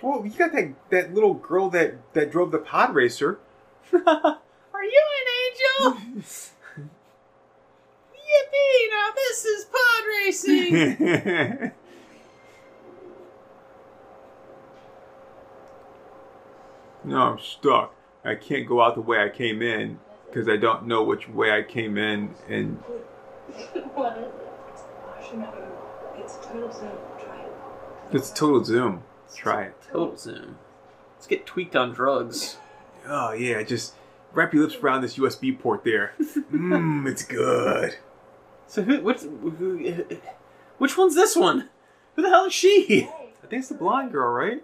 Well, 0.02 0.24
you 0.24 0.30
got 0.30 0.52
that 0.52 0.72
that 0.90 1.12
little 1.14 1.34
girl 1.34 1.68
that 1.70 2.14
that 2.14 2.32
drove 2.32 2.52
the 2.52 2.58
pod 2.58 2.94
racer. 2.94 3.38
Are 3.92 4.38
you 4.84 5.02
an 5.84 5.94
angel? 5.94 6.22
Yippee! 8.26 8.90
Now 8.90 9.08
this 9.14 9.44
is 9.44 9.64
pod 9.64 10.04
racing. 10.24 11.72
no, 17.04 17.18
I'm 17.22 17.38
stuck. 17.38 17.94
I 18.24 18.34
can't 18.34 18.66
go 18.66 18.82
out 18.82 18.96
the 18.96 19.00
way 19.00 19.22
I 19.22 19.28
came 19.28 19.62
in 19.62 20.00
because 20.26 20.48
I 20.48 20.56
don't 20.56 20.86
know 20.86 21.04
which 21.04 21.28
way 21.28 21.52
I 21.52 21.62
came 21.62 21.96
in, 21.96 22.34
and 22.48 22.78
what 23.94 24.18
is 24.18 24.24
it? 24.24 24.34
It's 26.18 26.36
total 26.44 26.72
zoom. 26.72 26.90
Try 27.18 27.40
it. 27.42 27.52
it's 28.12 28.30
total 28.30 28.64
zoom. 28.64 29.02
Try 29.34 29.62
it. 29.64 29.74
Total 29.90 30.16
zoom. 30.16 30.58
Let's 31.14 31.26
get 31.26 31.46
tweaked 31.46 31.76
on 31.76 31.92
drugs. 31.92 32.56
Oh 33.06 33.32
yeah, 33.32 33.62
just 33.62 33.94
wrap 34.32 34.52
your 34.52 34.64
lips 34.64 34.76
around 34.76 35.02
this 35.02 35.16
USB 35.16 35.58
port 35.58 35.84
there. 35.84 36.14
Mmm, 36.20 37.08
it's 37.08 37.24
good. 37.24 37.96
So 38.66 38.82
who? 38.82 39.00
What's 39.02 39.22
who, 39.22 40.04
which 40.78 40.96
one's 40.98 41.14
this 41.14 41.36
one? 41.36 41.68
Who 42.14 42.22
the 42.22 42.28
hell 42.30 42.46
is 42.46 42.52
she? 42.54 43.08
I 43.42 43.46
think 43.46 43.60
it's 43.60 43.68
the 43.68 43.74
blonde 43.74 44.12
girl, 44.12 44.32
right? 44.32 44.62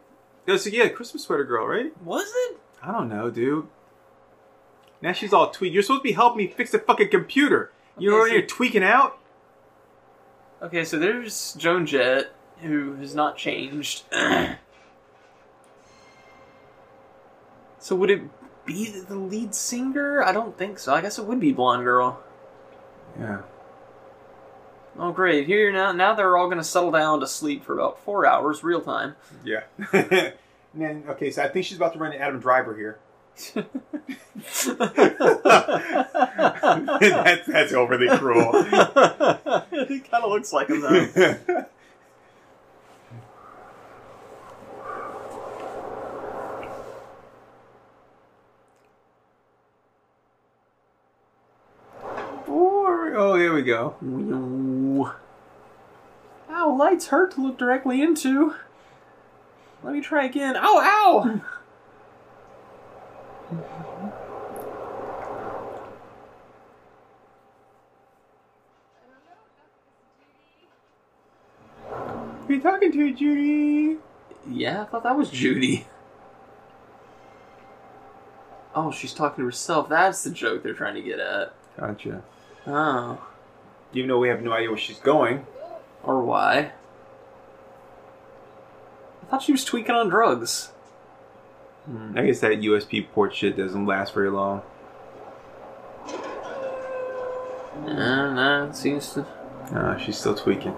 No, 0.48 0.56
so 0.56 0.70
yeah, 0.70 0.88
Christmas 0.88 1.22
sweater 1.24 1.44
girl, 1.44 1.66
right? 1.66 1.92
Was 2.04 2.28
it? 2.48 2.58
I 2.82 2.90
don't 2.90 3.08
know, 3.08 3.30
dude. 3.30 3.68
Now 5.00 5.12
she's 5.12 5.32
all 5.32 5.50
tweaked. 5.50 5.72
You're 5.74 5.82
supposed 5.84 6.00
to 6.00 6.08
be 6.08 6.12
helping 6.12 6.38
me 6.38 6.48
fix 6.48 6.70
the 6.72 6.78
fucking 6.80 7.10
computer. 7.10 7.70
You're 7.98 8.14
Okay, 8.14 8.20
over 8.20 8.28
so- 8.28 8.32
here 8.34 8.46
tweaking 8.46 8.82
out. 8.82 9.18
Okay, 10.62 10.84
so 10.84 10.98
there's 10.98 11.54
Joan 11.54 11.86
Jett, 11.86 12.32
who 12.60 12.94
has 12.96 13.14
not 13.14 13.36
changed. 13.36 14.04
so 17.78 17.96
would 17.96 18.10
it 18.10 18.22
be 18.64 18.88
the 18.90 19.16
lead 19.16 19.54
singer? 19.54 20.22
I 20.22 20.32
don't 20.32 20.56
think 20.56 20.78
so. 20.78 20.94
I 20.94 21.00
guess 21.00 21.18
it 21.18 21.24
would 21.26 21.40
be 21.40 21.52
Blonde 21.52 21.84
Girl. 21.84 22.22
Yeah. 23.18 23.42
Oh, 24.98 25.12
great! 25.12 25.46
Here 25.46 25.72
now, 25.72 25.92
now 25.92 26.14
they're 26.14 26.36
all 26.36 26.48
gonna 26.48 26.64
settle 26.64 26.90
down 26.90 27.20
to 27.20 27.26
sleep 27.26 27.64
for 27.64 27.74
about 27.74 27.98
four 28.00 28.26
hours, 28.26 28.62
real 28.62 28.80
time. 28.80 29.16
Yeah. 29.44 29.62
and 29.92 30.34
then 30.74 31.04
okay, 31.08 31.30
so 31.30 31.42
I 31.42 31.48
think 31.48 31.66
she's 31.66 31.76
about 31.76 31.94
to 31.94 31.98
run 31.98 32.12
into 32.12 32.24
Adam 32.24 32.40
Driver 32.40 32.76
here. 32.76 32.98
that's 37.00 37.46
that's 37.46 37.72
overly 37.72 38.08
cruel. 38.18 38.50
it 38.54 40.10
kind 40.10 40.24
of 40.24 40.30
looks 40.30 40.52
like 40.52 40.68
him 40.68 40.80
though. 40.82 41.64
Oh, 53.52 53.56
we 53.56 53.62
go. 53.64 55.12
Ow, 56.50 56.74
lights 56.74 57.08
hurt 57.08 57.32
to 57.32 57.42
look 57.42 57.58
directly 57.58 58.00
into. 58.00 58.54
Let 59.82 59.92
me 59.92 60.00
try 60.00 60.24
again. 60.24 60.56
Oh, 60.56 60.80
ow, 60.82 61.42
ow! 63.52 63.60
Who 72.46 72.48
are 72.48 72.56
you 72.56 72.62
talking 72.62 72.90
to, 72.90 73.12
Judy? 73.12 73.98
Yeah, 74.48 74.80
I 74.80 74.84
thought 74.86 75.02
that 75.02 75.14
was 75.14 75.28
Judy. 75.28 75.86
Oh, 78.74 78.90
she's 78.90 79.12
talking 79.12 79.42
to 79.42 79.44
herself. 79.44 79.90
That's 79.90 80.24
the 80.24 80.30
joke 80.30 80.62
they're 80.62 80.72
trying 80.72 80.94
to 80.94 81.02
get 81.02 81.20
at. 81.20 81.52
Gotcha. 81.78 82.22
Oh. 82.66 83.22
Even 83.94 84.08
though 84.08 84.18
we 84.18 84.28
have 84.28 84.42
no 84.42 84.52
idea 84.52 84.68
where 84.68 84.78
she's 84.78 84.98
going. 84.98 85.46
Or 86.02 86.22
why? 86.22 86.72
I 89.22 89.30
thought 89.30 89.42
she 89.42 89.52
was 89.52 89.64
tweaking 89.64 89.94
on 89.94 90.08
drugs. 90.08 90.72
Hmm, 91.86 92.16
I 92.16 92.26
guess 92.26 92.40
that 92.40 92.52
USB 92.60 93.06
port 93.12 93.34
shit 93.34 93.56
doesn't 93.56 93.86
last 93.86 94.14
very 94.14 94.30
long. 94.30 94.62
No, 97.86 98.32
no, 98.34 98.66
it 98.68 98.76
seems 98.76 99.10
to. 99.14 99.26
Uh, 99.72 99.96
she's 99.98 100.18
still 100.18 100.34
tweaking. 100.34 100.74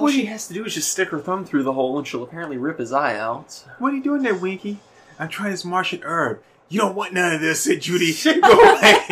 All 0.00 0.08
she 0.08 0.24
has 0.26 0.48
to 0.48 0.54
do 0.54 0.64
is 0.64 0.74
just 0.74 0.90
stick 0.90 1.10
her 1.10 1.20
thumb 1.20 1.44
through 1.44 1.62
the 1.62 1.72
hole 1.72 1.98
and 1.98 2.06
she'll 2.06 2.22
apparently 2.24 2.56
rip 2.56 2.78
his 2.78 2.92
eye 2.92 3.16
out. 3.16 3.64
What 3.78 3.92
are 3.92 3.96
you 3.96 4.02
doing 4.02 4.22
there, 4.22 4.34
Winky? 4.34 4.80
I'm 5.18 5.28
trying 5.28 5.52
this 5.52 5.64
Martian 5.64 6.02
herb. 6.02 6.42
You 6.68 6.80
don't 6.80 6.94
want 6.94 7.12
none 7.12 7.34
of 7.34 7.40
this, 7.40 7.62
said 7.62 7.82
Judy. 7.82 8.12
Go 8.24 8.30
away. 8.32 8.40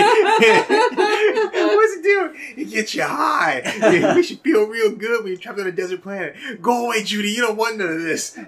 What's 1.53 1.96
it 1.96 2.03
do? 2.03 2.34
It 2.57 2.70
gets 2.70 2.94
you 2.94 3.03
high. 3.03 3.62
It 3.64 4.14
makes 4.16 4.30
you 4.30 4.36
feel 4.38 4.66
real 4.66 4.92
good 4.92 5.22
when 5.22 5.32
you're 5.32 5.40
trapped 5.40 5.61
on 5.61 5.66
a 5.66 5.72
desert 5.72 6.03
planet. 6.03 6.34
Go 6.61 6.86
away, 6.86 7.05
Judy. 7.05 7.30
You 7.30 7.42
don't 7.42 7.57
want 7.57 7.76
none 7.78 7.88
of 7.92 8.03
this. 8.03 8.38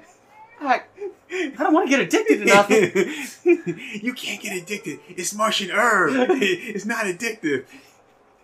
I, 0.61 0.83
I 1.31 1.53
don't 1.59 1.75
want 1.75 1.91
to 1.91 1.97
get 1.97 2.01
addicted 2.01 2.39
to 2.39 2.45
nothing. 2.45 2.91
you 4.03 4.15
can't 4.15 4.41
get 4.41 4.63
addicted. 4.63 5.01
It's 5.09 5.35
Martian 5.35 5.71
herb. 5.71 6.13
It's 6.41 6.87
not 6.87 7.05
addictive. 7.05 7.67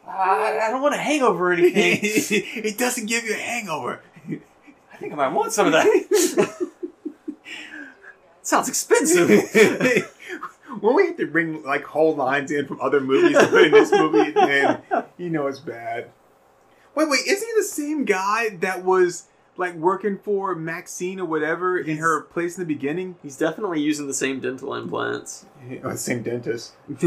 I, 0.07 0.59
I 0.63 0.71
don't 0.71 0.83
want 0.83 0.95
a 0.95 0.99
hangover 0.99 1.51
or 1.51 1.53
anything. 1.53 1.99
it 2.03 2.77
doesn't 2.79 3.07
give 3.07 3.25
you 3.25 3.35
a 3.35 3.39
hangover. 3.39 4.03
I 4.29 4.97
think 4.99 5.13
I 5.13 5.17
might 5.17 5.29
want 5.29 5.53
some 5.53 5.67
of 5.67 5.73
that. 5.73 6.69
Sounds 8.43 8.69
expensive. 8.69 9.31
When 10.81 10.95
we 10.95 11.07
have 11.07 11.17
to 11.17 11.27
bring 11.27 11.63
like 11.65 11.85
whole 11.85 12.15
lines 12.15 12.51
in 12.51 12.67
from 12.67 12.81
other 12.81 13.01
movies 13.01 13.37
to 13.37 13.47
put 13.49 13.65
in 13.65 13.73
this 13.73 13.91
movie, 13.91 14.31
then 14.35 14.83
you 15.19 15.31
know 15.31 15.47
it's 15.47 15.59
bad. 15.59 16.11
Wait, 16.95 17.09
wait, 17.09 17.21
isn't 17.27 17.49
he 17.49 17.55
the 17.57 17.65
same 17.65 18.05
guy 18.05 18.51
that 18.61 18.85
was 18.85 19.25
like 19.57 19.75
working 19.75 20.19
for 20.19 20.55
Maxine 20.55 21.21
or 21.21 21.27
whatever 21.27 21.79
in 21.79 21.99
her 21.99 22.23
place 22.23 22.57
in 22.57 22.63
the 22.63 22.75
beginning? 22.75 23.17
He's 23.23 23.37
definitely 23.37 23.81
using 23.81 24.07
the 24.07 24.15
same 24.15 24.41
dental 24.41 24.75
implants. 24.75 25.45
Oh, 25.83 25.91
the 25.91 25.99
same 25.99 26.23
dentist. 26.23 26.73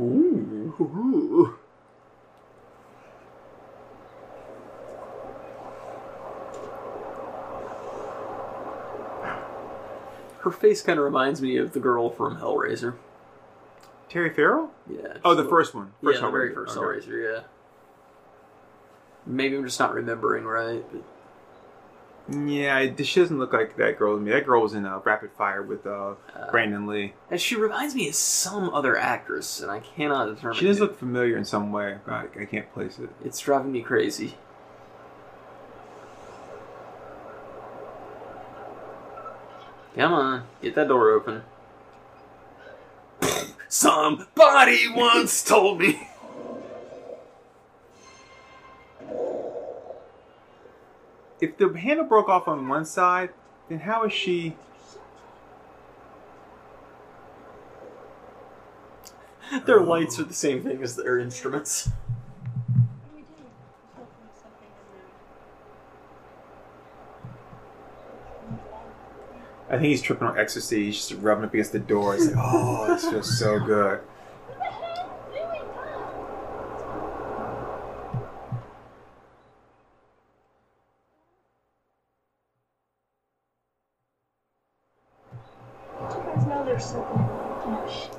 Ooh. 0.00 0.74
Ooh. 0.80 1.58
Her 10.40 10.50
face 10.50 10.82
kind 10.82 10.98
of 10.98 11.04
reminds 11.04 11.40
me 11.42 11.56
of 11.56 11.72
the 11.72 11.80
girl 11.80 12.08
from 12.10 12.38
Hellraiser. 12.38 12.94
Terry 14.08 14.30
Farrell? 14.30 14.70
Yeah. 14.90 15.18
Oh, 15.24 15.34
the 15.34 15.44
first 15.44 15.74
one. 15.74 15.92
First 16.02 16.20
yeah, 16.20 16.26
the 16.26 16.32
very 16.32 16.50
Hellraiser. 16.50 16.54
first 16.54 16.76
Okay. 16.76 16.86
Hellraiser. 17.10 17.34
Yeah. 17.34 17.42
Maybe 19.26 19.56
I'm 19.56 19.64
just 19.64 19.78
not 19.78 19.94
remembering 19.94 20.44
right. 20.44 20.82
But 20.92 22.36
Yeah, 22.48 22.78
it- 22.78 23.06
she 23.06 23.20
doesn't 23.20 23.38
look 23.38 23.52
like 23.52 23.76
that 23.76 23.98
girl 23.98 24.16
to 24.16 24.20
me. 24.20 24.30
That 24.30 24.46
girl 24.46 24.62
was 24.62 24.74
in 24.74 24.86
uh, 24.86 24.98
Rapid 25.04 25.30
Fire 25.32 25.62
with 25.62 25.86
uh, 25.86 26.14
Brandon 26.50 26.86
Lee. 26.86 27.12
and 27.30 27.40
she 27.40 27.54
reminds 27.56 27.94
me 27.94 28.08
of 28.08 28.14
some 28.14 28.70
other 28.70 28.96
actress, 28.96 29.60
and 29.60 29.70
I 29.70 29.80
cannot 29.80 30.34
determine. 30.34 30.56
She 30.58 30.66
does 30.66 30.80
look 30.80 30.98
familiar 30.98 31.36
in 31.36 31.44
some 31.44 31.70
way. 31.70 31.98
I, 32.06 32.26
I 32.40 32.44
can't 32.46 32.72
place 32.72 32.98
it. 32.98 33.10
It's 33.24 33.38
driving 33.40 33.72
me 33.72 33.82
crazy. 33.82 34.34
Come 39.96 40.12
on, 40.12 40.44
get 40.62 40.74
that 40.76 40.88
door 40.88 41.10
open. 41.10 41.42
Somebody 43.68 44.88
once 44.88 45.44
told 45.44 45.80
me. 45.80 46.08
If 51.40 51.56
the 51.56 51.68
handle 51.68 52.04
broke 52.04 52.28
off 52.28 52.46
on 52.48 52.68
one 52.68 52.84
side, 52.84 53.30
then 53.68 53.80
how 53.80 54.04
is 54.04 54.12
she? 54.12 54.56
Their 59.64 59.80
um, 59.80 59.88
lights 59.88 60.20
are 60.20 60.24
the 60.24 60.34
same 60.34 60.62
thing 60.62 60.82
as 60.82 60.96
their 60.96 61.18
instruments. 61.18 61.86
What 61.86 61.94
do 63.10 63.16
we 63.16 63.22
do? 63.22 63.26
There's 63.72 63.96
hopefully 63.96 64.28
something 64.40 64.68
in 64.68 64.84
there. 64.92 65.08
I 69.70 69.74
think 69.74 69.84
he's 69.84 70.02
tripping 70.02 70.26
on 70.26 70.36
ecstasy. 70.36 70.86
He's 70.86 70.96
just 70.96 71.22
rubbing 71.22 71.44
up 71.44 71.54
against 71.54 71.70
the 71.72 71.78
door. 71.78 72.14
He's 72.14 72.26
like, 72.26 72.36
"Oh, 72.38 72.88
this 72.88 73.08
feels 73.08 73.38
so 73.38 73.60
good." 73.60 74.00
What 74.00 74.58
the 74.58 74.64
hell 74.64 74.82
are 74.82 75.32
you 75.32 75.46
doing, 75.46 75.72
Tom? 75.74 76.10
Don't 86.00 86.10
you 86.16 86.22
guys 86.34 86.46
know 86.46 86.64
there's 86.64 86.84
something 86.84 87.18
in 87.20 87.26
there? 87.26 87.84
Oh, 87.84 87.88
shit. 87.88 88.12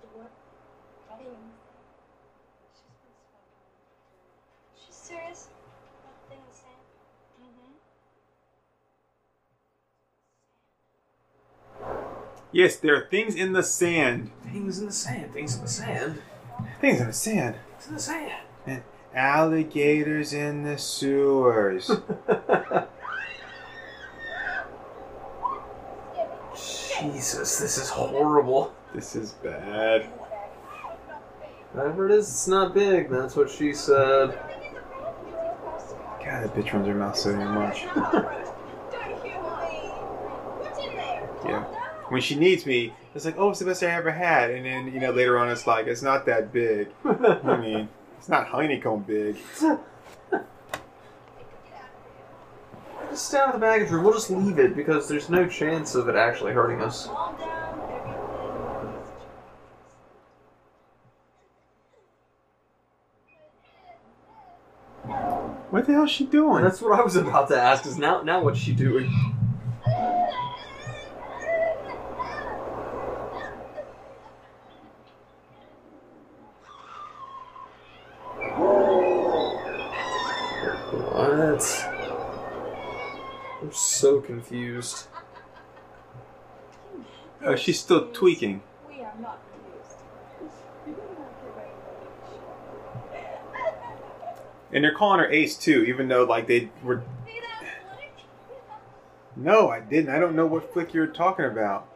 The 0.00 0.08
what? 0.14 0.30
Thing. 1.18 1.36
She's 4.86 4.94
serious? 4.94 5.48
That 6.04 6.16
thing 6.30 6.38
in 6.38 6.44
the 6.48 6.56
sand? 6.56 6.84
Mm-hmm. 7.42 7.74
Yes, 12.56 12.76
there 12.76 12.96
are 12.96 13.06
things 13.10 13.34
in 13.34 13.52
the 13.52 13.62
sand. 13.62 14.30
Things 14.50 14.78
in 14.78 14.86
the 14.86 14.92
sand. 14.92 15.34
Things 15.34 15.56
in 15.56 15.60
the 15.60 15.68
sand. 15.68 16.22
Things 16.80 17.02
in 17.02 17.06
the 17.06 17.12
sand. 17.12 17.56
Things 17.74 17.88
in 17.88 17.94
the 17.96 18.00
sand. 18.00 18.32
And 18.66 18.82
alligators 19.14 20.32
in 20.32 20.62
the 20.62 20.78
sewers. 20.78 21.88
Jesus, 26.98 27.58
this 27.58 27.76
is 27.76 27.90
horrible. 27.90 28.74
this 28.94 29.14
is 29.14 29.32
bad. 29.32 30.06
Whatever 31.74 32.06
it 32.06 32.12
is, 32.12 32.26
it's 32.26 32.48
not 32.48 32.72
big. 32.72 33.10
That's 33.10 33.36
what 33.36 33.50
she 33.50 33.74
said. 33.74 34.28
God, 36.24 36.42
that 36.42 36.54
bitch 36.54 36.72
runs 36.72 36.86
her 36.86 36.94
mouth 36.94 37.18
so 37.18 37.32
damn 37.32 37.54
much. 37.54 37.82
What's 40.62 40.78
in 40.78 40.94
there? 40.96 41.28
Yeah. 41.44 41.82
When 42.08 42.20
she 42.20 42.36
needs 42.36 42.66
me, 42.66 42.92
it's 43.14 43.24
like, 43.24 43.36
oh, 43.36 43.50
it's 43.50 43.58
the 43.58 43.64
best 43.64 43.82
I 43.82 43.86
ever 43.86 44.12
had. 44.12 44.50
And 44.50 44.64
then, 44.64 44.92
you 44.92 45.00
know, 45.00 45.10
later 45.10 45.38
on, 45.38 45.48
it's 45.48 45.66
like, 45.66 45.86
it's 45.86 46.02
not 46.02 46.26
that 46.26 46.52
big. 46.52 46.88
I 47.04 47.56
mean, 47.56 47.88
it's 48.16 48.28
not 48.28 48.46
honeycomb 48.46 49.02
big. 49.02 49.36
Just 53.10 53.28
stay 53.28 53.38
out 53.38 53.48
of 53.48 53.54
the 53.54 53.60
baggage 53.60 53.90
room. 53.90 54.04
We'll 54.04 54.12
just 54.12 54.30
leave 54.30 54.58
it 54.58 54.76
because 54.76 55.08
there's 55.08 55.30
no 55.30 55.48
chance 55.48 55.94
of 55.94 56.08
it 56.08 56.16
actually 56.16 56.52
hurting 56.52 56.80
us. 56.82 57.06
Calm 57.06 57.36
down. 57.38 57.80
Everything 57.88 59.02
is 59.02 59.08
What 65.70 65.86
the 65.86 65.92
hell's 65.94 66.10
she 66.10 66.26
doing? 66.26 66.62
That's 66.62 66.80
what 66.80 66.98
I 66.98 67.02
was 67.02 67.16
about 67.16 67.48
to 67.48 67.60
ask. 67.60 67.86
Is 67.86 67.98
now 67.98 68.22
now 68.22 68.42
what's 68.42 68.58
she 68.58 68.72
doing? 68.72 69.10
I'm 83.62 83.72
so 83.72 84.20
confused. 84.20 85.06
Uh, 87.44 87.56
she's 87.56 87.80
still 87.80 88.08
tweaking. 88.08 88.62
We 88.88 89.00
are 89.00 89.14
not 89.20 89.40
And 94.72 94.84
they're 94.84 94.94
calling 94.94 95.20
her 95.20 95.30
Ace, 95.30 95.56
too, 95.56 95.84
even 95.84 96.08
though, 96.08 96.24
like, 96.24 96.46
they 96.46 96.68
were. 96.82 97.02
No, 99.34 99.70
I 99.70 99.80
didn't. 99.80 100.10
I 100.10 100.18
don't 100.18 100.34
know 100.34 100.46
what 100.46 100.72
flick 100.72 100.92
you're 100.92 101.06
talking 101.06 101.46
about. 101.46 101.88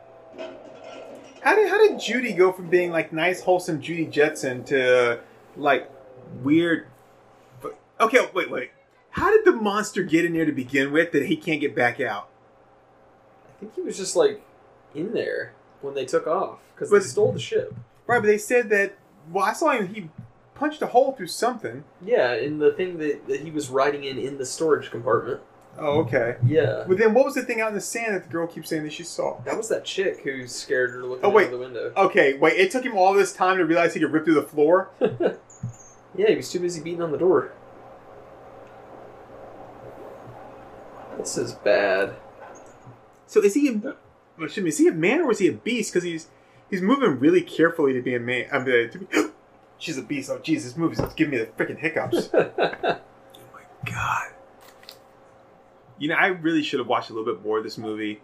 How 1.43 1.57
did 1.57 1.69
how 1.69 1.79
did 1.79 1.99
Judy 1.99 2.33
go 2.33 2.53
from 2.53 2.69
being 2.69 2.91
like 2.91 3.13
nice, 3.13 3.43
wholesome 3.43 3.81
Judy 3.81 4.07
Jetson 4.07 4.63
to 4.65 5.21
like 5.57 5.91
weird? 6.43 6.87
Okay, 7.99 8.29
wait, 8.35 8.51
wait. 8.51 8.71
How 9.11 9.31
did 9.31 9.45
the 9.45 9.53
monster 9.53 10.03
get 10.03 10.25
in 10.25 10.33
there 10.35 10.45
to 10.45 10.53
begin 10.53 10.93
with 10.93 11.13
that 11.13 11.27
he 11.27 11.37
can't 11.37 11.61
get 11.61 11.75
back 11.75 12.01
out? 12.01 12.29
I 13.45 13.61
think 13.61 13.75
he 13.75 13.81
was 13.83 13.97
just 13.97 14.17
like 14.17 14.43
in 14.95 15.13
there 15.13 15.53
when 15.83 15.95
they 15.95 16.05
took 16.05 16.27
off 16.27 16.59
because 16.75 16.91
they 16.91 16.99
But- 16.99 17.05
stole 17.05 17.33
the 17.33 17.39
ship. 17.41 17.75
Right, 18.07 18.21
but 18.21 18.27
they 18.27 18.39
said 18.39 18.71
that. 18.71 18.95
Well, 19.31 19.45
I 19.45 19.53
saw 19.53 19.71
him. 19.71 19.89
He 19.95 20.09
punched 20.55 20.83
a 20.83 20.87
hole 20.87 21.13
through 21.13 21.29
something. 21.29 21.85
Yeah, 22.05 22.33
in 22.35 22.59
the 22.59 22.73
thing 22.73 22.99
that, 22.99 23.29
that 23.29 23.41
he 23.41 23.51
was 23.53 23.69
riding 23.71 24.03
in 24.05 24.19
in 24.19 24.39
the 24.39 24.45
storage 24.47 24.91
compartment. 24.91 25.41
Oh, 25.79 26.01
okay. 26.01 26.35
Yeah, 26.45 26.85
But 26.89 26.99
then, 26.99 27.15
what 27.15 27.25
was 27.25 27.35
the 27.35 27.43
thing 27.43 27.61
out 27.61 27.69
in 27.69 27.75
the 27.75 27.81
sand 27.81 28.15
that 28.17 28.25
the 28.25 28.29
girl 28.29 28.49
keeps 28.49 28.69
saying 28.69 28.83
that 28.83 28.93
she 28.93 29.05
saw? 29.05 29.41
that 29.45 29.57
was 29.57 29.69
that 29.69 29.85
chick 29.85 30.21
who 30.25 30.47
scared 30.49 30.91
her 30.91 31.05
looking 31.05 31.25
Oh, 31.25 31.31
wait. 31.31 31.45
out 31.47 31.51
the 31.53 31.59
window. 31.59 31.93
Okay, 31.97 32.35
wait. 32.37 32.59
It 32.59 32.73
took 32.73 32.85
him 32.85 32.97
all 32.99 33.15
this 33.15 33.33
time 33.33 33.57
to 33.59 33.65
realize 33.65 33.95
he 33.95 34.01
could 34.01 34.13
rip 34.13 34.25
through 34.25 34.35
the 34.35 34.43
floor. 34.43 34.91
Yeah, 36.17 36.29
he 36.31 36.35
was 36.37 36.51
too 36.51 36.59
busy 36.59 36.83
beating 36.83 37.03
on 37.03 37.13
the 37.13 37.19
door. 37.19 37.53
This 41.21 41.37
is 41.37 41.53
bad. 41.53 42.17
So 43.27 43.43
is 43.43 43.55
he? 43.55 43.69
A, 43.69 43.73
well, 43.73 43.97
excuse 44.41 44.65
me, 44.65 44.69
is 44.69 44.79
he 44.79 44.89
a 44.89 44.93
man 44.93 45.21
or 45.21 45.33
is 45.33 45.39
he 45.39 45.49
a 45.49 45.53
beast? 45.53 45.93
Because 45.93 46.05
he's 46.05 46.29
he's 46.71 46.81
moving 46.81 47.19
really 47.19 47.43
carefully 47.43 47.93
to 47.93 48.01
be 48.01 48.15
a 48.15 48.21
man. 48.21 48.47
Um, 48.51 48.63
I 48.63 48.65
mean, 48.65 48.91
to 48.91 48.99
be, 48.99 49.07
she's 49.79 49.99
a 49.99 50.03
beast. 50.03 50.31
Oh, 50.31 50.39
Jesus, 50.39 50.73
this 50.73 50.79
movie's 50.79 51.01
giving 51.15 51.33
me 51.33 51.39
the 51.39 51.47
freaking 51.47 51.79
hiccups. 51.79 52.31
oh 52.35 52.99
my 53.53 53.63
god. 53.85 54.29
You 55.99 56.09
know, 56.09 56.15
I 56.15 56.29
really 56.29 56.63
should 56.63 56.79
have 56.79 56.89
watched 56.89 57.11
a 57.11 57.13
little 57.13 57.35
bit 57.35 57.45
more 57.45 57.59
of 57.59 57.65
this 57.65 57.77
movie 57.77 58.21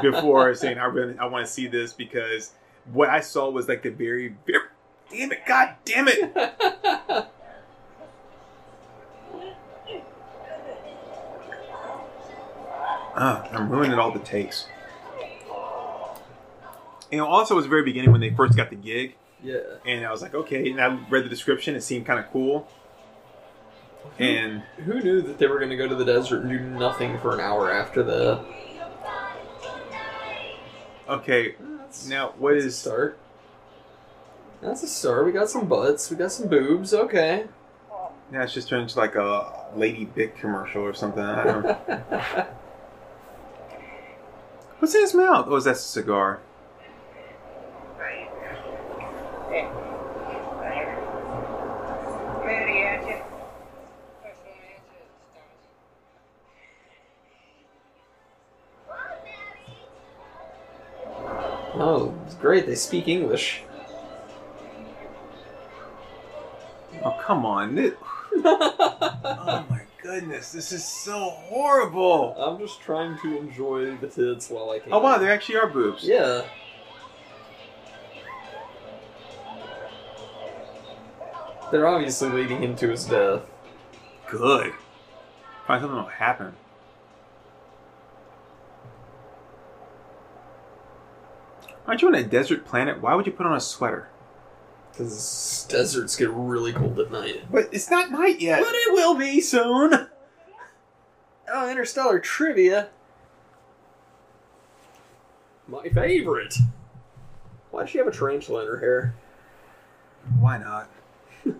before 0.00 0.54
saying 0.56 0.78
I 0.78 0.86
really 0.86 1.18
I 1.18 1.26
want 1.26 1.46
to 1.46 1.52
see 1.52 1.66
this 1.66 1.92
because 1.92 2.52
what 2.90 3.10
I 3.10 3.20
saw 3.20 3.50
was 3.50 3.68
like 3.68 3.82
the 3.82 3.90
very, 3.90 4.34
very 4.46 4.64
damn 5.10 5.32
it, 5.32 5.44
god 5.46 5.74
damn 5.84 6.08
it. 6.08 7.28
Ah, 13.20 13.48
I'm 13.52 13.68
ruining 13.68 13.98
all 13.98 14.12
the 14.12 14.20
takes. 14.20 14.66
You 17.10 17.18
know, 17.18 17.26
also 17.26 17.54
it 17.54 17.56
was 17.56 17.64
the 17.64 17.70
very 17.70 17.82
beginning 17.84 18.12
when 18.12 18.20
they 18.20 18.30
first 18.30 18.56
got 18.56 18.70
the 18.70 18.76
gig, 18.76 19.16
Yeah. 19.42 19.56
and 19.86 20.04
I 20.06 20.12
was 20.12 20.20
like, 20.22 20.34
okay, 20.34 20.70
and 20.70 20.80
I 20.80 20.86
read 21.10 21.24
the 21.24 21.28
description, 21.28 21.74
it 21.74 21.80
seemed 21.82 22.06
kind 22.06 22.20
of 22.20 22.30
cool. 22.30 22.68
And 24.18 24.62
Who 24.84 25.00
knew 25.02 25.20
that 25.22 25.38
they 25.38 25.46
were 25.46 25.58
going 25.58 25.70
to 25.70 25.76
go 25.76 25.88
to 25.88 25.94
the 25.94 26.04
desert 26.04 26.42
and 26.42 26.50
do 26.50 26.60
nothing 26.60 27.18
for 27.18 27.34
an 27.34 27.40
hour 27.40 27.70
after 27.72 28.02
the? 28.02 28.44
okay, 31.08 31.54
That's, 31.78 32.06
now 32.06 32.34
what 32.38 32.54
is 32.56 32.76
start? 32.76 33.18
That's 34.60 34.82
a 34.82 34.86
start. 34.88 35.24
We 35.24 35.32
got 35.32 35.48
some 35.48 35.66
butts. 35.66 36.10
We 36.10 36.16
got 36.16 36.30
some 36.32 36.48
boobs. 36.48 36.92
Okay. 36.92 37.46
now 38.30 38.42
it's 38.42 38.52
just 38.52 38.68
turned 38.68 38.82
into 38.82 38.98
like 38.98 39.14
a 39.14 39.66
Lady 39.76 40.04
Bic 40.04 40.36
commercial 40.38 40.82
or 40.82 40.94
something. 40.94 41.22
I 41.22 41.44
don't 41.44 41.62
know. 41.64 42.46
What's 44.78 44.94
in 44.94 45.00
his 45.00 45.14
mouth? 45.14 45.46
Oh, 45.48 45.56
is 45.56 45.64
that 45.64 45.72
a 45.72 45.78
cigar? 45.78 46.38
Matty 52.44 52.82
at 52.82 53.06
you. 53.06 53.16
First 54.22 54.40
one 54.44 54.54
answer 54.72 54.94
is 61.74 61.80
oh, 61.80 62.14
it's 62.24 62.36
great. 62.36 62.66
They 62.66 62.76
speak 62.76 63.08
English. 63.08 63.62
Oh, 67.04 67.18
come 67.20 67.44
on. 67.44 67.94
Oh 68.40 69.64
my 69.68 69.77
goodness, 70.08 70.52
this 70.52 70.72
is 70.72 70.82
so 70.86 71.28
horrible. 71.28 72.34
I'm 72.38 72.58
just 72.58 72.80
trying 72.80 73.18
to 73.18 73.36
enjoy 73.36 73.94
the 73.96 74.06
tits 74.06 74.48
while 74.48 74.70
I 74.70 74.78
can. 74.78 74.90
Oh 74.90 75.00
wow, 75.00 75.18
there 75.18 75.30
actually 75.30 75.56
are 75.56 75.66
boobs. 75.66 76.02
Yeah. 76.02 76.46
They're 81.70 81.86
obviously 81.86 82.30
leading 82.30 82.62
him 82.62 82.74
to 82.76 82.88
his 82.88 83.04
death. 83.04 83.42
Good. 84.26 84.72
Find 85.66 85.82
something 85.82 85.98
will 85.98 86.06
happen. 86.06 86.56
Aren't 91.86 92.00
you 92.00 92.08
on 92.08 92.14
a 92.14 92.24
desert 92.24 92.64
planet? 92.64 93.02
Why 93.02 93.14
would 93.14 93.26
you 93.26 93.32
put 93.32 93.44
on 93.44 93.54
a 93.54 93.60
sweater? 93.60 94.08
Because 94.98 95.64
deserts 95.68 96.16
get 96.16 96.28
really 96.30 96.72
cold 96.72 96.98
at 96.98 97.12
night. 97.12 97.44
But 97.52 97.68
it's 97.70 97.88
not 97.88 98.10
night 98.10 98.40
yet. 98.40 98.64
But 98.64 98.74
it 98.74 98.92
will 98.92 99.14
be 99.14 99.40
soon! 99.40 100.08
Oh, 101.48 101.70
interstellar 101.70 102.18
trivia. 102.18 102.88
My 105.68 105.88
favorite. 105.88 106.56
Why 107.70 107.82
does 107.82 107.90
she 107.90 107.98
have 107.98 108.08
a 108.08 108.10
tarantula 108.10 108.62
in 108.62 108.66
her 108.66 108.80
hair? 108.80 109.14
Why 110.40 110.58
not? 110.58 110.90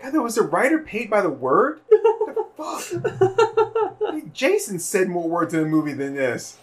God, 0.00 0.12
there 0.12 0.22
was 0.22 0.38
a 0.38 0.44
writer 0.44 0.78
paid 0.78 1.10
by 1.10 1.22
the 1.22 1.28
word? 1.28 1.80
What 1.88 2.88
the 2.90 3.96
fuck? 3.98 4.32
Jason 4.32 4.78
said 4.78 5.08
more 5.08 5.28
words 5.28 5.52
in 5.54 5.60
the 5.60 5.66
movie 5.66 5.92
than 5.92 6.14
this. 6.14 6.56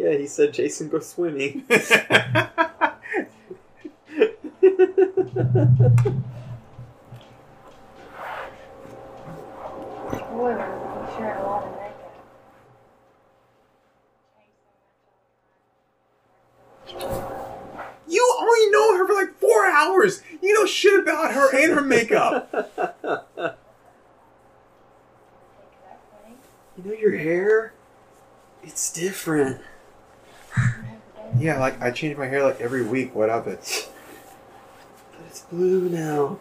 Yeah, 0.00 0.16
he 0.16 0.26
said 0.26 0.54
Jason 0.54 0.88
go 0.88 0.98
swimming. 0.98 1.64
Boy, 1.68 1.76
we 1.76 2.22
sure 11.12 11.20
had 11.20 11.36
a 11.36 11.42
lot 11.44 11.64
of 11.64 11.70
makeup. 11.76 12.06
you 18.08 18.36
only 18.40 18.70
know 18.70 18.96
her 18.96 19.06
for 19.06 19.14
like 19.14 19.34
four 19.38 19.66
hours. 19.66 20.22
You 20.40 20.54
know 20.54 20.64
shit 20.64 20.98
about 20.98 21.34
her 21.34 21.54
and 21.54 21.72
her 21.74 21.82
makeup. 21.82 22.50
Think 22.52 22.64
that 22.72 23.26
funny? 26.10 26.36
you 26.78 26.84
know 26.84 26.96
your 26.98 27.16
hair? 27.18 27.74
It's 28.62 28.90
different. 28.90 29.60
Yeah, 31.38 31.58
like 31.58 31.80
I 31.80 31.90
change 31.90 32.16
my 32.16 32.26
hair 32.26 32.42
like 32.44 32.60
every 32.60 32.84
week. 32.84 33.14
What 33.14 33.30
of 33.30 33.46
it? 33.46 33.88
But 35.12 35.26
it's 35.26 35.40
blue 35.42 35.88
now. 35.88 36.38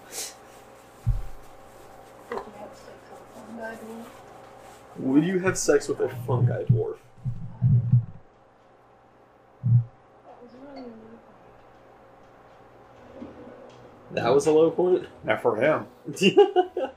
Would 4.98 5.24
you 5.24 5.40
have 5.40 5.58
sex 5.58 5.88
with 5.88 6.00
a 6.02 6.10
fungi 6.10 6.64
Would 6.66 6.68
you 6.68 6.70
have 6.70 6.78
sex 6.78 6.78
with 6.78 6.80
a 6.80 6.90
dwarf? 6.90 6.98
That 10.26 10.42
was 10.42 10.52
really 10.62 10.82
really 10.82 11.20
That 14.12 14.34
was 14.34 14.48
a 14.48 14.52
low 14.52 14.72
point? 14.72 15.08
Not 15.24 15.42
for 15.42 15.56
him. 15.56 15.88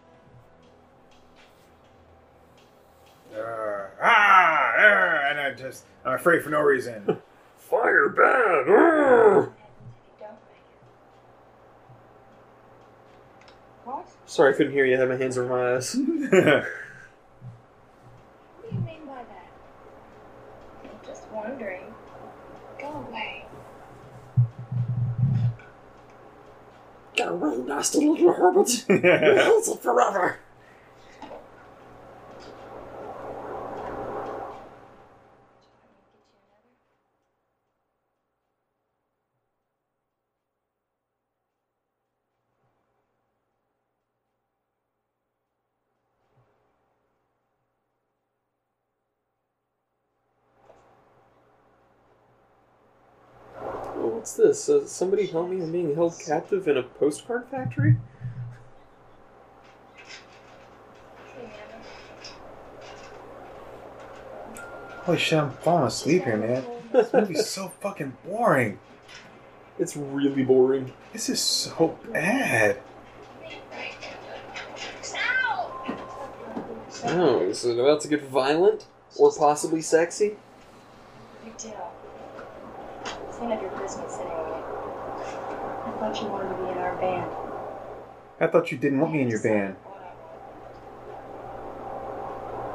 Uh, 3.35 3.82
ah, 4.03 4.73
uh, 4.77 5.31
and 5.31 5.41
I 5.41 5.53
just 5.57 5.85
I'm 6.05 6.15
afraid 6.15 6.43
for 6.43 6.51
no 6.51 6.61
reason. 6.61 7.19
Fire 7.57 8.09
bad! 8.11 8.67
What 8.69 8.79
happens 8.79 9.49
if 9.49 10.21
you 10.21 10.27
don't 10.27 10.39
make 10.49 10.65
it? 13.47 13.55
What? 13.85 14.07
Sorry, 14.27 14.53
I 14.53 14.57
couldn't 14.57 14.73
hear 14.73 14.85
you. 14.85 14.97
I 14.97 14.99
had 15.01 15.09
my 15.09 15.17
hands 15.17 15.39
over 15.39 15.49
my 15.49 15.77
eyes. 15.77 15.97
What 18.57 18.71
do 18.71 18.77
you 18.77 18.83
mean 18.83 19.07
by 19.07 19.15
that? 19.23 19.51
I'm 20.85 21.07
just 21.07 21.29
wondering. 21.31 21.83
Go 22.79 22.89
away. 23.09 23.45
Got 27.17 27.29
a 27.29 27.33
really 27.35 27.63
nasty 27.63 28.07
little 28.09 28.33
hermit. 28.33 28.71
Hills 28.89 29.69
it 29.75 29.83
forever. 29.83 30.39
Oh, 54.05 54.12
what's 54.23 54.35
this? 54.35 54.69
Uh, 54.69 54.87
somebody 54.87 55.27
tell 55.27 55.49
me 55.49 55.61
I'm 55.61 55.73
being 55.73 55.97
held 55.97 56.17
captive 56.25 56.69
in 56.69 56.77
a 56.77 56.85
postcard 56.85 57.45
factory? 57.51 57.97
Holy 65.03 65.19
shit, 65.19 65.41
I'm 65.41 65.51
falling 65.51 65.89
asleep 65.89 66.23
here, 66.23 66.37
man. 66.37 66.65
This 66.93 67.13
movie's 67.13 67.49
so 67.49 67.73
fucking 67.81 68.17
boring. 68.25 68.79
It's 69.81 69.97
really 69.97 70.45
boring. 70.45 70.93
This 71.13 71.29
is 71.29 71.41
so 71.41 71.99
bad. 72.13 72.81
Oh, 77.07 77.41
is 77.41 77.65
it 77.65 77.77
about 77.77 78.01
to 78.03 78.09
get 78.09 78.23
violent? 78.23 78.87
Or 79.19 79.33
possibly 79.33 79.83
sexy? 79.83 80.37
Big 83.43 83.49
none 83.49 83.59
of 83.59 83.63
your 83.63 83.73
business 83.81 84.19
anyway. 84.21 84.63
I 85.85 85.93
thought 85.99 86.21
you 86.21 86.29
wanted 86.29 86.51
to 86.51 86.63
be 86.63 86.71
in 86.71 86.79
our 86.79 86.95
band. 86.97 87.31
I 88.39 88.47
thought 88.47 88.71
you 88.71 88.79
didn't 88.79 89.01
want 89.01 89.13
me 89.13 89.23
in 89.23 89.29
your 89.29 89.43
band. 89.43 89.75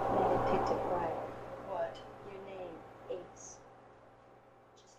Amanda 0.10 0.52
picked 0.52 0.70
it 0.70 0.82
right. 0.92 1.16
What? 1.70 1.96
Your 2.28 2.42
name, 2.58 2.68
Ace. 3.12 3.56
Just 4.76 4.98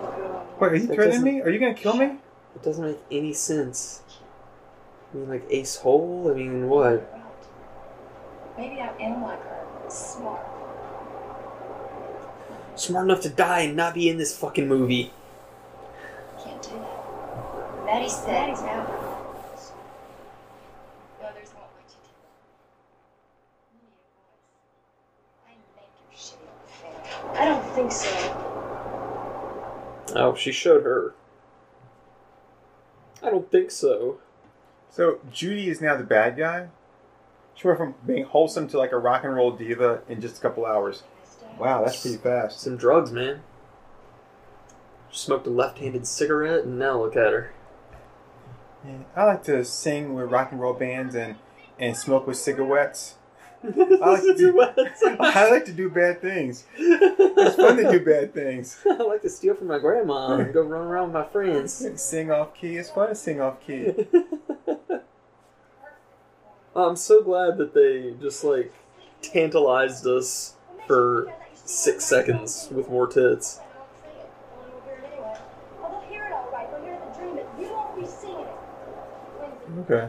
like 0.00 0.14
her. 0.14 0.46
Wait, 0.60 0.72
are 0.72 0.76
you 0.76 0.86
That 0.86 0.94
threatening 0.94 1.22
me? 1.24 1.42
Are 1.42 1.50
you 1.50 1.58
gonna 1.58 1.74
kill 1.74 1.96
me? 1.96 2.18
It 2.54 2.62
doesn't 2.62 2.84
make 2.84 3.00
any 3.10 3.32
sense. 3.32 4.02
I 5.12 5.16
mean, 5.16 5.28
like 5.28 5.44
Ace 5.50 5.76
Hole? 5.76 6.30
I 6.30 6.34
mean, 6.34 6.68
what? 6.68 7.12
Maybe 8.56 8.80
I 8.80 8.94
am 9.00 9.22
like 9.22 9.42
her. 9.42 9.66
Smart. 9.88 10.55
Smart 12.76 13.04
enough 13.06 13.22
to 13.22 13.30
die 13.30 13.60
and 13.60 13.74
not 13.74 13.94
be 13.94 14.08
in 14.08 14.18
this 14.18 14.36
fucking 14.38 14.68
movie. 14.68 15.10
Can't 16.44 16.62
do 16.62 16.68
that. 16.70 17.84
Maddie 17.86 18.08
said. 18.08 18.26
Maddie's 18.28 18.60
out. 18.60 18.88
Others 21.24 21.54
won't 21.54 21.70
let 21.74 21.88
you 21.88 21.96
do 22.04 22.10
that. 22.22 22.34
I 25.46 25.48
make 25.74 25.92
your 26.02 26.12
shitty 26.18 26.50
fan. 26.68 27.00
I 27.40 27.44
don't 27.46 27.64
think 27.74 27.90
so. 27.92 28.10
Oh, 30.14 30.34
she 30.34 30.52
showed 30.52 30.84
her. 30.84 31.14
I 33.22 33.30
don't 33.30 33.50
think 33.50 33.70
so. 33.70 34.18
So 34.90 35.18
Judy 35.32 35.70
is 35.70 35.80
now 35.80 35.96
the 35.96 36.04
bad 36.04 36.36
guy. 36.36 36.68
She 37.54 37.66
went 37.66 37.78
from 37.78 37.94
being 38.06 38.24
wholesome 38.24 38.68
to 38.68 38.76
like 38.78 38.92
a 38.92 38.98
rock 38.98 39.24
and 39.24 39.34
roll 39.34 39.50
diva 39.50 40.02
in 40.08 40.20
just 40.20 40.36
a 40.38 40.40
couple 40.40 40.66
hours. 40.66 41.02
Wow, 41.58 41.84
that's 41.84 42.00
pretty 42.00 42.18
fast. 42.18 42.60
Some 42.60 42.76
drugs, 42.76 43.10
man. 43.10 43.42
She 45.10 45.18
Smoked 45.18 45.46
a 45.46 45.50
left-handed 45.50 46.06
cigarette, 46.06 46.64
and 46.64 46.78
now 46.78 47.00
look 47.00 47.16
at 47.16 47.32
her. 47.32 47.52
Yeah, 48.84 48.98
I 49.16 49.24
like 49.24 49.44
to 49.44 49.64
sing 49.64 50.14
with 50.14 50.30
rock 50.30 50.52
and 50.52 50.60
roll 50.60 50.74
bands 50.74 51.14
and 51.14 51.36
and 51.78 51.96
smoke 51.96 52.26
with 52.26 52.36
cigarettes. 52.36 53.16
I 53.64 53.68
like 53.68 54.22
to 54.22 54.34
do, 54.36 54.60
I 55.20 55.50
like 55.50 55.64
to 55.64 55.72
do 55.72 55.90
bad 55.90 56.20
things. 56.20 56.64
It's 56.76 57.56
fun 57.56 57.76
to 57.76 57.90
do 57.90 58.04
bad 58.04 58.32
things. 58.32 58.80
I 58.86 59.02
like 59.02 59.22
to 59.22 59.30
steal 59.30 59.54
from 59.54 59.66
my 59.66 59.78
grandma 59.78 60.36
and 60.36 60.52
go 60.52 60.62
run 60.62 60.86
around 60.86 61.12
with 61.12 61.14
my 61.14 61.24
friends. 61.24 61.84
Sing 62.00 62.30
off 62.30 62.54
key. 62.54 62.76
It's 62.76 62.90
fun 62.90 63.08
to 63.08 63.14
sing 63.14 63.40
off 63.40 63.60
key. 63.66 63.92
I'm 66.74 66.96
so 66.96 67.22
glad 67.22 67.56
that 67.56 67.72
they 67.74 68.14
just 68.22 68.44
like 68.44 68.72
tantalized 69.22 70.06
us 70.06 70.54
for 70.86 71.32
six 71.66 72.04
seconds 72.04 72.68
with 72.70 72.88
more 72.88 73.06
tits. 73.06 73.60
Okay. 79.80 80.08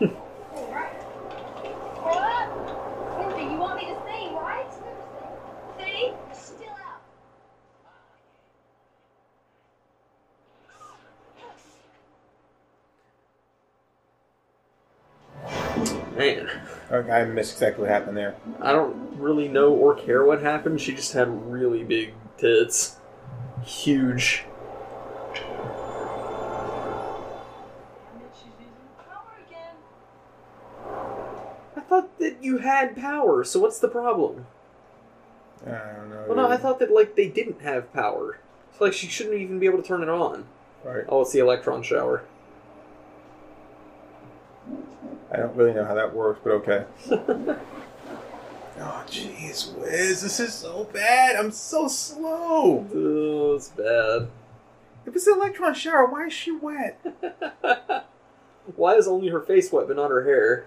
Man, 16.16 16.48
I 16.90 17.24
missed 17.24 17.54
exactly 17.54 17.82
what 17.82 17.90
happened 17.90 18.16
there. 18.16 18.36
I 18.60 18.72
don't 18.72 19.16
really 19.18 19.48
know 19.48 19.72
or 19.72 19.94
care 19.94 20.24
what 20.24 20.42
happened. 20.42 20.80
She 20.80 20.94
just 20.94 21.12
had 21.12 21.50
really 21.50 21.82
big 21.82 22.14
tits. 22.38 22.96
Huge. 23.64 24.44
I 31.76 31.80
thought 31.80 32.18
that 32.18 32.42
you 32.42 32.58
had 32.58 32.96
power, 32.96 33.44
so 33.44 33.60
what's 33.60 33.78
the 33.78 33.88
problem? 33.88 34.46
I 35.66 35.70
don't 35.70 36.10
know. 36.10 36.24
Well, 36.26 36.36
no, 36.36 36.48
I 36.48 36.56
thought 36.56 36.78
that 36.80 36.92
like 36.92 37.16
they 37.16 37.28
didn't 37.28 37.62
have 37.62 37.92
power. 37.92 38.38
So 38.76 38.84
like 38.84 38.92
she 38.92 39.06
shouldn't 39.06 39.36
even 39.36 39.58
be 39.58 39.66
able 39.66 39.80
to 39.80 39.86
turn 39.86 40.02
it 40.02 40.08
on. 40.08 40.46
Right. 40.84 41.04
Oh, 41.08 41.22
it's 41.22 41.32
the 41.32 41.38
electron 41.38 41.82
shower. 41.82 42.24
I 45.34 45.38
don't 45.38 45.56
really 45.56 45.74
know 45.74 45.84
how 45.84 45.94
that 45.94 46.14
works, 46.14 46.40
but 46.44 46.50
okay. 46.52 46.84
oh, 47.10 47.58
jeez, 49.08 49.74
Wiz, 49.74 50.22
this 50.22 50.38
is 50.38 50.54
so 50.54 50.84
bad. 50.92 51.34
I'm 51.34 51.50
so 51.50 51.88
slow. 51.88 52.86
Oh, 52.94 53.54
it's 53.56 53.70
bad. 53.70 54.28
If 55.06 55.16
it's 55.16 55.26
an 55.26 55.34
electron 55.34 55.74
shower, 55.74 56.06
why 56.06 56.26
is 56.26 56.32
she 56.32 56.52
wet? 56.52 57.04
Why 58.76 58.94
is 58.94 59.06
only 59.06 59.28
her 59.28 59.40
face 59.40 59.70
wet 59.70 59.88
but 59.88 59.96
not 59.96 60.10
her 60.10 60.24
hair? 60.24 60.66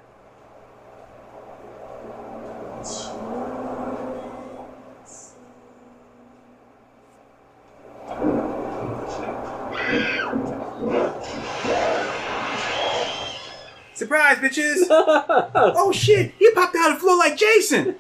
Bitches! 14.40 14.86
oh 14.90 15.92
shit, 15.92 16.34
he 16.38 16.52
popped 16.52 16.76
out 16.76 16.92
of 16.92 16.98
the 16.98 17.00
floor 17.02 17.18
like 17.18 17.38
Jason. 17.38 17.96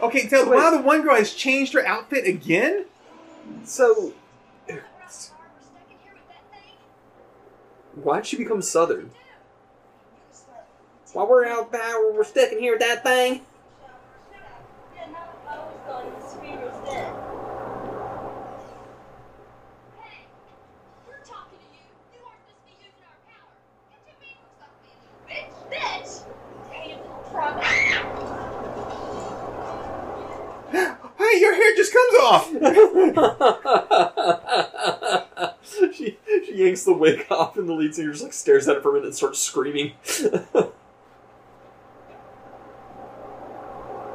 Okay, 0.00 0.28
tell 0.28 0.48
Wait. 0.48 0.56
wow, 0.56 0.70
the 0.70 0.80
one 0.80 1.02
girl 1.02 1.16
has 1.16 1.34
changed 1.34 1.72
her 1.72 1.84
outfit 1.84 2.24
again. 2.24 2.84
So, 3.64 4.12
why'd 7.96 8.26
she 8.26 8.36
become 8.36 8.62
southern? 8.62 9.10
While 11.12 11.28
we're 11.28 11.46
out 11.46 11.72
there, 11.72 12.12
we're 12.12 12.22
stuck 12.22 12.52
in 12.52 12.60
here 12.60 12.72
with 12.72 12.80
that 12.80 13.02
thing. 13.02 13.40
Bitch! 25.70 26.22
Hey, 26.70 26.90
you 26.90 26.96
little 26.96 27.22
frog. 27.30 27.62
Hey, 31.88 31.88
just 31.88 31.94
comes 31.94 32.14
off. 32.22 32.50
she 35.94 36.18
she 36.46 36.54
yanks 36.54 36.84
the 36.84 36.92
wig 36.92 37.26
off, 37.30 37.56
and 37.56 37.68
the 37.68 37.72
lead 37.72 37.94
singer 37.94 38.10
just 38.12 38.22
like 38.24 38.32
stares 38.32 38.66
at 38.68 38.76
it 38.76 38.82
for 38.82 38.90
a 38.90 38.92
minute 38.94 39.06
and 39.06 39.14
starts 39.14 39.38
screaming. 39.38 39.92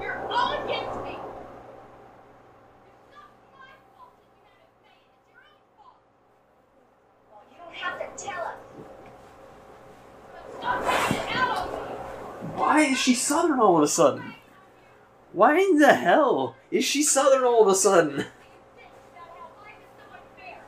You're 0.01 0.27
all 0.29 0.53
against 0.63 0.99
me. 1.03 1.15
It's 1.15 1.21
not 3.11 3.27
my 3.51 3.71
fault 3.95 4.13
that 4.17 4.27
you 4.35 4.41
haven't 4.45 4.75
paid. 4.83 5.03
It's 5.07 5.29
your 5.31 5.39
own 5.39 5.59
fault. 5.77 5.97
Well, 7.31 7.43
you 7.51 7.57
don't 7.57 7.75
have 7.75 7.97
to 7.99 8.07
tell 8.23 8.43
us. 8.43 8.59
Stop 10.59 10.79
taking 11.09 11.23
it 11.23 11.35
out 11.35 11.57
on 11.57 11.67
me. 11.71 11.77
Why 12.55 12.81
is 12.81 12.97
she 12.97 13.13
southern 13.15 13.59
all 13.59 13.77
of 13.77 13.83
a 13.83 13.87
sudden? 13.87 14.33
Why 15.33 15.57
in 15.57 15.79
the 15.79 15.95
hell 15.95 16.55
is 16.69 16.85
she 16.85 17.01
southern 17.01 17.43
all 17.43 17.63
of 17.63 17.67
a 17.67 17.73
sudden? 17.73 18.13
About 18.13 18.27
how 19.33 19.49
life 19.63 19.73
is 19.81 19.89
so 19.97 20.03
unfair. 20.13 20.61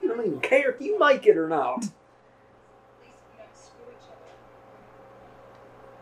You 0.00 0.08
don't 0.08 0.22
even 0.26 0.40
care 0.40 0.70
if 0.70 0.80
you 0.80 0.92
like 0.96 1.26
it 1.26 1.36
or 1.36 1.48
not. 1.48 1.78
At 1.78 1.82
least 1.82 3.18
we 3.26 3.42
don't 3.42 3.56
screw 3.58 3.90
each 3.90 4.06
other. 4.14 4.30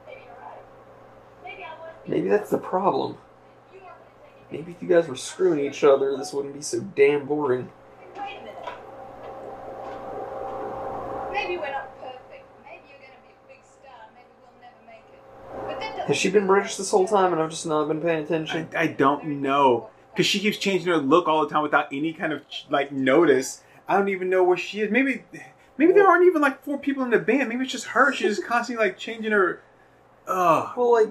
Maybe 0.07 0.21
you're 0.27 0.37
right. 0.37 0.65
Maybe 1.45 1.65
I 1.65 1.73
was. 1.81 1.97
being 2.05 2.15
Maybe 2.15 2.29
that's 2.29 2.51
the 2.51 2.59
problem. 2.59 3.17
You 3.73 3.81
are 3.81 3.85
gonna 3.85 3.95
take 4.23 4.53
it. 4.53 4.53
Maybe 4.53 4.73
if 4.73 4.83
you 4.83 4.89
guys 4.89 5.09
were 5.09 5.17
screwing 5.17 5.61
each 5.65 5.83
other, 5.83 6.15
this 6.15 6.35
wouldn't 6.35 6.53
be 6.53 6.61
so 6.61 6.81
damn 6.95 7.25
boring. 7.25 7.71
Has 16.09 16.17
she 16.17 16.31
been 16.31 16.47
British 16.47 16.77
this 16.77 16.91
whole 16.91 17.07
time 17.07 17.35
and 17.35 17.43
I've 17.43 17.51
just 17.51 17.67
not 17.67 17.87
been 17.87 18.01
paying 18.01 18.25
attention? 18.25 18.67
I, 18.75 18.85
I 18.85 18.87
don't 18.87 19.27
know 19.27 19.91
because 20.11 20.25
she 20.25 20.41
keeps 20.41 20.57
changing 20.57 20.89
her 20.89 20.97
look 20.97 21.29
all 21.29 21.47
the 21.47 21.53
time 21.53 21.63
without 21.63 21.87
any 21.93 22.15
kind 22.15 22.33
of 22.33 22.43
like 22.71 22.91
notice. 22.91 23.63
I 23.87 23.97
don't 23.97 24.09
even 24.09 24.31
know 24.31 24.43
where 24.43 24.57
she 24.57 24.81
is. 24.81 24.91
Maybe, 24.91 25.23
maybe 25.77 25.93
there 25.93 26.09
aren't 26.09 26.25
even 26.25 26.41
like 26.41 26.65
four 26.65 26.79
people 26.79 27.05
in 27.05 27.11
the 27.11 27.19
band. 27.19 27.51
Maybe 27.51 27.63
it's 27.63 27.73
just 27.73 27.89
her. 27.89 28.11
She's 28.13 28.37
just 28.37 28.49
constantly 28.49 28.87
like 28.87 28.97
changing 28.97 29.33
her. 29.33 29.63
Ugh. 30.27 30.71
Well, 30.77 30.93
like, 30.93 31.11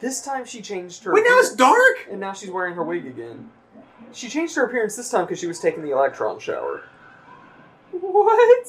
this 0.00 0.22
time 0.22 0.44
she 0.44 0.60
changed 0.60 1.04
her. 1.04 1.14
Wait, 1.14 1.24
now 1.26 1.38
it's 1.38 1.54
dark. 1.54 2.08
And 2.10 2.18
now 2.18 2.32
she's 2.32 2.50
wearing 2.50 2.74
her 2.74 2.82
wig 2.82 3.06
again. 3.06 3.48
She 4.12 4.28
changed 4.28 4.56
her 4.56 4.66
appearance 4.66 4.96
this 4.96 5.08
time 5.08 5.24
because 5.24 5.38
she 5.38 5.46
was 5.46 5.60
taking 5.60 5.82
the 5.82 5.92
electron 5.92 6.40
shower. 6.40 6.82
What? 7.92 8.66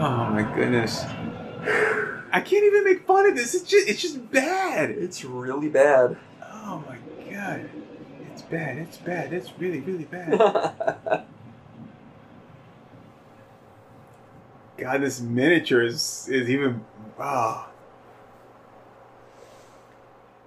Oh 0.00 0.30
my 0.30 0.42
goodness. 0.54 1.04
I 2.30 2.40
can't 2.40 2.64
even 2.64 2.84
make 2.84 3.04
fun 3.04 3.28
of 3.28 3.34
this. 3.34 3.52
It's 3.52 3.68
just, 3.68 3.88
it's 3.88 4.00
just 4.00 4.30
bad. 4.30 4.90
It's 4.90 5.24
really 5.24 5.68
bad. 5.68 6.16
Oh 6.40 6.84
my 6.86 6.98
god. 7.32 7.68
It's 8.30 8.42
bad. 8.42 8.78
It's 8.78 8.96
bad. 8.96 9.32
It's 9.32 9.50
really, 9.58 9.80
really 9.80 10.04
bad. 10.04 10.38
God, 14.76 15.02
this 15.02 15.20
miniature 15.20 15.82
is 15.82 16.28
is 16.30 16.48
even. 16.48 16.84
Ah. 17.18 17.68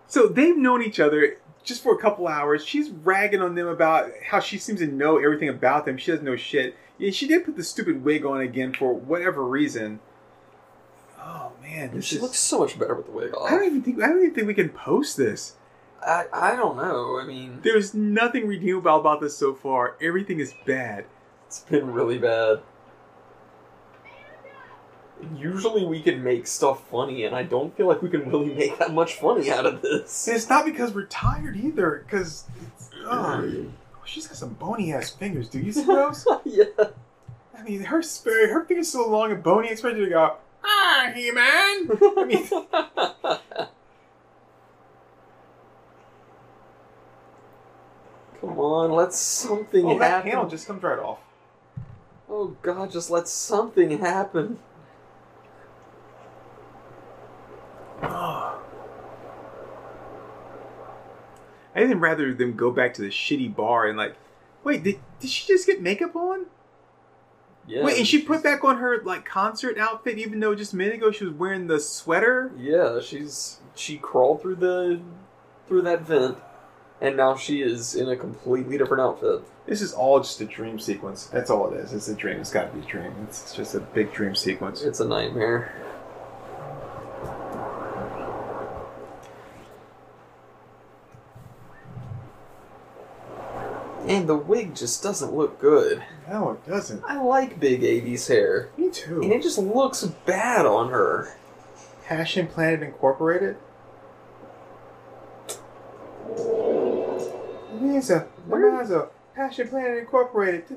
So 0.07 0.27
they've 0.27 0.55
known 0.55 0.81
each 0.81 1.01
other 1.01 1.39
just 1.65 1.83
for 1.83 1.93
a 1.93 1.97
couple 1.97 2.29
hours. 2.29 2.65
She's 2.65 2.89
ragging 2.89 3.41
on 3.41 3.55
them 3.55 3.67
about 3.67 4.11
how 4.25 4.39
she 4.39 4.57
seems 4.57 4.79
to 4.79 4.87
know 4.87 5.17
everything 5.17 5.49
about 5.49 5.85
them. 5.85 5.97
She 5.97 6.11
doesn't 6.11 6.25
know 6.25 6.37
shit. 6.37 6.77
And 7.01 7.15
she 7.15 7.27
did 7.27 7.45
put 7.45 7.55
the 7.55 7.63
stupid 7.63 8.03
wig 8.03 8.25
on 8.25 8.41
again 8.41 8.73
for 8.73 8.93
whatever 8.93 9.43
reason. 9.43 9.99
Oh 11.19 11.51
man, 11.61 11.91
this 11.93 12.05
she 12.05 12.15
is. 12.17 12.21
looks 12.21 12.39
so 12.39 12.59
much 12.59 12.77
better 12.77 12.95
with 12.95 13.07
the 13.07 13.11
wig 13.11 13.33
off. 13.33 13.51
I 13.51 13.55
don't 13.55 13.65
even 13.65 13.81
think 13.81 14.01
I 14.01 14.07
don't 14.07 14.19
even 14.19 14.33
think 14.33 14.47
we 14.47 14.53
can 14.53 14.69
post 14.69 15.17
this. 15.17 15.55
I, 16.05 16.25
I 16.33 16.55
don't 16.55 16.77
know. 16.77 17.19
I 17.19 17.25
mean, 17.25 17.59
There's 17.63 17.93
nothing 17.93 18.47
redeemable 18.47 18.99
about 18.99 19.21
this 19.21 19.37
so 19.37 19.53
far. 19.53 19.97
Everything 20.01 20.39
is 20.39 20.53
bad. 20.65 21.05
it's 21.45 21.59
been 21.59 21.91
really 21.91 22.17
bad. 22.17 22.61
Usually 25.35 25.85
we 25.85 26.01
can 26.01 26.23
make 26.23 26.47
stuff 26.47 26.89
funny, 26.89 27.23
and 27.25 27.35
I 27.35 27.43
don't 27.43 27.77
feel 27.77 27.87
like 27.87 28.01
we 28.01 28.09
can 28.09 28.27
really 28.27 28.51
make 28.55 28.79
that 28.79 28.91
much 28.91 29.15
funny 29.15 29.51
out 29.51 29.67
of 29.67 29.83
this. 29.83 30.27
And 30.27 30.35
it's 30.35 30.49
not 30.49 30.65
because 30.65 30.91
we're 30.93 31.05
tired 31.05 31.55
either, 31.55 32.03
because 32.03 32.45
she's 34.11 34.27
got 34.27 34.35
some 34.37 34.53
bony 34.53 34.93
ass 34.93 35.09
fingers. 35.09 35.47
Do 35.49 35.59
you 35.59 35.71
see 35.71 35.85
those? 35.85 36.25
yeah. 36.45 36.65
I 37.57 37.63
mean, 37.63 37.81
her 37.85 38.01
sp- 38.03 38.51
her 38.51 38.65
fingers 38.65 38.89
are 38.89 39.03
so 39.03 39.09
long 39.09 39.31
and 39.31 39.41
bony. 39.41 39.69
I 39.69 39.71
expect 39.71 39.97
her 39.97 40.03
to 40.03 40.09
go, 40.09 40.35
ah, 40.63 41.11
he 41.15 41.31
man. 41.31 41.89
I 42.17 42.25
mean, 42.25 42.47
Come 48.39 48.57
on, 48.59 48.91
let 48.91 49.13
something 49.13 49.85
oh, 49.85 49.99
that 49.99 50.09
happen. 50.09 50.31
panel 50.31 50.49
just 50.49 50.65
comes 50.65 50.81
right 50.81 50.97
off. 50.97 51.19
Oh 52.27 52.55
god, 52.61 52.89
just 52.91 53.11
let 53.11 53.27
something 53.27 53.99
happen. 53.99 54.57
I 58.01 58.60
even 61.77 61.99
rather 61.99 62.33
them 62.33 62.55
go 62.55 62.71
back 62.71 62.93
to 62.95 63.01
the 63.01 63.09
shitty 63.09 63.55
bar 63.55 63.87
and 63.87 63.97
like, 63.97 64.15
wait, 64.63 64.83
did, 64.83 64.99
did 65.19 65.29
she 65.29 65.47
just 65.47 65.65
get 65.65 65.81
makeup 65.81 66.15
on? 66.15 66.45
Yeah. 67.67 67.83
Wait, 67.83 67.97
and 67.97 68.07
she 68.07 68.21
put 68.21 68.43
back 68.43 68.63
on 68.63 68.77
her 68.77 69.01
like 69.03 69.25
concert 69.25 69.77
outfit, 69.77 70.17
even 70.17 70.39
though 70.39 70.55
just 70.55 70.73
a 70.73 70.75
minute 70.75 70.95
ago 70.95 71.11
she 71.11 71.25
was 71.25 71.33
wearing 71.33 71.67
the 71.67 71.79
sweater. 71.79 72.51
Yeah, 72.57 72.99
she's 72.99 73.59
she 73.75 73.97
crawled 73.97 74.41
through 74.41 74.55
the 74.55 74.99
through 75.67 75.83
that 75.83 76.01
vent, 76.01 76.37
and 76.99 77.15
now 77.15 77.35
she 77.35 77.61
is 77.61 77.95
in 77.95 78.09
a 78.09 78.15
completely 78.15 78.77
different 78.77 79.01
outfit. 79.01 79.43
This 79.67 79.81
is 79.81 79.93
all 79.93 80.19
just 80.19 80.41
a 80.41 80.45
dream 80.45 80.79
sequence. 80.79 81.27
That's 81.27 81.49
all 81.49 81.71
it 81.71 81.77
is. 81.77 81.93
It's 81.93 82.07
a 82.07 82.15
dream. 82.15 82.39
It's 82.39 82.51
got 82.51 82.71
to 82.71 82.77
be 82.77 82.85
a 82.85 82.89
dream. 82.89 83.13
It's 83.23 83.55
just 83.55 83.75
a 83.75 83.79
big 83.79 84.11
dream 84.11 84.35
sequence. 84.35 84.81
It's 84.81 84.99
a 84.99 85.07
nightmare. 85.07 85.71
And 94.11 94.27
the 94.27 94.35
wig 94.35 94.75
just 94.75 95.01
doesn't 95.01 95.33
look 95.33 95.57
good. 95.57 96.03
No, 96.29 96.51
it 96.51 96.67
doesn't. 96.67 97.01
I 97.05 97.21
like 97.21 97.61
Big 97.61 97.81
80s 97.81 98.27
hair. 98.27 98.67
Me 98.77 98.89
too. 98.89 99.21
And 99.21 99.31
it 99.31 99.41
just 99.41 99.57
looks 99.57 100.03
bad 100.03 100.65
on 100.65 100.89
her. 100.89 101.33
Passion 102.03 102.47
Planet 102.47 102.83
Incorporated. 102.83 103.55
Lisa, 107.79 108.27
Lamazo, 108.49 109.07
Passion 109.33 109.69
Planet 109.69 109.99
Incorporated. 109.99 110.65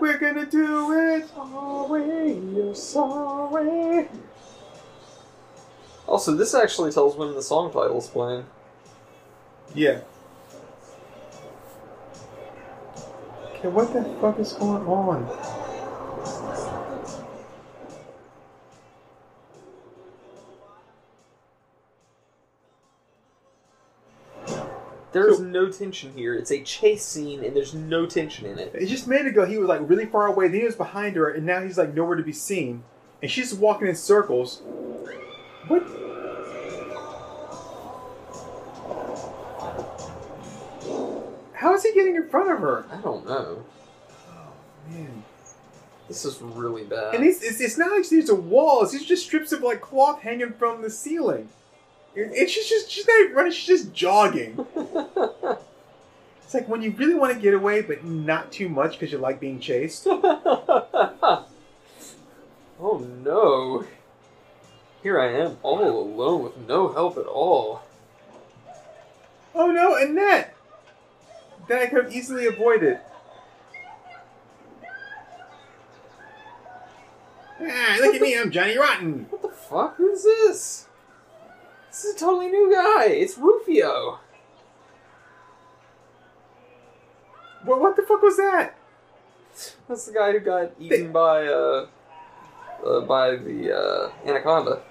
We're 0.00 0.18
gonna 0.18 0.46
do 0.46 0.92
it. 0.92 1.28
Sorry, 1.30 2.32
you're 2.32 2.74
sorry. 2.76 4.08
Also, 6.06 6.36
this 6.36 6.54
actually 6.54 6.92
tells 6.92 7.16
when 7.16 7.34
the 7.34 7.42
song 7.42 7.72
title's 7.72 8.08
playing. 8.08 8.46
Yeah. 9.74 10.02
Okay, 13.62 13.68
what 13.68 13.92
the 13.92 14.02
fuck 14.20 14.40
is 14.40 14.54
going 14.54 14.84
on? 14.88 15.22
There's 25.12 25.36
So- 25.36 25.44
no 25.44 25.68
tension 25.70 26.12
here. 26.16 26.34
It's 26.34 26.50
a 26.50 26.62
chase 26.62 27.04
scene, 27.04 27.44
and 27.44 27.54
there's 27.54 27.74
no 27.74 28.06
tension 28.06 28.46
in 28.46 28.58
it. 28.58 28.72
It 28.74 28.86
just 28.86 29.06
a 29.06 29.10
minute 29.10 29.26
ago 29.28 29.44
he 29.44 29.58
was 29.58 29.68
like 29.68 29.88
really 29.88 30.06
far 30.06 30.26
away, 30.26 30.48
then 30.48 30.60
he 30.60 30.66
was 30.66 30.74
behind 30.74 31.16
her, 31.16 31.28
and 31.28 31.44
now 31.44 31.60
he's 31.60 31.78
like 31.78 31.94
nowhere 31.94 32.16
to 32.16 32.22
be 32.22 32.32
seen. 32.32 32.82
And 33.20 33.30
she's 33.30 33.54
walking 33.54 33.88
in 33.88 33.94
circles. 33.94 34.62
What? 35.68 35.86
How 41.62 41.74
is 41.74 41.84
he 41.84 41.92
getting 41.94 42.16
in 42.16 42.28
front 42.28 42.50
of 42.50 42.58
her? 42.58 42.84
I 42.90 42.96
don't 42.96 43.24
know. 43.24 43.64
Oh 44.28 44.52
man. 44.88 45.22
This 46.08 46.24
is 46.24 46.42
really 46.42 46.82
bad. 46.82 47.14
And 47.14 47.24
it's, 47.24 47.40
it's, 47.42 47.60
it's 47.60 47.78
not 47.78 47.92
like 47.92 48.08
there's 48.08 48.30
a 48.30 48.34
wall, 48.34 48.82
it's 48.82 49.04
just 49.04 49.24
strips 49.24 49.52
of 49.52 49.62
like 49.62 49.80
cloth 49.80 50.20
hanging 50.20 50.52
from 50.54 50.82
the 50.82 50.90
ceiling. 50.90 51.48
And 52.16 52.32
and 52.32 52.50
she's 52.50 52.68
just, 52.68 52.90
she's 52.90 53.06
not 53.06 53.20
even 53.20 53.34
running, 53.34 53.52
she's 53.52 53.82
just 53.82 53.94
jogging. 53.94 54.66
It's 56.52 56.60
like 56.60 56.68
when 56.68 56.82
you 56.82 56.90
really 56.98 57.14
want 57.14 57.32
to 57.32 57.40
get 57.40 57.54
away, 57.54 57.80
but 57.80 58.04
not 58.04 58.52
too 58.52 58.68
much 58.68 58.98
because 58.98 59.10
you 59.10 59.16
like 59.16 59.40
being 59.40 59.58
chased. 59.58 60.06
oh 60.06 61.46
no. 62.78 63.86
Here 65.02 65.18
I 65.18 65.32
am, 65.32 65.56
all 65.62 65.82
alone 65.82 66.42
with 66.42 66.58
no 66.68 66.92
help 66.92 67.16
at 67.16 67.24
all. 67.24 67.80
Oh 69.54 69.70
no, 69.70 69.94
Annette! 69.94 70.51
That 71.68 71.82
I 71.82 71.86
could 71.86 72.04
have 72.04 72.14
easily 72.14 72.46
avoided. 72.46 72.98
Ah, 77.60 77.96
look 78.00 78.14
at 78.14 78.20
me, 78.20 78.36
I'm 78.36 78.50
Johnny 78.50 78.76
Rotten. 78.76 79.26
What 79.30 79.42
the 79.42 79.48
fuck? 79.48 79.96
Who's 79.96 80.24
this? 80.24 80.88
This 81.88 82.04
is 82.04 82.16
a 82.16 82.18
totally 82.18 82.48
new 82.48 82.72
guy. 82.72 83.06
It's 83.06 83.38
Rufio. 83.38 84.18
What, 87.64 87.80
what 87.80 87.96
the 87.96 88.02
fuck 88.02 88.22
was 88.22 88.36
that? 88.38 88.76
That's 89.88 90.06
the 90.06 90.12
guy 90.12 90.32
who 90.32 90.40
got 90.40 90.72
eaten 90.80 91.12
by 91.12 91.46
uh, 91.46 91.86
uh 92.84 93.00
by 93.02 93.36
the 93.36 93.76
uh, 93.76 94.28
anaconda. 94.28 94.82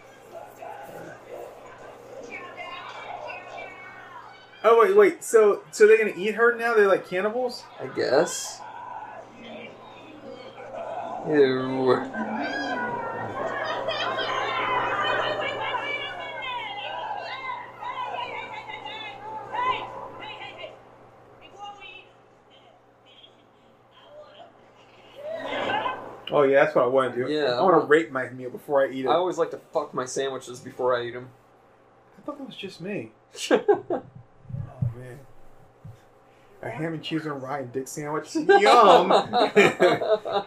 Oh 4.64 4.80
wait, 4.80 4.96
wait. 4.96 5.24
So, 5.24 5.64
so 5.72 5.88
they're 5.88 5.98
gonna 5.98 6.14
eat 6.16 6.36
her 6.36 6.56
now? 6.56 6.76
They're 6.76 6.88
like 6.88 7.10
cannibals? 7.10 7.64
I 7.80 7.88
guess. 7.88 8.62
Ew. 11.28 11.98
Oh 26.34 26.44
yeah, 26.44 26.64
that's 26.64 26.76
what 26.76 26.86
I 26.86 26.88
want 26.88 27.14
to 27.14 27.26
do. 27.26 27.32
Yeah, 27.32 27.58
I 27.58 27.62
want 27.62 27.82
to 27.82 27.86
rate 27.88 28.12
my 28.12 28.30
meal 28.30 28.50
before 28.50 28.86
I 28.86 28.92
eat 28.92 29.06
it. 29.06 29.10
I 29.10 29.14
I, 29.14 29.16
always 29.16 29.38
like 29.38 29.52
to 29.52 29.60
fuck 29.74 29.94
my 29.94 30.06
sandwiches 30.06 30.60
before 30.60 30.96
I 30.96 31.06
eat 31.06 31.12
them. 31.12 31.30
I 32.18 32.22
thought 32.22 32.38
that 32.38 32.48
was 32.48 32.56
just 32.56 32.80
me. 32.80 33.12
Oh 34.94 35.00
man. 35.00 35.20
A 36.64 36.70
ham 36.70 36.94
and 36.94 37.04
cheese 37.04 37.26
and 37.26 37.42
rye 37.42 37.60
and 37.60 37.72
dick 37.74 37.88
sandwich. 37.88 38.36
Yum. 38.36 39.10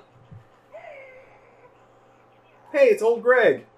hey, 2.73 2.87
it's 2.89 3.03
old 3.03 3.23
Greg. 3.23 3.67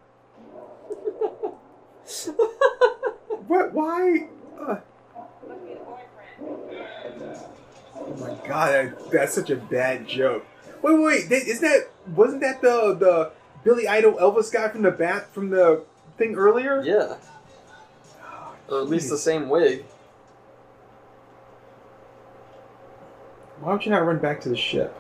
What? 3.48 3.72
Why? 3.72 4.26
Uh, 4.60 4.76
oh 6.40 8.16
my 8.18 8.34
god, 8.48 8.72
that, 8.72 9.10
that's 9.12 9.34
such 9.34 9.50
a 9.50 9.56
bad 9.56 10.08
joke. 10.08 10.44
Wait, 10.82 10.94
wait, 10.94 11.04
wait. 11.04 11.28
that- 11.28 11.46
Is 11.46 11.60
that 11.60 11.88
wasn't 12.14 12.40
that 12.40 12.60
the 12.60 12.94
the 12.94 13.30
Billy 13.62 13.86
Idol 13.86 14.14
Elvis 14.14 14.52
guy 14.52 14.68
from 14.68 14.82
the 14.82 14.90
bat 14.90 15.32
from 15.32 15.50
the 15.50 15.84
thing 16.18 16.34
earlier? 16.34 16.82
yeah. 16.82 17.18
Or 18.68 18.80
at 18.80 18.88
least 18.88 19.10
the 19.10 19.18
same 19.18 19.48
wig. 19.48 19.84
Why 23.60 23.70
don't 23.70 23.84
you 23.84 23.90
not 23.90 24.04
run 24.04 24.18
back 24.18 24.40
to 24.42 24.48
the 24.48 24.56
ship? 24.56 24.94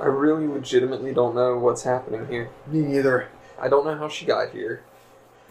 I 0.00 0.06
really 0.06 0.46
legitimately 0.46 1.14
don't 1.14 1.34
know 1.34 1.56
what's 1.56 1.84
happening 1.84 2.26
here. 2.26 2.50
Me 2.66 2.80
neither. 2.80 3.28
I 3.58 3.68
don't 3.68 3.86
know 3.86 3.96
how 3.96 4.08
she 4.08 4.26
got 4.26 4.50
here. 4.50 4.82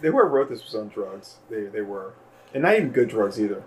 They 0.02 0.10
were 0.10 0.28
wrote 0.28 0.50
this 0.50 0.64
was 0.64 0.76
on 0.76 0.90
drugs. 0.90 1.38
They 1.50 1.64
they 1.64 1.82
were, 1.82 2.14
and 2.54 2.64
not 2.64 2.76
even 2.76 2.92
good 2.92 3.08
drugs 3.10 3.40
either. 3.40 3.64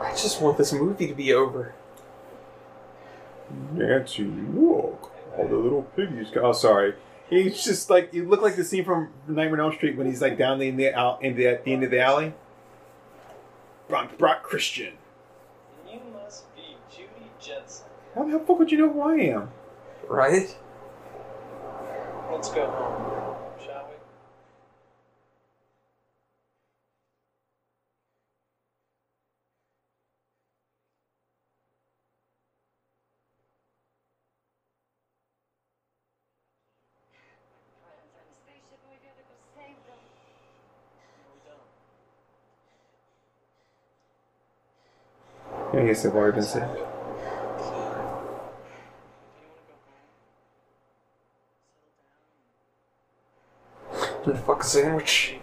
I 0.00 0.10
just 0.10 0.42
want 0.42 0.58
this 0.58 0.72
movie 0.72 1.06
to 1.06 1.14
be 1.14 1.32
over. 1.32 1.74
Nancy, 3.72 4.24
look, 4.24 5.12
all 5.36 5.44
oh, 5.44 5.48
the 5.48 5.56
little 5.56 5.82
piggies. 5.96 6.28
Oh, 6.36 6.52
sorry. 6.52 6.94
He's 7.28 7.64
just 7.64 7.90
like 7.90 8.12
you 8.12 8.28
look 8.28 8.42
like 8.42 8.56
the 8.56 8.64
scene 8.64 8.84
from 8.84 9.12
Nightmare 9.26 9.60
on 9.60 9.70
Elm 9.70 9.74
Street 9.74 9.96
when 9.96 10.06
he's 10.06 10.20
like 10.20 10.36
down 10.36 10.60
in 10.60 10.76
the 10.76 10.92
out 10.94 11.22
in 11.22 11.36
the, 11.36 11.46
at 11.46 11.64
the 11.64 11.72
end 11.72 11.82
of 11.82 11.90
the 11.90 12.00
alley. 12.00 12.34
Brock, 13.88 14.16
Brock 14.18 14.42
Christian. 14.42 14.94
You 15.90 16.00
must 16.12 16.54
be 16.54 16.76
Judy 16.90 17.30
Jetson. 17.40 17.86
How 18.14 18.24
the 18.24 18.38
fuck 18.38 18.58
would 18.58 18.70
you 18.70 18.78
know 18.78 18.92
who 18.92 19.02
I 19.02 19.14
am? 19.16 19.50
Right? 20.08 20.56
Let's 22.30 22.48
go 22.50 22.66
home, 22.66 23.64
shall 23.64 23.88
we? 23.88 23.96
I 45.76 45.86
guess 45.86 46.02
they've 46.04 46.14
already 46.14 46.36
been 46.36 46.44
said. 46.44 46.68
The 54.24 54.34
fuck 54.34 54.62
sandwich. 54.62 55.36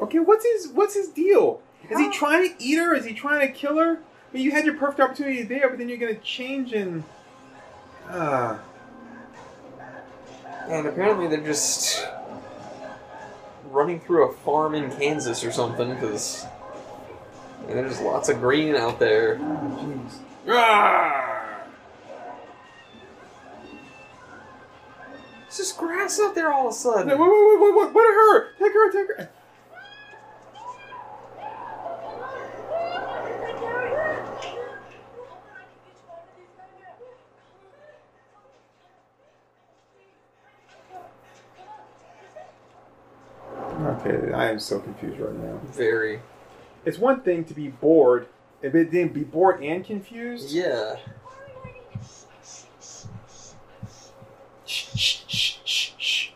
Okay, 0.00 0.18
what's 0.20 0.44
his 0.44 0.68
what's 0.68 0.94
his 0.94 1.08
deal? 1.08 1.60
Is 1.90 1.98
he 1.98 2.10
trying 2.10 2.48
to 2.48 2.64
eat 2.64 2.76
her? 2.76 2.94
Is 2.94 3.04
he 3.04 3.12
trying 3.12 3.46
to 3.46 3.52
kill 3.52 3.76
her? 3.78 3.98
I 3.98 4.34
mean, 4.34 4.44
you 4.44 4.52
had 4.52 4.64
your 4.64 4.76
perfect 4.76 5.00
opportunity 5.00 5.42
there, 5.42 5.68
but 5.68 5.78
then 5.78 5.88
you're 5.88 5.98
gonna 5.98 6.14
change 6.14 6.72
and. 6.72 7.04
Ah. 8.08 8.60
And 10.68 10.86
apparently 10.86 11.26
they're 11.26 11.44
just 11.44 12.06
running 13.74 13.98
through 14.00 14.28
a 14.28 14.32
farm 14.32 14.74
in 14.74 14.90
Kansas 14.90 15.44
or 15.44 15.50
something 15.50 15.92
because 15.94 16.46
there's 17.66 18.00
lots 18.00 18.28
of 18.28 18.40
green 18.40 18.76
out 18.76 18.98
there. 18.98 19.36
Jeez. 19.36 20.18
Ah! 20.48 21.64
It's 25.46 25.58
just 25.58 25.76
grass 25.76 26.20
out 26.20 26.34
there 26.34 26.52
all 26.52 26.68
of 26.68 26.72
a 26.72 26.76
sudden. 26.76 27.08
Wait, 27.08 27.18
wait, 27.18 27.28
wait, 27.28 27.60
wait, 27.60 27.74
wait, 27.74 27.94
what 27.94 28.04
are 28.04 28.14
her? 28.14 28.48
Take 28.58 28.72
her, 28.72 28.92
take 28.92 29.08
her. 29.16 29.30
Okay, 44.06 44.32
I 44.44 44.50
am 44.50 44.60
so 44.60 44.78
confused 44.78 45.18
right 45.18 45.34
now. 45.34 45.58
Very. 45.72 46.20
It's 46.84 46.98
one 46.98 47.20
thing 47.22 47.44
to 47.46 47.54
be 47.54 47.68
bored, 47.68 48.26
and 48.62 48.72
then 48.90 49.08
be 49.08 49.22
bored 49.24 49.62
and 49.62 49.82
confused. 49.84 50.50
Yeah. 50.52 50.96
Shh, 54.66 54.86
shh, 54.96 55.24
shh, 55.26 55.58
shh, 55.64 55.92
shh. 55.98 56.30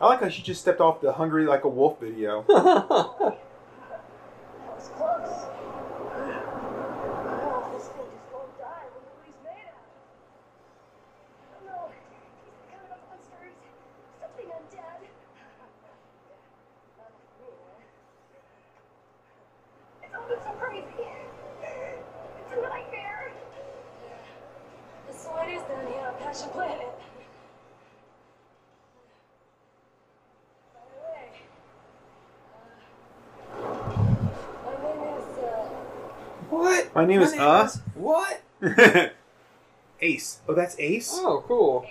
I 0.00 0.06
like 0.06 0.20
how 0.20 0.28
she 0.30 0.42
just 0.42 0.62
stepped 0.62 0.80
off 0.80 1.00
the 1.02 1.12
"Hungry 1.12 1.44
Like 1.44 1.64
a 1.64 1.68
Wolf" 1.68 2.00
video. 2.00 2.44
That 2.48 3.36
was 4.74 4.88
close. 4.96 5.46
Oh, 7.44 7.70
this 7.74 7.86
thing 7.88 8.08
just 8.10 8.32
won't 8.32 8.58
die. 8.58 8.66
I 8.66 8.88
wonder 8.94 9.10
what 9.12 9.26
he's 9.26 9.36
made 9.44 9.68
out 9.68 9.76
of. 9.76 9.84
I 11.44 11.52
don't 11.52 11.66
know. 11.66 11.92
He's 12.44 12.56
kind 12.72 12.82
of 12.88 12.96
a 12.96 12.98
monster. 13.04 13.40
He's 13.44 13.60
something 14.20 14.48
undead. 14.48 15.00
It's 20.02 20.14
all 20.14 20.26
been 20.28 20.38
so 20.42 20.52
crazy. 20.58 21.06
It's 21.62 22.52
a 22.52 22.56
nightmare. 22.62 23.32
That's 25.06 25.24
the 25.24 25.30
way 25.30 25.42
it 25.48 25.56
is 25.56 25.62
down 25.68 25.86
here 25.86 26.06
on 26.06 26.14
Passion 26.18 26.48
Planet. 26.50 26.92
By 30.74 30.80
the 30.90 30.98
way, 31.06 31.28
uh, 33.52 33.66
my 34.64 34.74
name 34.82 35.02
is, 35.18 35.28
uh, 35.38 35.68
What? 36.50 36.91
My 37.02 37.08
name 37.08 37.20
is 37.20 37.34
Uh. 37.34 37.68
What? 37.94 38.42
Ace. 40.00 40.38
Oh, 40.48 40.54
that's 40.54 40.78
Ace. 40.78 41.10
Oh, 41.12 41.42
cool. 41.48 41.84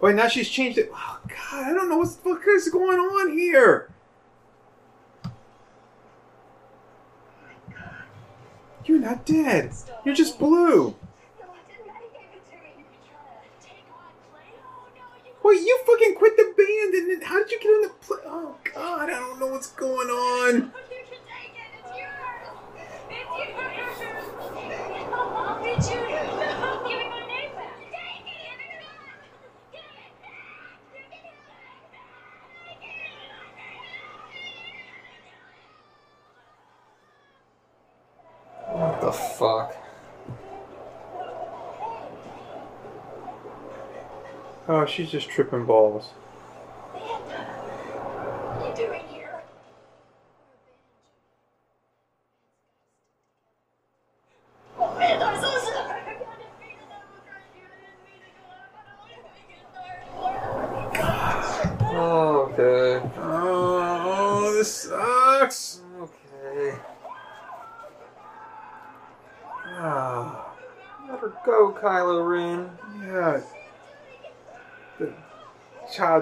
Wait, 0.00 0.16
now 0.16 0.26
she's 0.26 0.48
changed 0.48 0.76
it. 0.76 0.90
Oh 0.92 1.20
God, 1.28 1.66
I 1.66 1.72
don't 1.72 1.88
know 1.88 1.98
what 1.98 2.08
the 2.08 2.16
fuck 2.16 2.42
is 2.48 2.68
going 2.68 2.98
on 2.98 3.38
here. 3.38 3.94
You're 8.86 8.98
not 8.98 9.24
dead. 9.24 9.70
You're 10.04 10.16
just 10.16 10.40
blue. 10.40 10.96
Wait, 15.44 15.60
you 15.60 15.78
fucking 15.86 16.16
quit 16.16 16.36
the 16.36 16.52
band, 16.56 16.94
and 16.94 17.10
then 17.12 17.20
how 17.28 17.38
did 17.38 17.52
you 17.52 17.60
get 17.60 17.68
on 17.68 17.82
the? 17.82 17.88
Pl- 18.00 18.20
oh 18.26 18.56
God, 18.74 19.10
I 19.10 19.12
don't 19.12 19.38
know 19.38 19.46
what's 19.46 19.68
going 19.68 20.08
on. 20.08 20.72
It's 21.86 21.94
yours. 21.96 22.46
Give 23.08 23.48
me 23.48 23.54
my 23.54 23.68
name 23.68 23.86
back. 24.00 24.24
Take 24.54 24.70
it. 24.70 25.06
What 25.10 25.65
the 39.00 39.12
fuck? 39.12 39.76
Oh, 44.68 44.84
she's 44.84 45.10
just 45.10 45.28
tripping 45.28 45.64
balls. 45.64 46.06
What 46.92 48.62
are 48.62 48.68
you 48.68 48.74
doing 48.74 49.02
here? 49.08 49.40
Oh, 54.78 54.98
man, 54.98 55.22
I'm 55.22 55.36
so 55.40 55.48
sorry. 55.60 56.00
I 56.00 56.14
got 56.18 56.38
defeated. 56.38 56.88
I 56.90 56.98
was 56.98 57.22
trying 57.24 57.46
to 57.46 57.54
do 57.54 57.62
it. 57.62 57.86
I 58.74 59.06
didn't 59.06 59.24
mean 59.38 59.46
to 59.46 59.62
go 59.62 59.78
out. 59.78 60.26
I 60.26 60.34
don't 60.34 60.56
want 60.56 60.66
to 60.66 60.74
make 60.74 60.90
it 60.90 60.98
dark. 60.98 61.94
Oh, 61.94 62.50
okay. 62.52 63.10
Oh, 63.18 64.52
this 64.56 64.72
sucks. 64.74 65.80
Okay. 66.00 66.78
Ah, 69.78 70.54
Let 71.08 71.20
her 71.20 71.32
go, 71.44 71.70
Kylo 71.72 72.26
Ren. 72.28 72.70
yeah. 73.04 73.40
The 74.98 75.12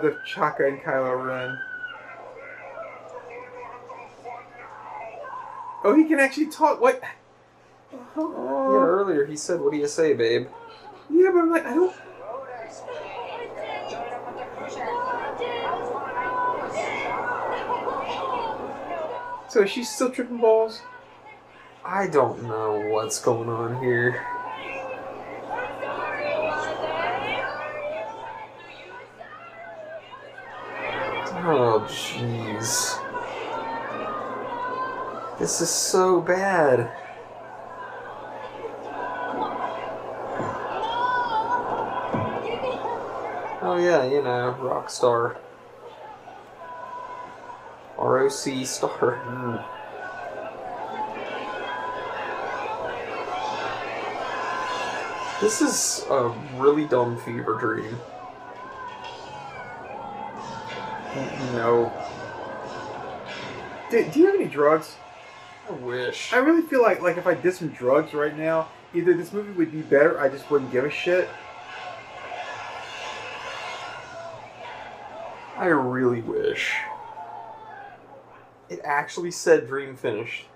child 0.00 0.04
of 0.12 0.24
Chaka 0.24 0.66
and 0.66 0.80
Kylo 0.80 1.26
Ren. 1.26 1.58
Oh, 5.84 5.94
he 5.94 6.04
can 6.04 6.18
actually 6.18 6.46
talk. 6.46 6.80
What? 6.80 7.00
Yeah, 7.92 7.98
Oh, 8.16 8.80
earlier 8.80 9.26
he 9.26 9.36
said, 9.36 9.60
"What 9.60 9.72
do 9.72 9.78
you 9.78 9.86
say, 9.86 10.14
babe?" 10.14 10.48
yeah, 11.10 11.30
but 11.32 11.40
I'm 11.40 11.50
like, 11.50 11.66
I 11.66 11.74
don't. 11.74 11.94
So 19.48 19.64
she's 19.64 19.88
still 19.88 20.10
tripping 20.10 20.38
balls. 20.38 20.82
I 21.84 22.08
don't 22.08 22.42
know 22.44 22.80
what's 22.88 23.20
going 23.20 23.48
on 23.48 23.80
here. 23.84 24.26
This 35.44 35.60
is 35.60 35.68
so 35.68 36.22
bad. 36.22 36.90
Oh 43.60 43.76
yeah, 43.78 44.04
you 44.06 44.22
know, 44.22 44.56
Rockstar. 44.58 45.36
ROC 47.98 48.66
star. 48.66 49.16
Hmm. 49.16 49.56
This 55.44 55.60
is 55.60 56.06
a 56.08 56.30
really 56.56 56.86
dumb 56.86 57.18
fever 57.18 57.58
dream. 57.60 57.98
No. 61.52 61.92
Do, 63.90 64.10
do 64.10 64.20
you 64.20 64.24
have 64.24 64.36
any 64.36 64.46
drugs? 64.46 64.96
I 65.74 65.76
wish. 65.78 66.32
I 66.32 66.36
really 66.36 66.62
feel 66.62 66.82
like 66.82 67.00
like 67.02 67.16
if 67.16 67.26
I 67.26 67.34
did 67.34 67.52
some 67.54 67.68
drugs 67.68 68.14
right 68.14 68.36
now, 68.36 68.68
either 68.94 69.12
this 69.12 69.32
movie 69.32 69.50
would 69.52 69.72
be 69.72 69.82
better, 69.82 70.20
I 70.20 70.28
just 70.28 70.48
wouldn't 70.50 70.70
give 70.70 70.84
a 70.84 70.90
shit. 70.90 71.28
I 75.56 75.66
really 75.66 76.20
wish. 76.20 76.72
It 78.68 78.80
actually 78.84 79.32
said 79.32 79.66
dream 79.66 79.96
finished. 79.96 80.46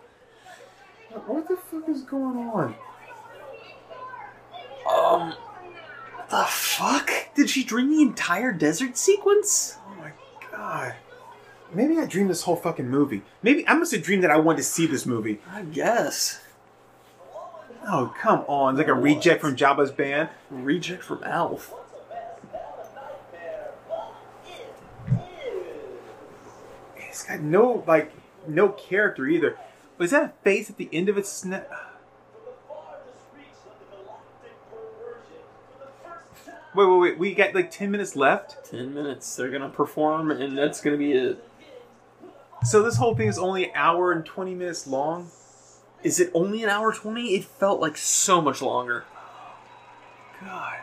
What 1.26 1.48
the 1.48 1.58
fuck 1.58 1.90
is 1.90 2.04
going 2.04 2.38
on? 2.38 2.76
Um, 4.90 5.34
the 6.30 6.46
fuck? 6.48 7.12
Did 7.36 7.50
she 7.50 7.64
dream 7.64 7.90
the 7.90 8.02
entire 8.02 8.52
desert 8.52 8.98
sequence? 8.98 9.78
Oh 9.88 9.96
my 9.96 10.12
god. 10.52 10.96
Maybe 11.74 11.98
I 12.00 12.06
dreamed 12.06 12.30
this 12.30 12.44
whole 12.44 12.56
fucking 12.56 12.88
movie. 12.88 13.22
Maybe 13.44 13.68
I 13.68 13.74
must 13.76 13.92
have 13.92 14.04
dreamed 14.04 14.24
that 14.24 14.32
I 14.32 14.38
wanted 14.38 14.58
to 14.58 14.64
see 14.64 14.86
this 14.88 15.06
movie. 15.06 15.40
I 15.52 15.64
guess. 15.64 16.42
Oh, 17.88 18.14
come 18.20 18.44
on. 18.48 18.74
It's 18.74 18.80
like 18.80 18.88
a 18.88 19.00
reject 19.00 19.42
from 19.42 19.56
Jabba's 19.56 19.92
band. 19.92 20.30
Reject 20.50 21.04
from 21.04 21.24
Alf. 21.24 21.74
It's 27.20 27.28
got 27.28 27.42
no, 27.42 27.84
like, 27.86 28.14
no 28.48 28.70
character 28.70 29.28
either. 29.28 29.58
Was 29.98 30.12
that 30.12 30.24
a 30.24 30.32
face 30.42 30.70
at 30.70 30.78
the 30.78 30.88
end 30.94 31.10
of 31.10 31.18
its 31.18 31.44
sna- 31.44 31.66
Wait, 36.76 36.86
wait, 36.86 37.00
wait. 37.00 37.20
We 37.20 37.34
got 37.34 37.54
like 37.54 37.72
10 37.72 37.92
minutes 37.92 38.16
left? 38.16 38.70
Ten 38.70 38.94
minutes. 38.94 39.36
They're 39.36 39.50
gonna 39.50 39.68
perform, 39.68 40.32
and 40.32 40.58
that's 40.58 40.80
gonna 40.80 40.96
be 40.96 41.12
it. 41.12 41.44
So 42.64 42.82
this 42.84 42.96
whole 42.96 43.16
thing 43.16 43.28
is 43.28 43.38
only 43.38 43.66
an 43.66 43.72
hour 43.76 44.14
and 44.14 44.26
20 44.26 44.56
minutes 44.56 44.88
long? 44.88 45.30
Is 46.04 46.22
it 46.22 46.32
only 46.34 46.64
an 46.64 46.70
hour 46.70 46.94
twenty? 46.94 47.36
It 47.36 47.44
felt 47.44 47.82
like 47.82 47.98
so 47.98 48.40
much 48.42 48.62
longer. 48.62 49.04
God. 50.40 50.78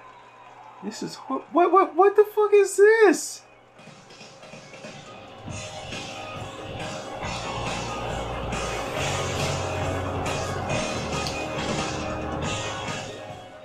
This 0.84 1.02
is 1.02 1.14
what 1.14 1.50
what 1.54 1.72
what, 1.72 1.96
what 1.96 2.16
the 2.16 2.24
fuck 2.24 2.52
is 2.52 2.76
this? 2.76 3.40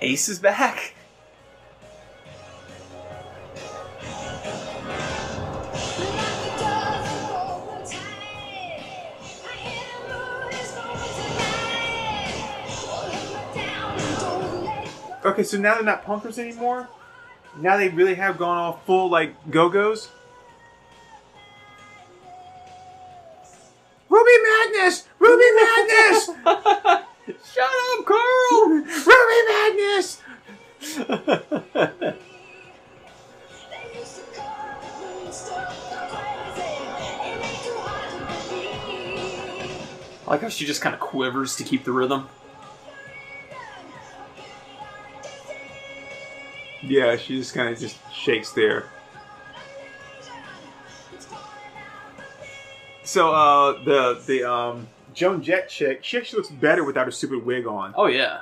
Ace 0.02 0.28
is 0.28 0.40
back. 0.40 0.94
Okay, 15.24 15.44
so 15.44 15.56
now 15.56 15.74
they're 15.74 15.84
not 15.84 16.04
punkers 16.04 16.36
anymore? 16.36 16.88
Now 17.56 17.76
they 17.76 17.88
really 17.88 18.16
have 18.16 18.38
gone 18.38 18.58
all 18.58 18.80
full 18.84 19.08
like 19.08 19.52
go-go's? 19.52 20.08
Ruby 24.08 24.30
Madness! 24.42 25.06
Ruby 25.20 25.44
Madness! 25.54 26.98
Shut 27.52 27.70
up, 27.98 28.04
Carl! 28.06 28.68
Ruby 28.68 29.40
Madness! 29.48 30.18
I 40.24 40.30
like 40.34 40.40
how 40.42 40.48
she 40.48 40.64
just 40.64 40.80
kind 40.80 40.94
of 40.94 41.00
quivers 41.00 41.56
to 41.56 41.64
keep 41.64 41.84
the 41.84 41.92
rhythm. 41.92 42.28
Yeah, 46.82 47.16
she 47.16 47.38
just 47.38 47.54
kind 47.54 47.68
of 47.72 47.78
just 47.78 47.98
shakes 48.12 48.52
there. 48.52 48.86
So 53.04 53.32
uh 53.32 53.84
the 53.84 54.22
the 54.26 54.44
um 54.50 54.88
Joan 55.14 55.42
Jett 55.42 55.68
chick, 55.68 56.02
she 56.02 56.16
actually 56.16 56.38
looks 56.38 56.50
better 56.50 56.84
without 56.84 57.06
her 57.06 57.10
stupid 57.10 57.44
wig 57.44 57.66
on. 57.66 57.92
Oh 57.96 58.06
yeah. 58.06 58.40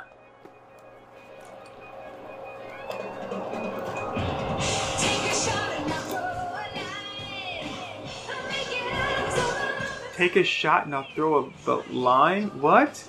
Take 10.15 10.37
a 10.37 10.45
shot 10.45 10.85
and 10.85 10.95
I'll 10.95 11.07
throw 11.15 11.47
a, 11.47 11.51
the 11.65 11.77
line. 11.93 12.49
What? 12.61 13.03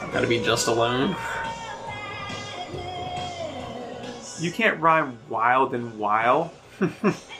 I've 0.00 0.10
got 0.10 0.22
to 0.22 0.26
be 0.26 0.42
just 0.42 0.66
alone. 0.66 1.14
You 4.40 4.50
can't 4.50 4.80
rhyme 4.80 5.18
wild 5.28 5.74
and 5.74 5.98
while. 5.98 6.52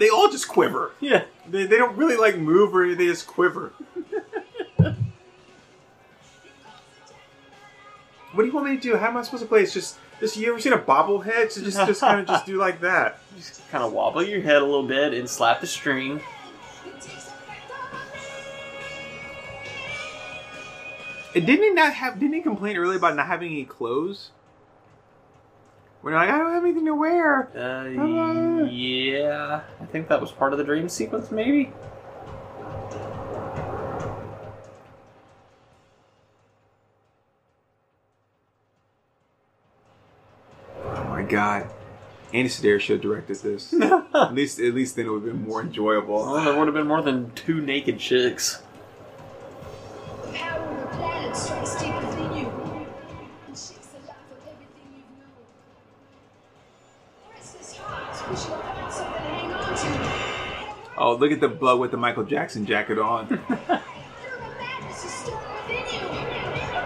They 0.00 0.08
all 0.08 0.30
just 0.30 0.48
quiver. 0.48 0.92
Yeah. 0.98 1.24
They, 1.46 1.66
they 1.66 1.76
don't 1.76 1.94
really 1.94 2.16
like 2.16 2.38
move 2.38 2.74
or 2.74 2.84
anything, 2.84 3.06
they 3.06 3.12
just 3.12 3.26
quiver. 3.26 3.74
what 4.76 4.96
do 8.38 8.46
you 8.46 8.52
want 8.52 8.66
me 8.66 8.76
to 8.76 8.80
do? 8.80 8.96
How 8.96 9.08
am 9.08 9.18
I 9.18 9.22
supposed 9.22 9.42
to 9.42 9.46
play? 9.46 9.60
It's 9.60 9.74
just, 9.74 9.98
just 10.18 10.38
you 10.38 10.48
ever 10.48 10.58
seen 10.58 10.72
a 10.72 10.78
bobblehead? 10.78 11.52
So 11.52 11.60
just, 11.60 11.76
just 11.76 12.00
kind 12.00 12.18
of 12.18 12.26
just 12.26 12.46
do 12.46 12.56
like 12.56 12.80
that. 12.80 13.18
Just 13.36 13.70
kind 13.70 13.84
of 13.84 13.92
wobble 13.92 14.22
your 14.22 14.40
head 14.40 14.56
a 14.56 14.64
little 14.64 14.86
bit 14.86 15.12
and 15.12 15.28
slap 15.28 15.60
the 15.60 15.66
string. 15.66 16.22
And 21.34 21.46
didn't 21.46 21.62
he 21.62 21.70
not 21.70 21.92
have? 21.92 22.18
Didn't 22.18 22.34
he 22.34 22.40
complain 22.40 22.78
earlier 22.78 22.96
about 22.96 23.16
not 23.16 23.26
having 23.26 23.52
any 23.52 23.66
clothes? 23.66 24.30
When 26.02 26.14
like 26.14 26.30
I 26.30 26.38
don't 26.38 26.52
have 26.52 26.64
anything 26.64 26.86
to 26.86 26.94
wear. 26.94 27.50
Uh, 27.54 28.64
yeah, 28.64 29.60
I 29.80 29.84
think 29.86 30.08
that 30.08 30.20
was 30.20 30.32
part 30.32 30.52
of 30.52 30.58
the 30.58 30.64
dream 30.64 30.88
sequence, 30.88 31.30
maybe. 31.30 31.72
Oh 40.82 41.04
my 41.08 41.22
god. 41.22 41.68
Andy 42.32 42.48
Sidaris 42.48 42.80
should 42.80 42.94
have 42.94 43.02
directed 43.02 43.36
this. 43.38 43.74
at 44.14 44.32
least, 44.32 44.58
at 44.60 44.72
least 44.72 44.96
then 44.96 45.06
it 45.06 45.10
would 45.10 45.24
have 45.24 45.32
been 45.32 45.48
more 45.48 45.60
enjoyable. 45.60 46.22
Well, 46.22 46.44
there 46.44 46.56
would 46.56 46.66
have 46.66 46.74
been 46.74 46.86
more 46.86 47.02
than 47.02 47.32
two 47.32 47.60
naked 47.60 47.98
chicks. 47.98 48.62
Look 61.20 61.32
at 61.32 61.40
the 61.40 61.48
blood 61.48 61.78
with 61.78 61.90
the 61.90 61.98
Michael 61.98 62.24
Jackson 62.24 62.64
jacket 62.64 62.98
on. 62.98 63.28
Feel 63.28 63.36
the 63.36 63.54
madness 63.54 65.04
is 65.04 65.12
stored 65.12 65.38
within 65.68 65.76
you. 65.76 66.00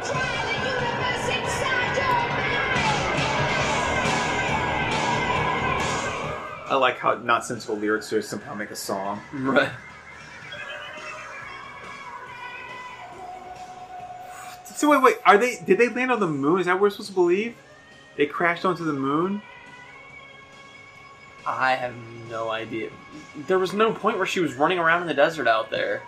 Try 0.03 0.27
the 0.43 0.59
universe 0.59 1.29
inside 1.39 1.97
your 1.97 2.11
I 6.67 6.75
like 6.75 6.99
how 6.99 7.15
nonsensical 7.15 7.77
lyrics 7.77 8.13
are 8.13 8.21
somehow 8.21 8.55
make 8.55 8.73
a 8.73 8.77
song. 8.77 9.21
Right. 9.33 9.71
So 14.65 14.91
wait, 14.91 15.01
wait, 15.03 15.17
are 15.25 15.39
they? 15.39 15.61
Did 15.65 15.79
they 15.79 15.89
land 15.89 16.11
on 16.11 16.19
the 16.19 16.27
moon? 16.27 16.59
Is 16.59 16.67
that 16.67 16.75
what 16.75 16.83
we're 16.83 16.91
supposed 16.91 17.11
to 17.11 17.15
believe? 17.15 17.55
They 18.17 18.27
crashed 18.27 18.65
onto 18.65 18.85
the 18.85 18.93
moon. 18.93 19.41
I 21.47 21.75
have 21.75 21.95
no 22.31 22.51
idea. 22.51 22.91
There 23.47 23.59
was 23.59 23.73
no 23.73 23.93
point 23.93 24.17
where 24.17 24.27
she 24.27 24.41
was 24.41 24.55
running 24.55 24.79
around 24.79 25.03
in 25.03 25.09
the 25.09 25.15
desert 25.15 25.47
out 25.47 25.71
there. 25.71 26.03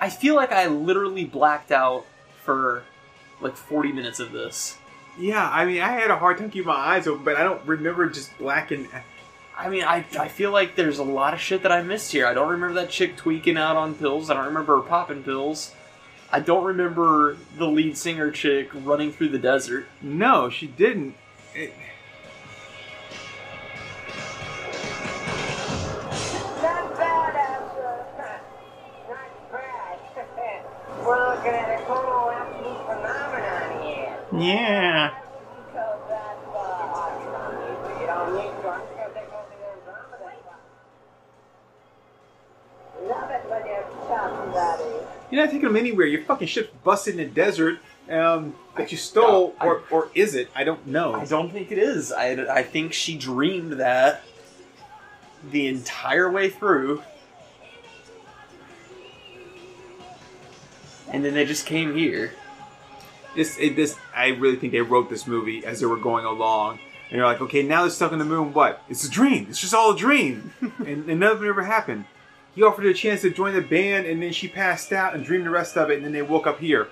I 0.00 0.10
feel 0.10 0.36
like 0.36 0.52
I 0.52 0.66
literally 0.66 1.24
blacked 1.24 1.72
out 1.72 2.04
for 2.42 2.84
like 3.40 3.56
40 3.56 3.92
minutes 3.92 4.20
of 4.20 4.32
this. 4.32 4.76
Yeah, 5.18 5.48
I 5.50 5.64
mean, 5.64 5.80
I 5.80 5.90
had 5.92 6.10
a 6.10 6.16
hard 6.16 6.38
time 6.38 6.50
keeping 6.50 6.68
my 6.68 6.74
eyes 6.74 7.06
open, 7.06 7.24
but 7.24 7.36
I 7.36 7.42
don't 7.42 7.64
remember 7.66 8.08
just 8.08 8.36
blacking. 8.38 8.88
I 9.56 9.68
mean, 9.68 9.82
I, 9.82 10.04
I 10.18 10.28
feel 10.28 10.52
like 10.52 10.76
there's 10.76 10.98
a 10.98 11.04
lot 11.04 11.34
of 11.34 11.40
shit 11.40 11.62
that 11.64 11.72
I 11.72 11.82
missed 11.82 12.12
here. 12.12 12.26
I 12.26 12.34
don't 12.34 12.48
remember 12.48 12.80
that 12.80 12.90
chick 12.90 13.16
tweaking 13.16 13.56
out 13.56 13.76
on 13.76 13.94
pills. 13.94 14.30
I 14.30 14.34
don't 14.34 14.46
remember 14.46 14.76
her 14.76 14.88
popping 14.88 15.24
pills. 15.24 15.74
I 16.30 16.40
don't 16.40 16.64
remember 16.64 17.36
the 17.56 17.66
lead 17.66 17.96
singer 17.96 18.30
chick 18.30 18.70
running 18.72 19.12
through 19.12 19.30
the 19.30 19.38
desert. 19.38 19.86
No, 20.00 20.48
she 20.50 20.68
didn't. 20.68 21.16
It- 21.58 21.72
Not 26.62 26.96
bad, 26.96 27.34
Astro. 27.34 27.90
Not 28.16 28.40
bad. 29.50 30.62
We're 31.04 31.34
looking 31.34 31.50
at 31.50 31.80
a 31.80 31.84
total 31.84 32.30
absolute 32.30 32.78
phenomenon 32.86 33.82
here. 33.82 34.14
yeah. 34.40 35.10
Because 35.66 35.98
that's 36.08 36.46
uh, 36.54 36.94
Astro. 36.94 37.42
You 38.00 38.06
don't 38.06 38.30
need 38.36 38.62
to. 38.62 38.68
I'm 38.68 38.80
just 38.80 38.94
gonna 38.94 39.14
take 39.14 39.32
over 39.34 39.50
the 39.50 39.58
Andromeda. 39.74 40.54
Love 43.08 43.30
it 43.30 43.42
when 43.50 43.66
you're. 43.66 43.86
You're 45.30 45.42
not 45.44 45.50
taking 45.50 45.66
them 45.68 45.76
anywhere. 45.76 46.06
Your 46.06 46.22
fucking 46.22 46.46
ship's 46.48 46.70
busted 46.84 47.18
in 47.18 47.28
the 47.28 47.34
desert. 47.34 47.80
Um, 48.10 48.54
that 48.76 48.90
you 48.92 48.98
stole, 48.98 49.54
Yeah, 49.58 49.64
I- 49.64 49.66
or 49.66 49.82
or 49.90 50.08
is 50.14 50.34
it? 50.34 50.48
I 50.54 50.64
don't 50.64 50.86
know. 50.86 51.14
I 51.14 51.24
don't 51.24 51.50
think 51.52 51.70
it 51.72 51.78
is. 51.78 52.12
I, 52.12 52.30
I 52.52 52.62
think 52.62 52.92
she 52.92 53.16
dreamed 53.16 53.74
that 53.74 54.22
the 55.50 55.66
entire 55.68 56.30
way 56.30 56.48
through. 56.50 57.02
And 61.10 61.24
then 61.24 61.34
they 61.34 61.44
just 61.46 61.64
came 61.66 61.96
here. 61.96 62.34
This, 63.34 63.56
it, 63.58 63.76
this, 63.76 63.96
I 64.14 64.28
really 64.28 64.56
think 64.56 64.72
they 64.72 64.80
wrote 64.80 65.08
this 65.08 65.26
movie 65.26 65.64
as 65.64 65.80
they 65.80 65.86
were 65.86 65.96
going 65.96 66.24
along, 66.24 66.80
and 67.08 67.16
you're 67.16 67.24
like, 67.26 67.40
okay, 67.40 67.62
now 67.62 67.82
they're 67.82 67.90
stuck 67.90 68.12
in 68.12 68.18
the 68.18 68.24
moon. 68.24 68.52
What? 68.52 68.82
It's 68.88 69.04
a 69.04 69.10
dream. 69.10 69.46
It's 69.48 69.60
just 69.60 69.72
all 69.74 69.92
a 69.92 69.96
dream, 69.96 70.52
and, 70.60 71.08
and 71.08 71.20
none 71.20 71.32
of 71.32 71.42
it 71.42 71.48
ever 71.48 71.62
happened. 71.62 72.04
He 72.54 72.62
offered 72.62 72.84
her 72.84 72.90
a 72.90 72.94
chance 72.94 73.20
to 73.22 73.30
join 73.30 73.54
the 73.54 73.60
band, 73.60 74.06
and 74.06 74.20
then 74.22 74.32
she 74.32 74.48
passed 74.48 74.92
out 74.92 75.14
and 75.14 75.24
dreamed 75.24 75.46
the 75.46 75.50
rest 75.50 75.76
of 75.76 75.90
it, 75.90 75.96
and 75.96 76.04
then 76.04 76.12
they 76.12 76.22
woke 76.22 76.46
up 76.46 76.58
here. 76.58 76.88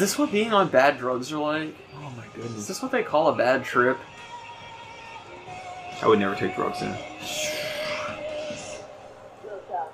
This 0.00 0.18
what 0.18 0.32
being 0.32 0.52
on 0.52 0.68
bad 0.68 0.98
drugs 0.98 1.30
are 1.32 1.38
like? 1.38 1.74
Oh 1.94 2.10
my 2.16 2.24
goodness. 2.24 2.36
Is 2.36 2.42
goodness! 2.42 2.66
this 2.66 2.82
what 2.82 2.90
they 2.90 3.02
call 3.02 3.28
a 3.28 3.36
bad 3.36 3.64
trip? 3.64 3.98
I 6.02 6.08
would 6.08 6.18
never 6.18 6.34
take 6.34 6.56
drugs 6.56 6.82
in. 6.82 6.96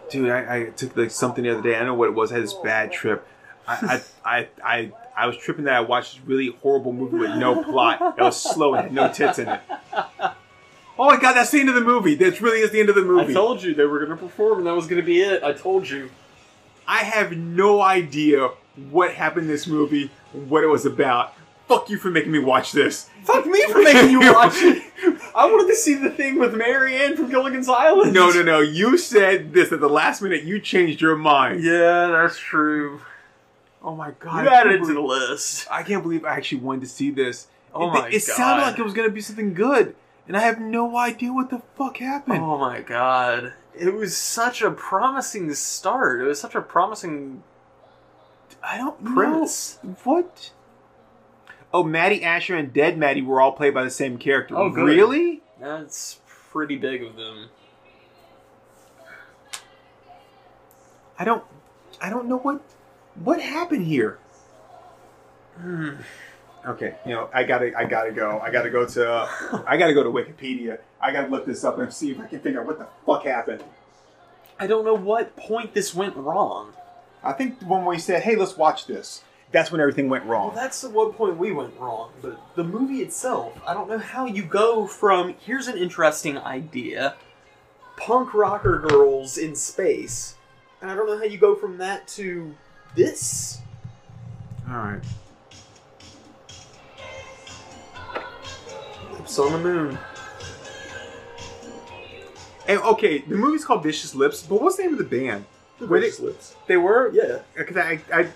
Dude, 0.09 0.31
I, 0.31 0.57
I 0.57 0.65
took 0.71 0.97
like 0.97 1.11
something 1.11 1.43
the 1.43 1.51
other 1.51 1.63
day. 1.63 1.75
I 1.75 1.79
don't 1.81 1.89
know 1.89 1.95
what 1.95 2.09
it 2.09 2.15
was. 2.15 2.31
I 2.31 2.37
had 2.37 2.45
this 2.45 2.55
bad 2.55 2.93
trip. 2.93 3.27
I, 3.67 4.01
I, 4.25 4.39
I, 4.39 4.49
I, 4.65 4.93
I 5.17 5.27
was 5.27 5.37
tripping 5.37 5.65
that 5.65 5.75
I 5.75 5.81
watched 5.81 6.15
this 6.15 6.25
really 6.25 6.57
horrible 6.63 6.93
movie 6.93 7.19
with 7.19 7.37
no 7.37 7.65
plot. 7.65 8.15
It 8.17 8.23
was 8.23 8.41
slow 8.41 8.75
and 8.75 8.85
had 8.85 8.93
no 8.93 9.13
tits 9.13 9.41
in 9.41 9.49
it. 9.49 9.61
Oh 10.99 11.11
my 11.11 11.19
god, 11.21 11.35
that's 11.35 11.51
the 11.51 11.61
end 11.61 11.69
of 11.69 11.75
the 11.75 11.83
movie. 11.83 12.15
That 12.15 12.41
really 12.41 12.61
is 12.61 12.71
the 12.71 12.81
end 12.81 12.89
of 12.89 12.95
the 12.95 13.03
movie. 13.03 13.33
I 13.33 13.35
told 13.35 13.63
you 13.63 13.75
they 13.75 13.85
were 13.85 13.99
going 13.99 14.17
to 14.17 14.17
perform 14.17 14.59
and 14.59 14.67
that 14.67 14.75
was 14.75 14.87
going 14.87 15.01
to 15.01 15.05
be 15.05 15.21
it. 15.21 15.43
I 15.43 15.53
told 15.53 15.89
you. 15.89 16.11
I 16.87 16.99
have 16.99 17.37
no 17.37 17.83
idea 17.83 18.51
what 18.91 19.15
happened 19.15 19.47
in 19.47 19.49
this 19.49 19.67
movie, 19.67 20.11
what 20.33 20.63
it 20.65 20.69
was 20.69 20.87
about. 20.87 21.35
Fuck 21.69 21.91
you 21.91 21.99
for 21.99 22.11
making 22.11 22.31
me 22.31 22.39
watch 22.39 22.71
this. 22.71 23.11
Fuck 23.25 23.45
me 23.47 23.65
for 23.67 23.83
making 23.83 24.11
you 24.11 24.21
watch 24.33 24.55
it. 24.59 24.85
I 25.35 25.47
wanted 25.47 25.69
to 25.69 25.75
see 25.75 25.95
the 25.95 26.11
thing 26.11 26.39
with 26.39 26.55
Mary 26.55 26.97
Ann 26.97 27.17
from 27.17 27.29
Gilligan's 27.29 27.69
Island. 27.69 28.13
No, 28.13 28.31
no, 28.31 28.43
no. 28.43 28.61
You 28.61 28.97
said 28.97 29.53
this 29.53 29.73
at 29.73 29.81
the 29.81 29.89
last 29.89 30.23
minute. 30.23 30.45
You 30.45 30.61
changed 30.61 31.01
your 31.01 31.17
mind. 31.17 31.65
Yeah, 31.65 32.07
that's 32.09 32.39
true. 32.39 33.01
Oh 33.83 33.97
my 33.97 34.13
god. 34.19 34.45
You 34.45 34.51
added 34.51 34.73
it 34.81 34.87
to 34.87 34.95
the 34.95 35.01
list. 35.01 35.67
I 35.71 35.83
can't 35.83 36.03
believe 36.03 36.25
I 36.25 36.37
actually 36.37 36.61
wanted 36.61 36.83
to 36.83 36.87
see 36.87 37.11
this. 37.11 37.49
Oh 37.75 37.89
it, 37.89 37.93
my 37.93 38.09
it 38.09 38.21
sounded 38.23 38.63
God. 38.63 38.71
like 38.71 38.79
it 38.79 38.83
was 38.83 38.95
gonna 38.95 39.11
be 39.11 39.21
something 39.21 39.53
good, 39.53 39.95
and 40.27 40.37
I 40.37 40.41
have 40.41 40.61
no 40.61 40.97
idea 40.97 41.33
what 41.33 41.51
the 41.51 41.63
fuck 41.77 41.99
happened. 41.99 42.43
Oh 42.43 42.59
my 42.59 42.81
god. 42.81 43.55
It 43.79 43.93
was 43.93 44.17
such 44.17 44.63
a 44.63 44.71
promising 44.71 45.53
start. 45.55 46.21
It 46.21 46.25
was 46.25 46.41
such 46.41 46.55
a 46.55 46.63
promising 46.63 47.43
I 48.69 48.79
don't 48.79 49.03
Prince. 49.05 49.79
know 49.83 49.97
what. 50.05 50.51
Oh, 51.73 51.85
Maddie 51.85 52.23
Asher 52.25 52.57
and 52.57 52.73
Dead 52.73 52.99
Maddie 52.99 53.23
were 53.23 53.41
all 53.41 53.53
played 53.53 53.75
by 53.75 53.85
the 53.85 53.91
same 53.91 54.19
character. 54.19 54.57
Oh, 54.57 54.71
good. 54.71 54.85
really? 54.85 55.43
That's 55.61 56.21
pretty 56.27 56.77
big 56.77 57.03
of 57.03 57.17
them. 57.17 57.49
I 61.19 61.25
don't. 61.25 61.45
I 62.01 62.11
don't 62.11 62.27
know 62.29 62.39
what. 62.39 62.61
What 63.15 63.41
happened 63.41 63.87
here? 63.87 64.19
Hmm. 65.57 65.95
Okay, 66.67 66.97
you 67.07 67.13
know, 67.13 67.31
I 67.33 67.45
gotta, 67.45 67.73
I 67.79 67.85
gotta 67.85 68.11
go. 68.11 68.41
I 68.41 68.51
gotta 68.51 68.71
go 68.71 68.85
to, 68.85 69.29
I 69.67 69.77
gotta 69.77 69.95
go 69.95 70.03
to 70.03 70.11
Wikipedia. 70.11 70.79
I 71.01 71.13
gotta 71.13 71.29
look 71.29 71.47
this 71.47 71.63
up 71.63 71.79
and 71.79 71.93
see 71.93 72.11
if 72.11 72.21
I 72.21 72.27
can 72.27 72.41
figure 72.41 72.61
out 72.61 72.67
what 72.67 72.79
the 72.79 72.89
fuck 73.07 73.25
happened. 73.25 73.63
I 74.59 74.67
don't 74.67 74.85
know 74.85 74.95
what 74.95 75.37
point 75.37 75.75
this 75.75 75.95
went 75.95 76.17
wrong. 76.17 76.73
I 77.27 77.33
think 77.33 77.61
when 77.63 77.85
we 77.85 77.99
said, 77.99 78.23
"Hey, 78.23 78.37
let's 78.37 78.57
watch 78.57 78.87
this," 78.87 79.23
that's 79.51 79.73
when 79.73 79.81
everything 79.81 80.09
went 80.09 80.25
wrong. 80.25 80.49
Well, 80.49 80.57
that's 80.57 80.85
at 80.85 80.93
one 80.93 81.13
point 81.13 81.37
we 81.37 81.51
went 81.51 81.79
wrong. 81.79 82.13
But 82.23 82.41
the 82.55 82.65
movie 82.65 83.03
itself, 83.03 83.53
I 83.67 83.75
don't 83.75 83.89
know 83.89 83.99
how 83.99 84.27
you 84.27 84.45
go 84.45 84.87
from 84.87 85.35
here's 85.41 85.67
an 85.67 85.77
interesting 85.77 86.39
idea, 86.39 87.17
punk 87.97 88.33
rocker 88.33 88.79
girls 88.79 89.37
in 89.37 89.57
space, 89.57 90.37
and 90.81 90.91
I 90.91 90.95
don't 90.95 91.07
know 91.07 91.19
how 91.19 91.25
you 91.25 91.39
go 91.39 91.55
from 91.57 91.79
that 91.79 92.07
to 92.09 92.55
this. 92.95 93.59
All 94.69 94.77
right. 94.77 95.03
Lips 99.13 99.39
on 99.39 99.53
the 99.53 99.59
moon. 99.59 99.99
And 102.69 102.81
okay, 102.81 103.19
the 103.19 103.37
movie's 103.37 103.65
called 103.65 103.85
Vicious 103.85 104.15
Lips, 104.15 104.43
but 104.43 104.61
what's 104.61 104.77
the 104.77 104.83
name 104.83 104.93
of 104.93 104.99
the 104.99 105.05
band? 105.05 105.45
The 105.79 105.87
Were 105.87 106.01
they- 106.01 106.07
Vicious 106.07 106.21
Lips. 106.21 106.55
They 106.67 106.77
were, 106.77 107.11
Yeah. 107.13 107.39
Because 107.55 107.77
I, 107.77 108.01
I, 108.13 108.29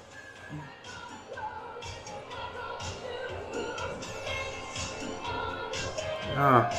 Ah. 6.36 6.70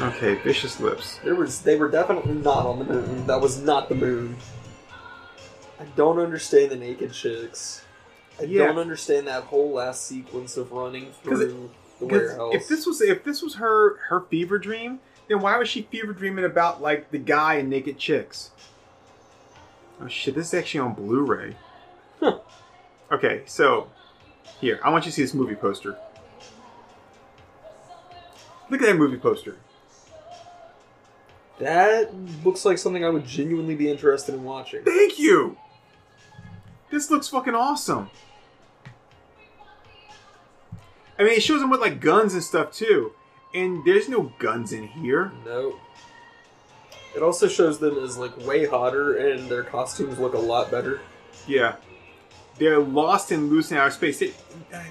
Okay, 0.00 0.34
Vicious 0.42 0.80
Lips. 0.80 1.18
There 1.24 1.34
was 1.34 1.60
they 1.62 1.76
were 1.76 1.88
definitely 1.90 2.34
not 2.34 2.66
on 2.66 2.78
the 2.78 2.84
moon. 2.84 3.26
That 3.26 3.40
was 3.40 3.60
not 3.60 3.88
the 3.88 3.94
moon. 3.94 4.36
I 5.80 5.84
don't 5.96 6.18
understand 6.18 6.70
the 6.70 6.76
naked 6.76 7.12
chicks. 7.12 7.82
I 8.40 8.44
Yeah. 8.44 8.66
don't 8.66 8.78
understand 8.78 9.26
that 9.26 9.44
whole 9.44 9.72
last 9.72 10.06
sequence 10.06 10.56
of 10.56 10.72
running 10.72 11.12
'Cause 11.24 11.40
it- 11.40 11.50
through 11.50 11.70
the 12.00 12.06
warehouse. 12.06 12.54
if 12.54 12.68
this 12.68 12.86
was 12.86 13.00
if 13.00 13.22
this 13.24 13.42
was 13.42 13.56
her 13.56 13.96
her 14.08 14.20
fever 14.30 14.58
dream, 14.58 15.00
then 15.28 15.40
why 15.40 15.56
was 15.58 15.68
she 15.68 15.82
fever 15.82 16.12
dreaming 16.12 16.44
about 16.44 16.80
like 16.82 17.10
the 17.10 17.18
guy 17.18 17.54
and 17.54 17.68
naked 17.68 17.98
chicks? 17.98 18.50
Oh 20.02 20.08
shit, 20.08 20.34
this 20.34 20.48
is 20.48 20.54
actually 20.54 20.80
on 20.80 20.94
Blu-ray. 20.94 21.54
Okay, 23.12 23.42
so 23.46 23.88
here, 24.60 24.80
I 24.82 24.90
want 24.90 25.04
you 25.04 25.10
to 25.10 25.14
see 25.14 25.22
this 25.22 25.34
movie 25.34 25.54
poster. 25.54 25.96
Look 28.70 28.80
at 28.80 28.86
that 28.86 28.96
movie 28.96 29.18
poster. 29.18 29.58
that 31.58 32.10
looks 32.44 32.64
like 32.64 32.78
something 32.78 33.04
I 33.04 33.10
would 33.10 33.26
genuinely 33.26 33.76
be 33.76 33.90
interested 33.90 34.34
in 34.34 34.42
watching. 34.44 34.82
Thank 34.82 35.18
you. 35.18 35.56
This 36.90 37.10
looks 37.10 37.28
fucking 37.28 37.54
awesome. 37.54 38.10
I 41.18 41.22
mean, 41.22 41.34
it 41.34 41.42
shows 41.42 41.60
them 41.60 41.70
with 41.70 41.80
like 41.80 42.00
guns 42.00 42.34
and 42.34 42.42
stuff 42.42 42.72
too, 42.72 43.12
and 43.54 43.84
there's 43.84 44.08
no 44.08 44.32
guns 44.38 44.72
in 44.72 44.88
here. 44.88 45.30
No. 45.44 45.78
It 47.14 47.22
also 47.22 47.48
shows 47.48 47.78
them 47.78 47.98
as 47.98 48.16
like 48.16 48.36
way 48.46 48.66
hotter, 48.66 49.16
and 49.16 49.48
their 49.48 49.62
costumes 49.62 50.18
look 50.18 50.34
a 50.34 50.38
lot 50.38 50.70
better. 50.70 51.00
Yeah, 51.46 51.76
they're 52.58 52.80
lost 52.80 53.30
and 53.32 53.50
loose 53.50 53.70
in 53.70 53.76
outer 53.76 53.90
space. 53.90 54.22
It, 54.22 54.34
uh, 54.72 54.82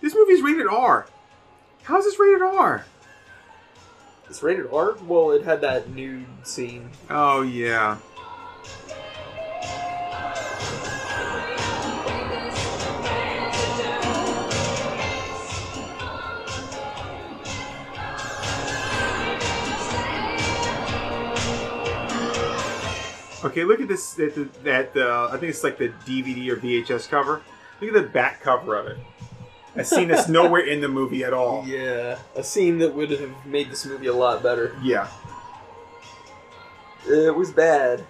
this 0.00 0.14
movie's 0.14 0.42
rated 0.42 0.66
R. 0.66 1.06
How 1.84 1.98
is 1.98 2.04
this 2.04 2.18
rated 2.18 2.42
R? 2.42 2.84
It's 4.28 4.42
rated 4.42 4.66
R. 4.72 4.96
Well, 5.06 5.32
it 5.32 5.44
had 5.44 5.60
that 5.62 5.90
nude 5.90 6.26
scene. 6.42 6.90
Oh 7.10 7.42
yeah. 7.42 7.98
Okay, 23.44 23.64
look 23.64 23.80
at 23.80 23.88
this. 23.88 24.14
That, 24.14 24.64
that 24.64 24.96
uh, 24.96 25.28
I 25.32 25.36
think 25.36 25.50
it's 25.50 25.64
like 25.64 25.78
the 25.78 25.88
DVD 26.06 26.48
or 26.48 26.56
VHS 26.56 27.08
cover. 27.08 27.42
Look 27.80 27.94
at 27.94 28.02
the 28.02 28.08
back 28.08 28.40
cover 28.40 28.76
of 28.76 28.86
it. 28.86 28.98
A 29.74 29.84
scene 29.84 30.08
that's 30.08 30.28
nowhere 30.28 30.66
in 30.66 30.80
the 30.80 30.88
movie 30.88 31.24
at 31.24 31.32
all. 31.32 31.66
Yeah, 31.66 32.18
a 32.36 32.44
scene 32.44 32.78
that 32.78 32.94
would 32.94 33.10
have 33.10 33.46
made 33.46 33.70
this 33.70 33.86
movie 33.86 34.06
a 34.06 34.12
lot 34.12 34.42
better. 34.42 34.76
Yeah. 34.82 35.08
It 37.08 37.34
was 37.34 37.50
bad. 37.50 38.04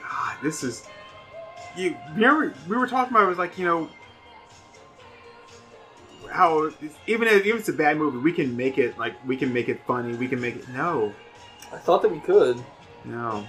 God, 0.00 0.36
this 0.42 0.62
is. 0.62 0.86
You 1.76 1.96
remember 2.14 2.54
we 2.66 2.76
were 2.76 2.86
talking 2.86 3.12
about 3.12 3.24
it 3.24 3.28
was 3.28 3.38
like 3.38 3.58
you 3.58 3.66
know 3.66 3.88
how 6.32 6.70
even 7.06 7.28
if 7.28 7.40
even 7.40 7.52
if 7.52 7.58
it's 7.60 7.68
a 7.68 7.72
bad 7.72 7.98
movie, 7.98 8.18
we 8.18 8.32
can 8.32 8.56
make 8.56 8.78
it 8.78 8.96
like 8.98 9.14
we 9.26 9.36
can 9.36 9.52
make 9.52 9.68
it 9.68 9.80
funny. 9.86 10.14
We 10.14 10.28
can 10.28 10.40
make 10.40 10.56
it 10.56 10.68
no, 10.68 11.12
I 11.72 11.76
thought 11.76 12.02
that 12.02 12.10
we 12.10 12.20
could. 12.20 12.62
no. 13.04 13.46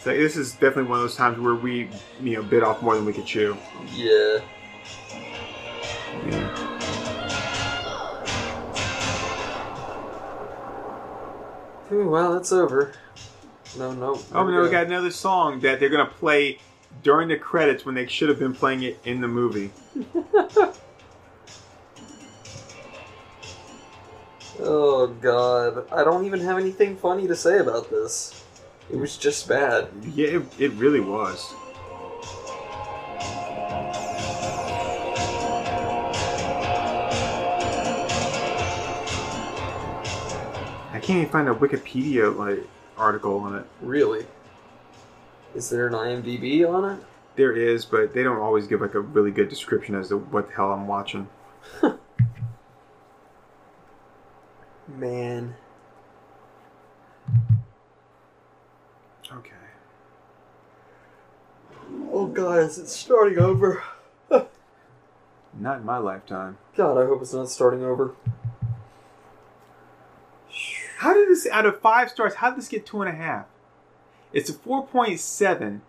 So 0.00 0.16
this 0.16 0.36
is 0.36 0.52
definitely 0.52 0.84
one 0.84 0.98
of 1.00 1.04
those 1.04 1.16
times 1.16 1.38
where 1.38 1.54
we 1.54 1.90
you 2.20 2.36
know 2.36 2.42
bit 2.42 2.62
off 2.62 2.82
more 2.82 2.94
than 2.94 3.04
we 3.04 3.12
could 3.12 3.26
chew. 3.26 3.56
Yeah. 3.92 4.38
Yeah. 6.26 6.68
Ooh, 11.90 12.08
well, 12.10 12.36
it's 12.36 12.52
over. 12.52 12.92
No, 13.78 13.92
no. 13.92 14.20
Oh 14.32 14.48
no, 14.48 14.62
we 14.62 14.70
got 14.70 14.86
another 14.86 15.10
song 15.10 15.60
that 15.60 15.80
they're 15.80 15.88
gonna 15.88 16.06
play 16.06 16.58
during 17.02 17.28
the 17.28 17.36
credits 17.36 17.84
when 17.84 17.94
they 17.94 18.06
should 18.06 18.28
have 18.28 18.38
been 18.38 18.54
playing 18.54 18.82
it 18.82 18.98
in 19.04 19.20
the 19.20 19.28
movie. 19.28 19.70
Oh 24.60 25.06
god, 25.06 25.86
I 25.92 26.02
don't 26.02 26.24
even 26.26 26.40
have 26.40 26.58
anything 26.58 26.96
funny 26.96 27.28
to 27.28 27.36
say 27.36 27.58
about 27.60 27.90
this. 27.90 28.44
It 28.90 28.96
was 28.96 29.16
just 29.16 29.48
bad. 29.48 29.88
Yeah, 30.14 30.28
it, 30.28 30.42
it 30.58 30.72
really 30.72 31.00
was. 31.00 31.54
I 40.90 41.00
can't 41.00 41.20
even 41.20 41.28
find 41.28 41.48
a 41.48 41.54
Wikipedia 41.54 42.34
like 42.36 42.66
article 42.96 43.38
on 43.38 43.56
it. 43.56 43.66
Really? 43.80 44.26
Is 45.54 45.70
there 45.70 45.86
an 45.86 45.92
IMDb 45.92 46.68
on 46.68 46.96
it? 46.96 47.04
There 47.36 47.52
is, 47.52 47.84
but 47.84 48.14
they 48.14 48.22
don't 48.22 48.38
always 48.38 48.66
give 48.66 48.80
like 48.80 48.94
a 48.94 49.00
really 49.00 49.30
good 49.30 49.48
description 49.48 49.94
as 49.94 50.08
to 50.08 50.18
what 50.18 50.48
the 50.48 50.54
hell 50.54 50.72
I'm 50.72 50.88
watching. 50.88 51.28
Man. 54.88 55.54
Okay. 59.30 59.52
Oh 62.18 62.26
god, 62.26 62.58
is 62.58 62.78
it 62.78 62.88
starting 62.88 63.38
over? 63.38 63.84
Not 64.28 65.78
in 65.78 65.84
my 65.84 65.98
lifetime. 65.98 66.58
God, 66.76 67.00
I 67.00 67.06
hope 67.06 67.22
it's 67.22 67.32
not 67.32 67.48
starting 67.48 67.84
over. 67.84 68.16
How 70.96 71.14
did 71.14 71.28
this, 71.28 71.46
out 71.46 71.64
of 71.64 71.80
five 71.80 72.10
stars, 72.10 72.34
how 72.34 72.50
did 72.50 72.58
this 72.58 72.66
get 72.66 72.84
two 72.84 73.00
and 73.02 73.08
a 73.08 73.14
half? 73.14 73.46
It's 74.32 74.50
a 74.50 74.52
4.7. 74.52 75.80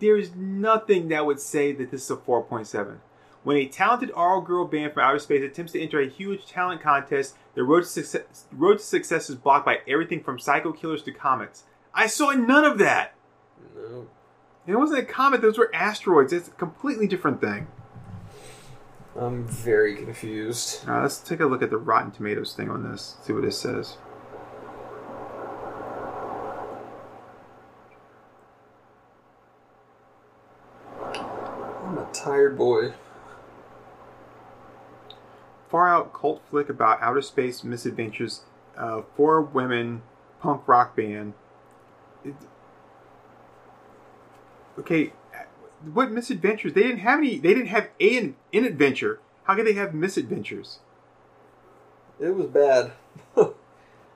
There's 0.00 0.34
nothing 0.34 1.08
that 1.08 1.26
would 1.26 1.40
say 1.40 1.72
that 1.72 1.90
this 1.90 2.04
is 2.04 2.10
a 2.10 2.16
4.7. 2.16 2.96
When 3.44 3.58
a 3.58 3.68
talented 3.68 4.10
all 4.12 4.40
girl 4.40 4.64
band 4.64 4.94
from 4.94 5.02
outer 5.02 5.18
space 5.18 5.44
attempts 5.44 5.72
to 5.72 5.82
enter 5.82 6.00
a 6.00 6.08
huge 6.08 6.46
talent 6.46 6.80
contest, 6.80 7.36
the 7.54 7.64
road 7.64 7.80
to 7.80 7.86
success, 7.86 8.46
road 8.50 8.78
to 8.78 8.84
success 8.84 9.28
is 9.28 9.36
blocked 9.36 9.66
by 9.66 9.80
everything 9.86 10.22
from 10.22 10.38
psycho 10.38 10.72
killers 10.72 11.02
to 11.02 11.12
comets. 11.12 11.64
I 11.92 12.06
saw 12.06 12.30
none 12.30 12.64
of 12.64 12.78
that! 12.78 13.12
No. 13.74 14.06
It 14.66 14.74
wasn't 14.74 15.00
a 15.00 15.04
comet, 15.04 15.42
those 15.42 15.58
were 15.58 15.70
asteroids. 15.74 16.32
It's 16.32 16.48
a 16.48 16.52
completely 16.52 17.06
different 17.06 17.40
thing. 17.40 17.68
I'm 19.18 19.46
very 19.46 19.96
confused. 19.96 20.86
Uh, 20.88 21.02
let's 21.02 21.18
take 21.18 21.40
a 21.40 21.46
look 21.46 21.62
at 21.62 21.70
the 21.70 21.78
Rotten 21.78 22.10
Tomatoes 22.10 22.52
thing 22.52 22.68
on 22.68 22.82
this, 22.82 23.16
see 23.22 23.32
what 23.32 23.44
it 23.44 23.52
says. 23.52 23.96
I'm 31.02 31.98
a 31.98 32.08
tired 32.12 32.58
boy. 32.58 32.92
far 35.70 35.88
out 35.88 36.12
cult 36.12 36.40
flick 36.48 36.68
about 36.68 37.02
outer 37.02 37.20
space 37.20 37.64
misadventures 37.64 38.42
of 38.76 39.04
four 39.16 39.40
women 39.42 40.02
punk 40.40 40.66
rock 40.68 40.96
band. 40.96 41.34
It- 42.24 42.34
okay, 44.78 45.12
what 45.92 46.10
misadventures? 46.10 46.72
They 46.72 46.82
didn't 46.82 46.98
have 47.00 47.18
any. 47.18 47.38
They 47.38 47.54
didn't 47.54 47.68
have 47.68 47.88
a 48.00 48.34
in 48.52 48.64
adventure. 48.64 49.20
How 49.44 49.54
could 49.54 49.66
they 49.66 49.74
have 49.74 49.94
misadventures? 49.94 50.80
It 52.18 52.34
was 52.34 52.46
bad. 52.46 52.92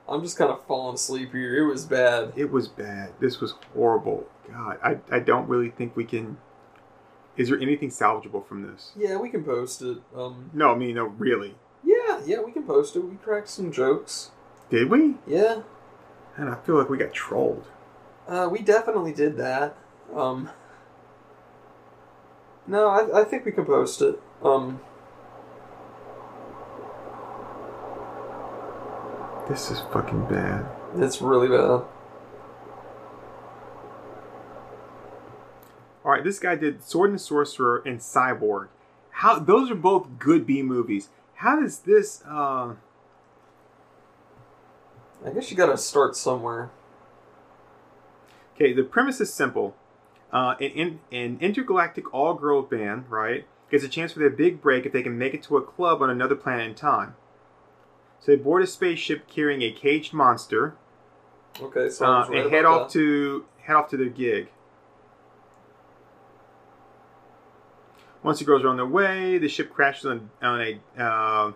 I'm 0.09 0.21
just 0.23 0.37
kind 0.37 0.51
of 0.51 0.65
falling 0.65 0.95
asleep 0.95 1.31
here. 1.31 1.63
It 1.63 1.67
was 1.71 1.85
bad. 1.85 2.33
It 2.35 2.51
was 2.51 2.67
bad. 2.67 3.11
This 3.19 3.39
was 3.39 3.53
horrible. 3.73 4.27
God, 4.51 4.77
I 4.83 4.97
I 5.09 5.19
don't 5.19 5.47
really 5.47 5.69
think 5.69 5.95
we 5.95 6.03
can. 6.05 6.37
Is 7.37 7.47
there 7.49 7.59
anything 7.59 7.89
salvageable 7.89 8.45
from 8.45 8.63
this? 8.63 8.91
Yeah, 8.97 9.15
we 9.17 9.29
can 9.29 9.43
post 9.43 9.81
it. 9.81 9.99
Um, 10.15 10.49
No, 10.53 10.71
I 10.71 10.75
mean, 10.75 10.95
no, 10.95 11.05
really. 11.05 11.55
yeah, 11.83 12.19
yeah, 12.25 12.41
we 12.41 12.51
can 12.51 12.63
post 12.63 12.95
it. 12.97 12.99
We 12.99 13.15
cracked 13.15 13.47
some 13.47 13.71
jokes. 13.71 14.31
Did 14.69 14.89
we? 14.89 15.15
Yeah, 15.25 15.61
And 16.37 16.49
I 16.49 16.55
feel 16.55 16.75
like 16.77 16.89
we 16.89 16.97
got 16.97 17.13
trolled. 17.13 17.67
uh, 18.27 18.49
we 18.51 18.59
definitely 18.59 19.13
did 19.13 19.37
that. 19.37 19.77
Um, 20.13 20.49
no, 22.67 22.87
I, 22.87 23.21
I 23.21 23.23
think 23.23 23.45
we 23.45 23.51
can 23.51 23.65
post 23.65 24.01
it. 24.01 24.19
Um, 24.43 24.79
This 29.47 29.69
is 29.69 29.81
fucking 29.91 30.27
bad. 30.27 30.65
it's 30.95 31.21
really 31.21 31.49
bad. 31.49 31.59
All 36.03 36.11
right, 36.11 36.23
this 36.23 36.39
guy 36.39 36.55
did 36.55 36.81
Sword 36.83 37.09
and 37.09 37.19
Sorcerer 37.19 37.81
and 37.85 37.99
Cyborg. 37.99 38.69
How 39.09 39.39
those 39.39 39.69
are 39.69 39.75
both 39.75 40.07
good 40.19 40.47
B 40.47 40.61
movies. 40.61 41.09
How 41.35 41.59
does 41.59 41.79
this? 41.79 42.23
Uh, 42.25 42.75
I 45.25 45.29
guess 45.33 45.51
you 45.51 45.57
gotta 45.57 45.77
start 45.77 46.15
somewhere. 46.15 46.69
okay, 48.55 48.71
the 48.73 48.83
premise 48.83 49.19
is 49.19 49.33
simple. 49.33 49.75
Uh, 50.31 50.55
an, 50.59 50.71
in, 50.71 50.99
an 51.11 51.37
intergalactic 51.41 52.13
all-girl 52.13 52.61
band, 52.61 53.05
right, 53.09 53.45
gets 53.69 53.83
a 53.83 53.89
chance 53.89 54.13
for 54.13 54.19
their 54.19 54.29
big 54.29 54.61
break 54.61 54.85
if 54.85 54.93
they 54.93 55.03
can 55.03 55.17
make 55.17 55.33
it 55.33 55.43
to 55.43 55.57
a 55.57 55.61
club 55.61 56.01
on 56.01 56.09
another 56.09 56.35
planet 56.35 56.67
in 56.67 56.75
time. 56.75 57.15
So 58.19 58.31
they 58.31 58.35
board 58.37 58.63
a 58.63 58.67
spaceship 58.67 59.27
carrying 59.27 59.61
a 59.61 59.71
caged 59.71 60.13
monster 60.13 60.75
Okay, 61.59 61.89
so 61.89 62.05
uh, 62.05 62.29
and 62.31 62.51
head 62.51 62.65
off 62.65 62.91
to 62.93 63.45
head 63.61 63.75
off 63.75 63.89
to 63.89 63.97
their 63.97 64.09
gig. 64.09 64.49
Once 68.23 68.39
the 68.39 68.45
girls 68.45 68.63
are 68.63 68.67
on 68.67 68.77
their 68.77 68.85
way, 68.85 69.39
the 69.39 69.49
ship 69.49 69.73
crashes 69.73 70.05
on, 70.05 70.29
on 70.43 70.61
a 70.61 71.01
uh, 71.01 71.51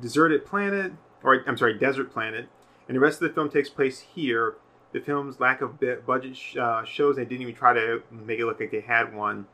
deserted 0.00 0.44
planet, 0.44 0.92
or 1.22 1.42
I'm 1.46 1.56
sorry, 1.56 1.78
desert 1.78 2.12
planet, 2.12 2.48
and 2.86 2.96
the 2.96 3.00
rest 3.00 3.20
of 3.22 3.28
the 3.28 3.34
film 3.34 3.48
takes 3.48 3.70
place 3.70 4.00
here. 4.00 4.56
The 4.96 5.02
film's 5.02 5.38
lack 5.40 5.60
of 5.60 5.78
budget 6.06 6.38
sh- 6.38 6.56
uh, 6.56 6.82
shows 6.86 7.16
they 7.16 7.26
didn't 7.26 7.42
even 7.42 7.54
try 7.54 7.74
to 7.74 8.02
make 8.10 8.38
it 8.38 8.46
look 8.46 8.58
like 8.58 8.70
they 8.70 8.80
had 8.80 9.14
one. 9.14 9.46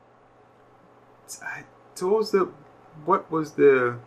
So 1.27 2.07
what 2.07 2.19
was 2.19 2.31
the 2.31 2.53
what 3.05 3.29
was 3.29 3.55
the 3.55 3.99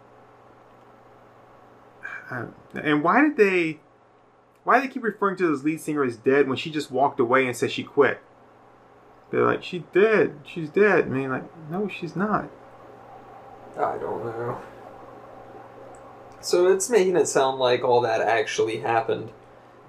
uh, 2.31 2.45
and 2.73 3.03
why 3.03 3.19
did 3.19 3.35
they 3.35 3.81
why 4.63 4.79
do 4.79 4.87
they 4.87 4.93
keep 4.93 5.03
referring 5.03 5.35
to 5.35 5.51
this 5.51 5.61
lead 5.61 5.81
singer 5.81 6.05
as 6.05 6.15
dead 6.15 6.47
when 6.47 6.55
she 6.55 6.71
just 6.71 6.89
walked 6.89 7.19
away 7.19 7.45
and 7.45 7.53
said 7.53 7.69
she 7.69 7.83
quit? 7.83 8.21
They're 9.29 9.45
like, 9.45 9.61
she's 9.61 9.83
dead. 9.93 10.39
She's 10.45 10.69
dead. 10.69 11.03
I 11.03 11.09
mean, 11.09 11.31
like, 11.31 11.69
no, 11.69 11.89
she's 11.89 12.15
not. 12.15 12.49
I 13.77 13.97
don't 13.97 14.23
know. 14.23 14.61
So 16.39 16.71
it's 16.71 16.89
making 16.89 17.17
it 17.17 17.27
sound 17.27 17.59
like 17.59 17.83
all 17.83 17.99
that 18.01 18.21
actually 18.21 18.77
happened, 18.77 19.31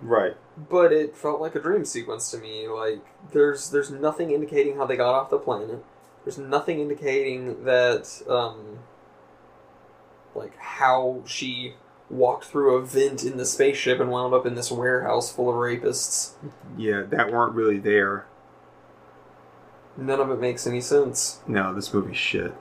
Right. 0.02 0.36
But 0.56 0.92
it 0.92 1.16
felt 1.16 1.40
like 1.40 1.54
a 1.54 1.60
dream 1.60 1.84
sequence 1.84 2.30
to 2.30 2.38
me. 2.38 2.68
Like 2.68 3.04
there's 3.32 3.70
there's 3.70 3.90
nothing 3.90 4.30
indicating 4.30 4.76
how 4.76 4.86
they 4.86 4.96
got 4.96 5.14
off 5.14 5.30
the 5.30 5.38
planet. 5.38 5.84
There's 6.24 6.38
nothing 6.38 6.80
indicating 6.80 7.64
that 7.64 8.22
um 8.28 8.78
like 10.34 10.56
how 10.58 11.22
she 11.26 11.74
walked 12.08 12.44
through 12.44 12.76
a 12.76 12.84
vent 12.84 13.24
in 13.24 13.36
the 13.36 13.44
spaceship 13.44 14.00
and 14.00 14.10
wound 14.10 14.32
up 14.32 14.46
in 14.46 14.54
this 14.54 14.70
warehouse 14.70 15.32
full 15.32 15.48
of 15.48 15.56
rapists. 15.56 16.32
Yeah, 16.76 17.02
that 17.02 17.32
weren't 17.32 17.54
really 17.54 17.78
there. 17.78 18.26
None 19.96 20.20
of 20.20 20.30
it 20.30 20.38
makes 20.38 20.66
any 20.66 20.80
sense. 20.80 21.40
No, 21.46 21.74
this 21.74 21.92
movie's 21.92 22.18
shit. 22.18 22.54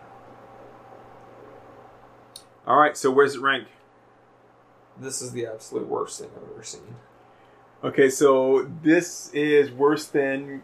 All 2.65 2.77
right, 2.77 2.97
so 2.97 3.11
where's 3.11 3.35
it 3.35 3.41
rank? 3.41 3.67
This 4.97 5.21
is 5.21 5.33
the 5.33 5.45
absolute 5.45 5.87
worst 5.87 6.19
thing 6.19 6.29
I've 6.35 6.49
ever 6.51 6.63
seen. 6.63 6.95
Okay, 7.85 8.09
so 8.09 8.69
this 8.81 9.29
is 9.33 9.69
worse 9.71 10.07
than. 10.07 10.63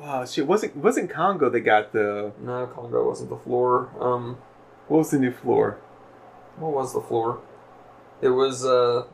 Uh, 0.00 0.24
shit, 0.24 0.46
wasn't 0.46 0.76
wasn't 0.76 1.10
Congo 1.10 1.50
that 1.50 1.60
got 1.60 1.92
the? 1.92 2.32
No, 2.40 2.66
Congo 2.68 3.06
wasn't 3.08 3.30
the 3.30 3.36
floor. 3.36 3.90
Um, 4.00 4.38
What 4.86 4.98
was 4.98 5.10
the 5.10 5.18
new 5.18 5.32
floor? 5.32 5.78
what 6.56 6.72
was 6.72 6.92
the 6.92 7.00
floor? 7.00 7.40
It 8.20 8.28
was 8.28 8.64
uh 8.64 9.06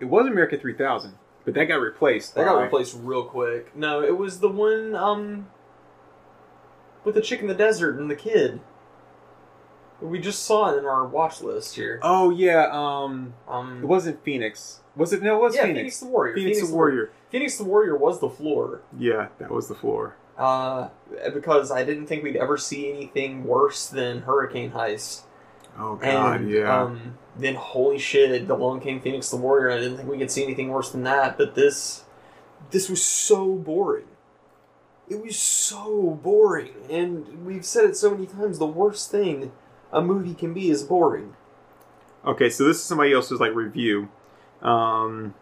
It 0.00 0.06
was 0.06 0.26
America 0.26 0.58
3000, 0.58 1.14
but 1.44 1.54
that 1.54 1.64
got 1.66 1.76
replaced. 1.76 2.34
That 2.34 2.44
got 2.44 2.60
replaced 2.60 2.96
real 3.00 3.24
quick. 3.24 3.74
No, 3.74 4.02
it 4.02 4.18
was 4.18 4.40
the 4.40 4.48
one 4.48 4.94
um 4.94 5.48
with 7.04 7.14
the 7.14 7.22
chick 7.22 7.40
in 7.40 7.46
the 7.46 7.54
desert 7.54 7.98
and 7.98 8.10
the 8.10 8.16
kid. 8.16 8.60
We 10.02 10.18
just 10.18 10.42
saw 10.44 10.74
it 10.74 10.78
in 10.78 10.84
our 10.86 11.06
watch 11.06 11.40
list 11.40 11.76
here. 11.76 12.00
Oh 12.02 12.30
yeah, 12.30 12.68
um, 12.70 13.34
Um, 13.48 13.80
it 13.82 13.86
wasn't 13.86 14.22
Phoenix. 14.24 14.79
Was 14.96 15.12
it? 15.12 15.22
No, 15.22 15.36
it 15.36 15.40
was 15.40 15.54
yeah, 15.54 15.62
Phoenix. 15.62 15.78
Phoenix 15.78 16.00
the 16.00 16.06
Warrior. 16.06 16.34
Phoenix, 16.34 16.60
the 16.60 16.74
Warrior. 16.74 17.10
Phoenix 17.30 17.58
the 17.58 17.64
Warrior 17.64 17.96
was 17.96 18.20
the 18.20 18.28
floor. 18.28 18.82
Yeah, 18.98 19.28
that 19.38 19.50
was 19.50 19.68
the 19.68 19.74
floor. 19.74 20.16
Uh, 20.36 20.88
because 21.32 21.70
I 21.70 21.84
didn't 21.84 22.06
think 22.06 22.22
we'd 22.22 22.36
ever 22.36 22.56
see 22.56 22.90
anything 22.90 23.44
worse 23.44 23.86
than 23.86 24.22
Hurricane 24.22 24.72
Heist. 24.72 25.22
Oh 25.78 25.96
god, 25.96 26.40
and 26.40 26.50
yeah. 26.50 26.82
um, 26.82 27.18
then 27.36 27.54
holy 27.54 27.98
shit, 27.98 28.48
the 28.48 28.54
Long 28.56 28.80
came 28.80 29.00
Phoenix 29.00 29.30
the 29.30 29.36
Warrior. 29.36 29.70
I 29.70 29.78
didn't 29.78 29.98
think 29.98 30.08
we 30.08 30.18
could 30.18 30.30
see 30.30 30.42
anything 30.42 30.68
worse 30.68 30.90
than 30.90 31.04
that. 31.04 31.38
But 31.38 31.54
this, 31.54 32.04
this 32.70 32.88
was 32.88 33.04
so 33.04 33.54
boring. 33.54 34.06
It 35.08 35.22
was 35.22 35.38
so 35.38 36.18
boring, 36.22 36.72
and 36.88 37.44
we've 37.44 37.64
said 37.64 37.84
it 37.84 37.96
so 37.96 38.10
many 38.10 38.26
times. 38.26 38.58
The 38.58 38.66
worst 38.66 39.10
thing 39.10 39.52
a 39.92 40.00
movie 40.00 40.34
can 40.34 40.54
be 40.54 40.70
is 40.70 40.82
boring. 40.82 41.34
Okay, 42.24 42.50
so 42.50 42.64
this 42.64 42.76
is 42.76 42.84
somebody 42.84 43.12
else's 43.12 43.40
like 43.40 43.54
review. 43.54 44.08
Um, 44.62 45.34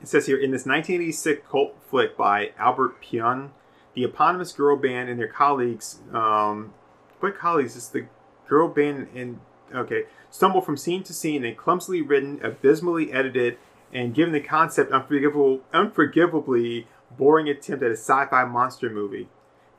it 0.00 0.08
says 0.08 0.26
here 0.26 0.36
in 0.36 0.50
this 0.50 0.66
1986 0.66 1.46
cult 1.48 1.76
flick 1.88 2.16
by 2.16 2.52
Albert 2.58 3.00
Pyun, 3.02 3.50
the 3.94 4.04
eponymous 4.04 4.52
girl 4.52 4.76
band 4.76 5.08
and 5.08 5.18
their 5.18 5.28
colleagues, 5.28 6.00
um, 6.12 6.74
what 7.20 7.38
colleagues 7.38 7.76
is 7.76 7.88
the 7.88 8.06
girl 8.48 8.68
band 8.68 9.08
and 9.14 9.40
okay, 9.74 10.04
stumble 10.30 10.60
from 10.60 10.76
scene 10.76 11.02
to 11.04 11.14
scene 11.14 11.44
in 11.44 11.52
a 11.52 11.54
clumsily 11.54 12.02
written, 12.02 12.40
abysmally 12.42 13.12
edited, 13.12 13.56
and 13.92 14.14
given 14.14 14.32
the 14.32 14.40
concept 14.40 14.92
unforgivable, 14.92 15.60
unforgivably 15.72 16.86
boring 17.16 17.48
attempt 17.48 17.82
at 17.82 17.90
a 17.90 17.96
sci-fi 17.96 18.44
monster 18.44 18.90
movie. 18.90 19.28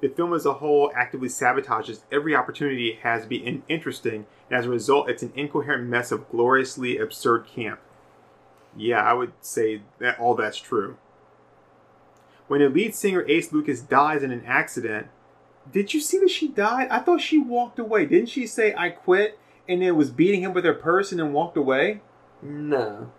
The 0.04 0.10
film 0.10 0.34
as 0.34 0.46
a 0.46 0.56
whole 0.56 0.92
actively 0.94 1.30
sabotages 1.30 2.02
every 2.12 2.36
opportunity 2.36 2.90
it 2.90 3.00
has 3.04 3.24
to 3.24 3.30
be 3.30 3.38
in- 3.38 3.64
interesting, 3.70 4.26
and 4.50 4.60
as 4.60 4.66
a 4.66 4.70
result, 4.70 5.10
it's 5.10 5.24
an 5.24 5.32
incoherent 5.34 5.88
mess 5.88 6.12
of 6.12 6.30
gloriously 6.30 6.98
absurd 6.98 7.48
camp. 7.48 7.80
Yeah, 8.76 9.02
I 9.02 9.14
would 9.14 9.32
say 9.40 9.84
that 10.00 10.20
all 10.20 10.36
that's 10.36 10.58
true. 10.58 10.98
When 12.50 12.60
the 12.60 12.68
lead 12.68 12.94
singer 12.94 13.24
Ace 13.30 13.54
Lucas 13.54 13.80
dies 13.80 14.24
in 14.24 14.32
an 14.32 14.44
accident, 14.46 15.08
did 15.72 15.94
you 15.94 16.02
see 16.02 16.20
that 16.20 16.30
she 16.30 16.50
died? 16.50 16.90
I 16.90 17.00
thought 17.00 17.22
she 17.22 17.40
walked 17.40 17.80
away. 17.80 18.06
Didn't 18.06 18.28
she 18.28 18.46
say 18.46 18.76
I 18.76 18.90
quit 18.90 19.40
and 19.70 19.82
then 19.82 19.96
was 19.96 20.12
beating 20.12 20.42
him 20.42 20.52
with 20.52 20.66
her 20.66 20.74
purse 20.74 21.14
and 21.14 21.22
then 21.22 21.32
walked 21.32 21.56
away? 21.56 22.02
No. 22.42 23.10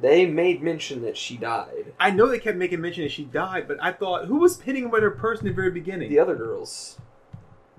They 0.00 0.26
made 0.26 0.62
mention 0.62 1.02
that 1.02 1.16
she 1.16 1.36
died. 1.36 1.92
I 1.98 2.10
know 2.10 2.28
they 2.28 2.38
kept 2.38 2.56
making 2.56 2.80
mention 2.80 3.02
that 3.04 3.10
she 3.10 3.24
died, 3.24 3.66
but 3.66 3.78
I 3.82 3.92
thought 3.92 4.26
who 4.26 4.36
was 4.36 4.60
hitting 4.60 4.84
him 4.84 4.90
with 4.90 5.02
her 5.02 5.10
purse 5.10 5.40
in 5.40 5.46
the 5.46 5.52
very 5.52 5.70
beginning? 5.72 6.08
The 6.10 6.18
other 6.20 6.36
girls. 6.36 6.98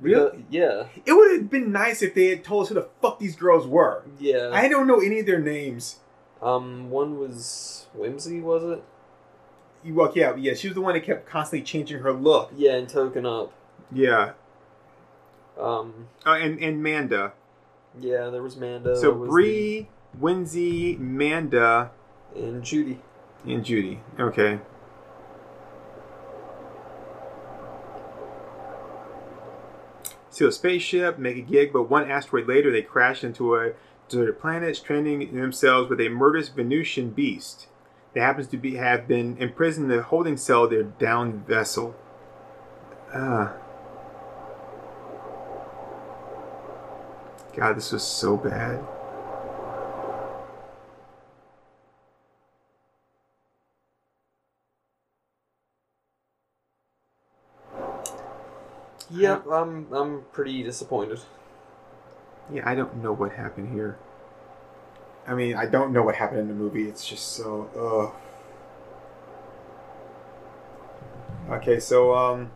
Really? 0.01 0.37
The- 0.37 0.43
yeah. 0.49 0.83
It 1.05 1.13
would 1.13 1.31
have 1.31 1.49
been 1.49 1.71
nice 1.71 2.01
if 2.01 2.13
they 2.13 2.27
had 2.27 2.43
told 2.43 2.63
us 2.63 2.69
who 2.69 2.75
the 2.75 2.89
fuck 3.01 3.19
these 3.19 3.35
girls 3.35 3.65
were. 3.67 4.03
Yeah. 4.19 4.49
I 4.53 4.67
don't 4.67 4.87
know 4.87 4.99
any 4.99 5.19
of 5.19 5.25
their 5.25 5.39
names. 5.39 5.99
Um, 6.41 6.89
one 6.89 7.17
was 7.19 7.87
Whimsy, 7.93 8.39
was 8.41 8.63
it? 8.63 8.83
You 9.83 9.93
well, 9.93 10.11
yeah, 10.13 10.35
yeah. 10.35 10.53
She 10.55 10.67
was 10.67 10.75
the 10.75 10.81
one 10.81 10.93
that 10.93 11.01
kept 11.05 11.25
constantly 11.25 11.63
changing 11.65 11.99
her 11.99 12.11
look. 12.11 12.51
Yeah, 12.55 12.73
and 12.75 12.87
Token 12.89 13.25
Up. 13.25 13.53
Yeah, 13.93 14.33
Um, 15.57 16.07
uh, 16.25 16.31
and 16.33 16.59
and 16.61 16.81
Manda. 16.83 17.33
yeah, 17.99 18.29
there 18.29 18.41
was 18.43 18.55
Manda. 18.55 18.95
so 18.97 19.13
Bree, 19.13 19.87
Winsy, 20.19 20.97
Manda, 20.99 21.91
and 22.35 22.63
Judy. 22.63 22.99
and 23.45 23.63
Judy. 23.63 24.01
Okay. 24.19 24.59
So 30.29 30.47
a 30.47 30.51
spaceship, 30.51 31.17
make 31.17 31.37
a 31.37 31.41
gig, 31.41 31.73
but 31.73 31.89
one 31.89 32.09
asteroid 32.09 32.47
later 32.47 32.71
they 32.71 32.81
crash 32.81 33.23
into 33.23 33.55
a 33.55 33.73
deserted 34.07 34.39
planet, 34.39 34.75
stranding 34.77 35.35
themselves 35.35 35.89
with 35.89 35.99
a 35.99 36.09
murderous 36.09 36.49
Venusian 36.49 37.09
beast 37.09 37.67
that 38.13 38.21
happens 38.21 38.47
to 38.47 38.57
be 38.57 38.75
have 38.75 39.07
been 39.07 39.37
imprisoned 39.37 39.91
in 39.91 39.97
the 39.97 40.03
holding 40.03 40.37
cell 40.37 40.63
of 40.63 40.69
their 40.69 40.83
downed 40.83 41.45
vessel. 41.45 41.95
Ah. 43.13 43.53
God, 47.55 47.75
this 47.75 47.91
was 47.91 48.03
so 48.03 48.37
bad. 48.37 48.79
Yep, 59.11 59.45
I'm 59.51 59.91
I'm 59.91 60.23
pretty 60.31 60.63
disappointed. 60.63 61.19
Yeah, 62.51 62.67
I 62.67 62.75
don't 62.75 62.97
know 62.97 63.13
what 63.13 63.31
happened 63.33 63.73
here. 63.73 63.97
I 65.27 65.33
mean, 65.35 65.55
I 65.55 65.65
don't 65.65 65.93
know 65.93 66.01
what 66.01 66.15
happened 66.15 66.39
in 66.39 66.47
the 66.47 66.53
movie. 66.53 66.87
It's 66.87 67.07
just 67.07 67.33
so. 67.33 68.13
Ugh. 71.47 71.55
Okay, 71.57 71.79
so 71.79 72.15
um. 72.15 72.51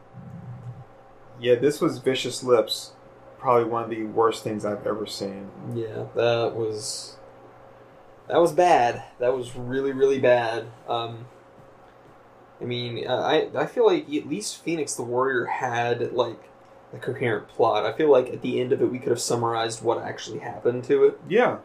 Yeah, 1.40 1.56
this 1.56 1.82
was 1.82 1.98
Vicious 1.98 2.44
Lips. 2.44 2.94
Probably 3.38 3.70
one 3.70 3.84
of 3.84 3.90
the 3.90 4.04
worst 4.06 4.44
things 4.44 4.64
I've 4.64 4.88
ever 4.88 5.06
seen. 5.06 5.50
Yeah, 5.74 6.06
that 6.16 6.54
was 6.56 7.18
that 8.28 8.40
was 8.40 8.54
bad. 8.54 9.04
That 9.20 9.36
was 9.36 9.56
really 9.56 9.92
really 9.92 10.20
bad. 10.20 10.68
Um, 10.88 11.26
I 12.64 12.66
mean, 12.66 13.06
uh, 13.06 13.18
I 13.18 13.50
I 13.56 13.66
feel 13.66 13.86
like 13.86 14.06
at 14.14 14.28
least 14.28 14.64
Phoenix 14.64 14.96
the 14.96 15.04
Warrior 15.04 15.46
had 15.46 16.14
like 16.14 16.50
a 16.94 16.98
coherent 16.98 17.50
plot. 17.50 17.86
I 17.86 17.92
feel 17.92 18.10
like 18.10 18.30
at 18.30 18.42
the 18.42 18.62
end 18.62 18.72
of 18.72 18.82
it 18.82 18.90
we 18.92 19.00
could 19.00 19.10
have 19.10 19.20
summarized 19.20 19.84
what 19.84 20.02
actually 20.02 20.40
happened 20.40 20.86
to 20.86 21.04
it. 21.04 21.20
Yeah. 21.28 21.58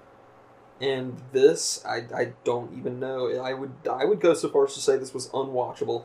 And 0.80 1.20
this, 1.32 1.84
I, 1.84 2.04
I 2.14 2.32
don't 2.44 2.76
even 2.76 2.98
know. 2.98 3.30
I 3.40 3.54
would 3.54 3.72
I 3.90 4.04
would 4.04 4.20
go 4.20 4.34
so 4.34 4.48
far 4.48 4.64
as 4.64 4.74
to 4.74 4.80
say 4.80 4.96
this 4.96 5.14
was 5.14 5.28
unwatchable. 5.28 6.04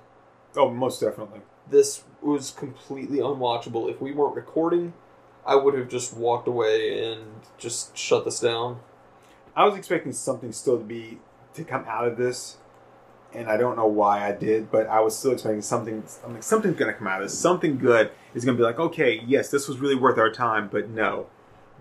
Oh, 0.55 0.69
most 0.69 1.01
definitely. 1.01 1.41
This 1.67 2.03
was 2.21 2.51
completely 2.51 3.17
unwatchable. 3.17 3.89
If 3.89 3.99
we 3.99 4.11
weren't 4.11 4.35
recording, 4.35 4.93
I 5.45 5.55
would 5.55 5.73
have 5.73 5.89
just 5.89 6.15
walked 6.15 6.47
away 6.47 7.11
and 7.11 7.23
just 7.57 7.97
shut 7.97 8.25
this 8.25 8.39
down. 8.39 8.79
I 9.55 9.65
was 9.65 9.75
expecting 9.75 10.13
something 10.13 10.51
still 10.51 10.77
to 10.77 10.83
be 10.83 11.19
to 11.53 11.63
come 11.63 11.85
out 11.87 12.07
of 12.07 12.17
this, 12.17 12.57
and 13.33 13.49
I 13.49 13.57
don't 13.57 13.75
know 13.75 13.87
why 13.87 14.27
I 14.27 14.31
did, 14.31 14.71
but 14.71 14.87
I 14.87 14.99
was 15.01 15.17
still 15.17 15.31
expecting 15.31 15.61
something. 15.61 16.03
I'm 16.25 16.33
like, 16.33 16.43
something's 16.43 16.77
gonna 16.77 16.93
come 16.93 17.07
out 17.07 17.21
of 17.21 17.29
this. 17.29 17.37
Something 17.37 17.77
good 17.77 18.11
is 18.33 18.45
gonna 18.45 18.57
be 18.57 18.63
like, 18.63 18.79
okay, 18.79 19.21
yes, 19.25 19.49
this 19.49 19.67
was 19.67 19.79
really 19.79 19.95
worth 19.95 20.17
our 20.17 20.31
time, 20.31 20.69
but 20.71 20.89
no, 20.89 21.27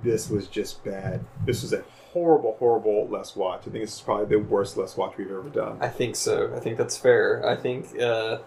this 0.03 0.29
was 0.31 0.49
just 0.49 0.83
bad. 0.85 1.24
This 1.45 1.62
was 1.62 1.73
a 1.73 1.83
horrible, 2.12 2.57
horrible 2.59 3.09
Let's 3.09 3.35
Watch. 3.37 3.61
I 3.61 3.70
think 3.70 3.85
this 3.85 3.95
is 3.95 4.01
probably 4.01 4.27
the 4.27 4.37
worst 4.43 4.77
Let's 4.77 4.97
Watch 4.97 5.16
we've 5.16 5.31
ever 5.31 5.49
done. 5.49 5.79
I 5.81 5.89
think 5.89 6.16
so. 6.16 6.53
I 6.55 6.61
think 6.61 6.77
that's 6.79 6.97
fair. 6.97 7.47
I 7.49 7.57
think 7.57 7.99
uh, 8.01 8.39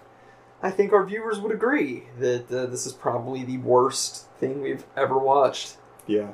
I 0.61 0.71
think 0.71 0.93
our 0.93 1.05
viewers 1.05 1.39
would 1.39 1.51
agree 1.51 2.05
that 2.19 2.51
uh, 2.51 2.65
this 2.67 2.85
is 2.85 2.93
probably 2.93 3.43
the 3.43 3.57
worst 3.59 4.27
thing 4.39 4.61
we've 4.61 4.85
ever 4.97 5.17
watched. 5.17 5.77
Yeah, 6.07 6.31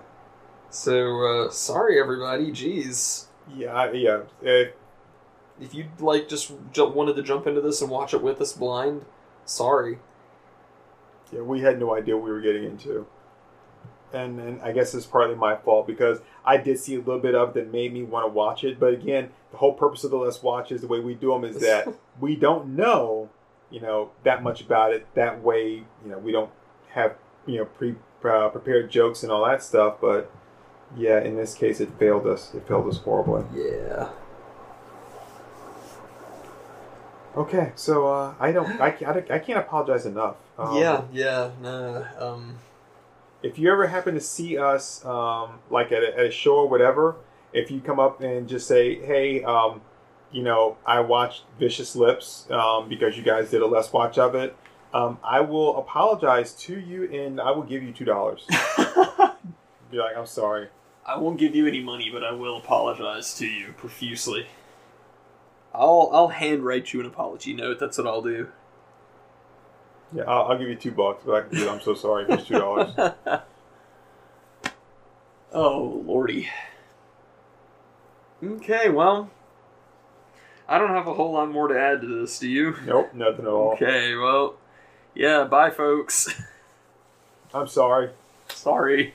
So 0.69 1.45
uh, 1.47 1.49
sorry, 1.51 1.99
everybody. 1.99 2.51
Jeez. 2.51 3.25
yeah, 3.55 3.91
yeah. 3.91 4.21
Uh, 4.45 4.65
If 5.61 5.73
you 5.75 5.85
like 5.99 6.27
just 6.27 6.51
ju- 6.73 6.89
wanted 6.89 7.15
to 7.15 7.23
jump 7.23 7.47
into 7.47 7.61
this 7.61 7.81
and 7.81 7.89
watch 7.89 8.13
it 8.13 8.21
with 8.21 8.41
us 8.41 8.53
blind, 8.53 9.05
sorry. 9.45 9.99
Yeah, 11.31 11.41
we 11.41 11.61
had 11.61 11.79
no 11.79 11.95
idea 11.95 12.15
what 12.17 12.25
we 12.25 12.31
were 12.31 12.41
getting 12.41 12.63
into. 12.63 13.05
And 14.11 14.39
and 14.39 14.61
I 14.61 14.71
guess 14.73 14.93
it's 14.93 15.05
partly 15.05 15.35
my 15.35 15.55
fault 15.55 15.87
because 15.87 16.19
I 16.43 16.57
did 16.57 16.79
see 16.79 16.95
a 16.95 16.99
little 16.99 17.19
bit 17.19 17.35
of 17.35 17.49
it 17.49 17.53
that 17.53 17.71
made 17.71 17.93
me 17.93 18.03
want 18.03 18.25
to 18.25 18.31
watch 18.31 18.63
it. 18.63 18.79
But 18.79 18.93
again, 18.93 19.29
the 19.51 19.57
whole 19.57 19.73
purpose 19.73 20.03
of 20.03 20.11
the 20.11 20.17
Let's 20.17 20.43
Watch 20.43 20.71
is 20.71 20.81
the 20.81 20.87
way 20.87 20.99
we 20.99 21.13
do 21.13 21.31
them 21.31 21.45
is 21.45 21.59
that 21.61 21.87
we 22.19 22.35
don't 22.35 22.75
know, 22.75 23.29
you 23.69 23.79
know, 23.79 24.11
that 24.23 24.43
much 24.43 24.61
about 24.61 24.93
it. 24.93 25.07
That 25.15 25.41
way, 25.41 25.83
you 26.03 26.09
know, 26.09 26.17
we 26.17 26.31
don't 26.31 26.51
have, 26.89 27.15
you 27.45 27.59
know, 27.59 27.65
pre 27.65 27.95
uh, 28.25 28.49
prepared 28.49 28.91
jokes 28.91 29.23
and 29.23 29.31
all 29.31 29.45
that 29.45 29.63
stuff. 29.63 29.97
But 30.01 30.29
yeah, 30.97 31.21
in 31.21 31.37
this 31.37 31.53
case, 31.53 31.79
it 31.79 31.89
failed 31.97 32.27
us. 32.27 32.53
It 32.53 32.67
failed 32.67 32.87
us 32.87 32.97
horribly. 32.97 33.43
Yeah. 33.55 34.09
Okay, 37.35 37.71
so 37.75 38.07
uh, 38.07 38.33
I 38.39 38.51
don't, 38.51 38.79
I, 38.81 38.91
can't- 38.91 39.31
I 39.31 39.39
can't 39.39 39.59
apologize 39.59 40.05
enough. 40.05 40.35
Um, 40.57 40.75
yeah. 40.77 41.03
Yeah. 41.13 41.51
No. 41.61 42.05
Um. 42.19 42.57
if 43.41 43.57
you 43.57 43.71
ever 43.71 43.87
happen 43.87 44.13
to 44.15 44.21
see 44.21 44.57
us 44.57 45.03
um, 45.05 45.59
like 45.69 45.91
at 45.91 46.03
a, 46.03 46.19
at 46.19 46.25
a 46.27 46.31
show 46.31 46.55
or 46.57 46.67
whatever 46.69 47.15
if 47.53 47.71
you 47.71 47.81
come 47.81 47.99
up 47.99 48.21
and 48.21 48.47
just 48.47 48.67
say 48.67 48.95
hey 49.03 49.43
um, 49.43 49.81
you 50.31 50.43
know 50.43 50.77
i 50.85 50.99
watched 50.99 51.43
vicious 51.59 51.95
lips 51.95 52.45
um, 52.51 52.87
because 52.87 53.17
you 53.17 53.23
guys 53.23 53.49
did 53.49 53.61
a 53.63 53.65
less 53.65 53.91
watch 53.91 54.17
of 54.19 54.35
it 54.35 54.55
um, 54.93 55.17
i 55.23 55.39
will 55.41 55.77
apologize 55.79 56.53
to 56.53 56.79
you 56.79 57.11
and 57.11 57.41
i 57.41 57.49
will 57.49 57.63
give 57.63 57.81
you 57.81 57.91
two 57.91 58.05
dollars 58.05 58.45
be 59.89 59.97
like 59.97 60.15
i'm 60.15 60.27
sorry 60.27 60.67
I 61.03 61.17
won't 61.17 61.39
give 61.39 61.55
you 61.55 61.65
any 61.65 61.81
money, 61.81 62.11
but 62.13 62.23
I 62.23 62.31
will 62.31 62.57
apologize 62.57 63.33
to 63.39 63.47
you 63.47 63.73
profusely. 63.75 64.45
I'll 65.73 66.09
I'll 66.11 66.27
handwrite 66.29 66.93
you 66.93 66.99
an 66.99 67.05
apology 67.05 67.53
note. 67.53 67.79
That's 67.79 67.97
what 67.97 68.07
I'll 68.07 68.21
do. 68.21 68.49
yeah 70.13 70.23
i'll, 70.23 70.51
I'll 70.51 70.57
give 70.57 70.67
you 70.67 70.75
two 70.75 70.91
bucks 70.91 71.23
but 71.25 71.35
I 71.35 71.41
can 71.47 71.57
do 71.57 71.69
i'm 71.69 71.79
so 71.79 71.93
sorry 71.93 72.25
here's 72.27 72.45
two 72.45 72.59
dollars 72.59 72.91
oh 75.53 76.03
lordy. 76.05 76.49
Okay, 78.43 78.89
well, 78.89 79.29
I 80.67 80.79
don't 80.79 80.89
have 80.89 81.05
a 81.05 81.13
whole 81.13 81.33
lot 81.33 81.51
more 81.51 81.67
to 81.67 81.79
add 81.79 82.01
to 82.01 82.07
this. 82.21 82.39
Do 82.39 82.47
you? 82.49 82.75
nope 82.87 83.13
nothing 83.13 83.45
at 83.45 83.51
all 83.51 83.73
Okay, 83.73 84.15
well, 84.15 84.55
yeah. 85.13 85.43
Bye, 85.43 85.69
folks. 85.69 86.27
i'm 87.53 87.67
sorry 87.67 88.09
Sorry. 88.49 89.13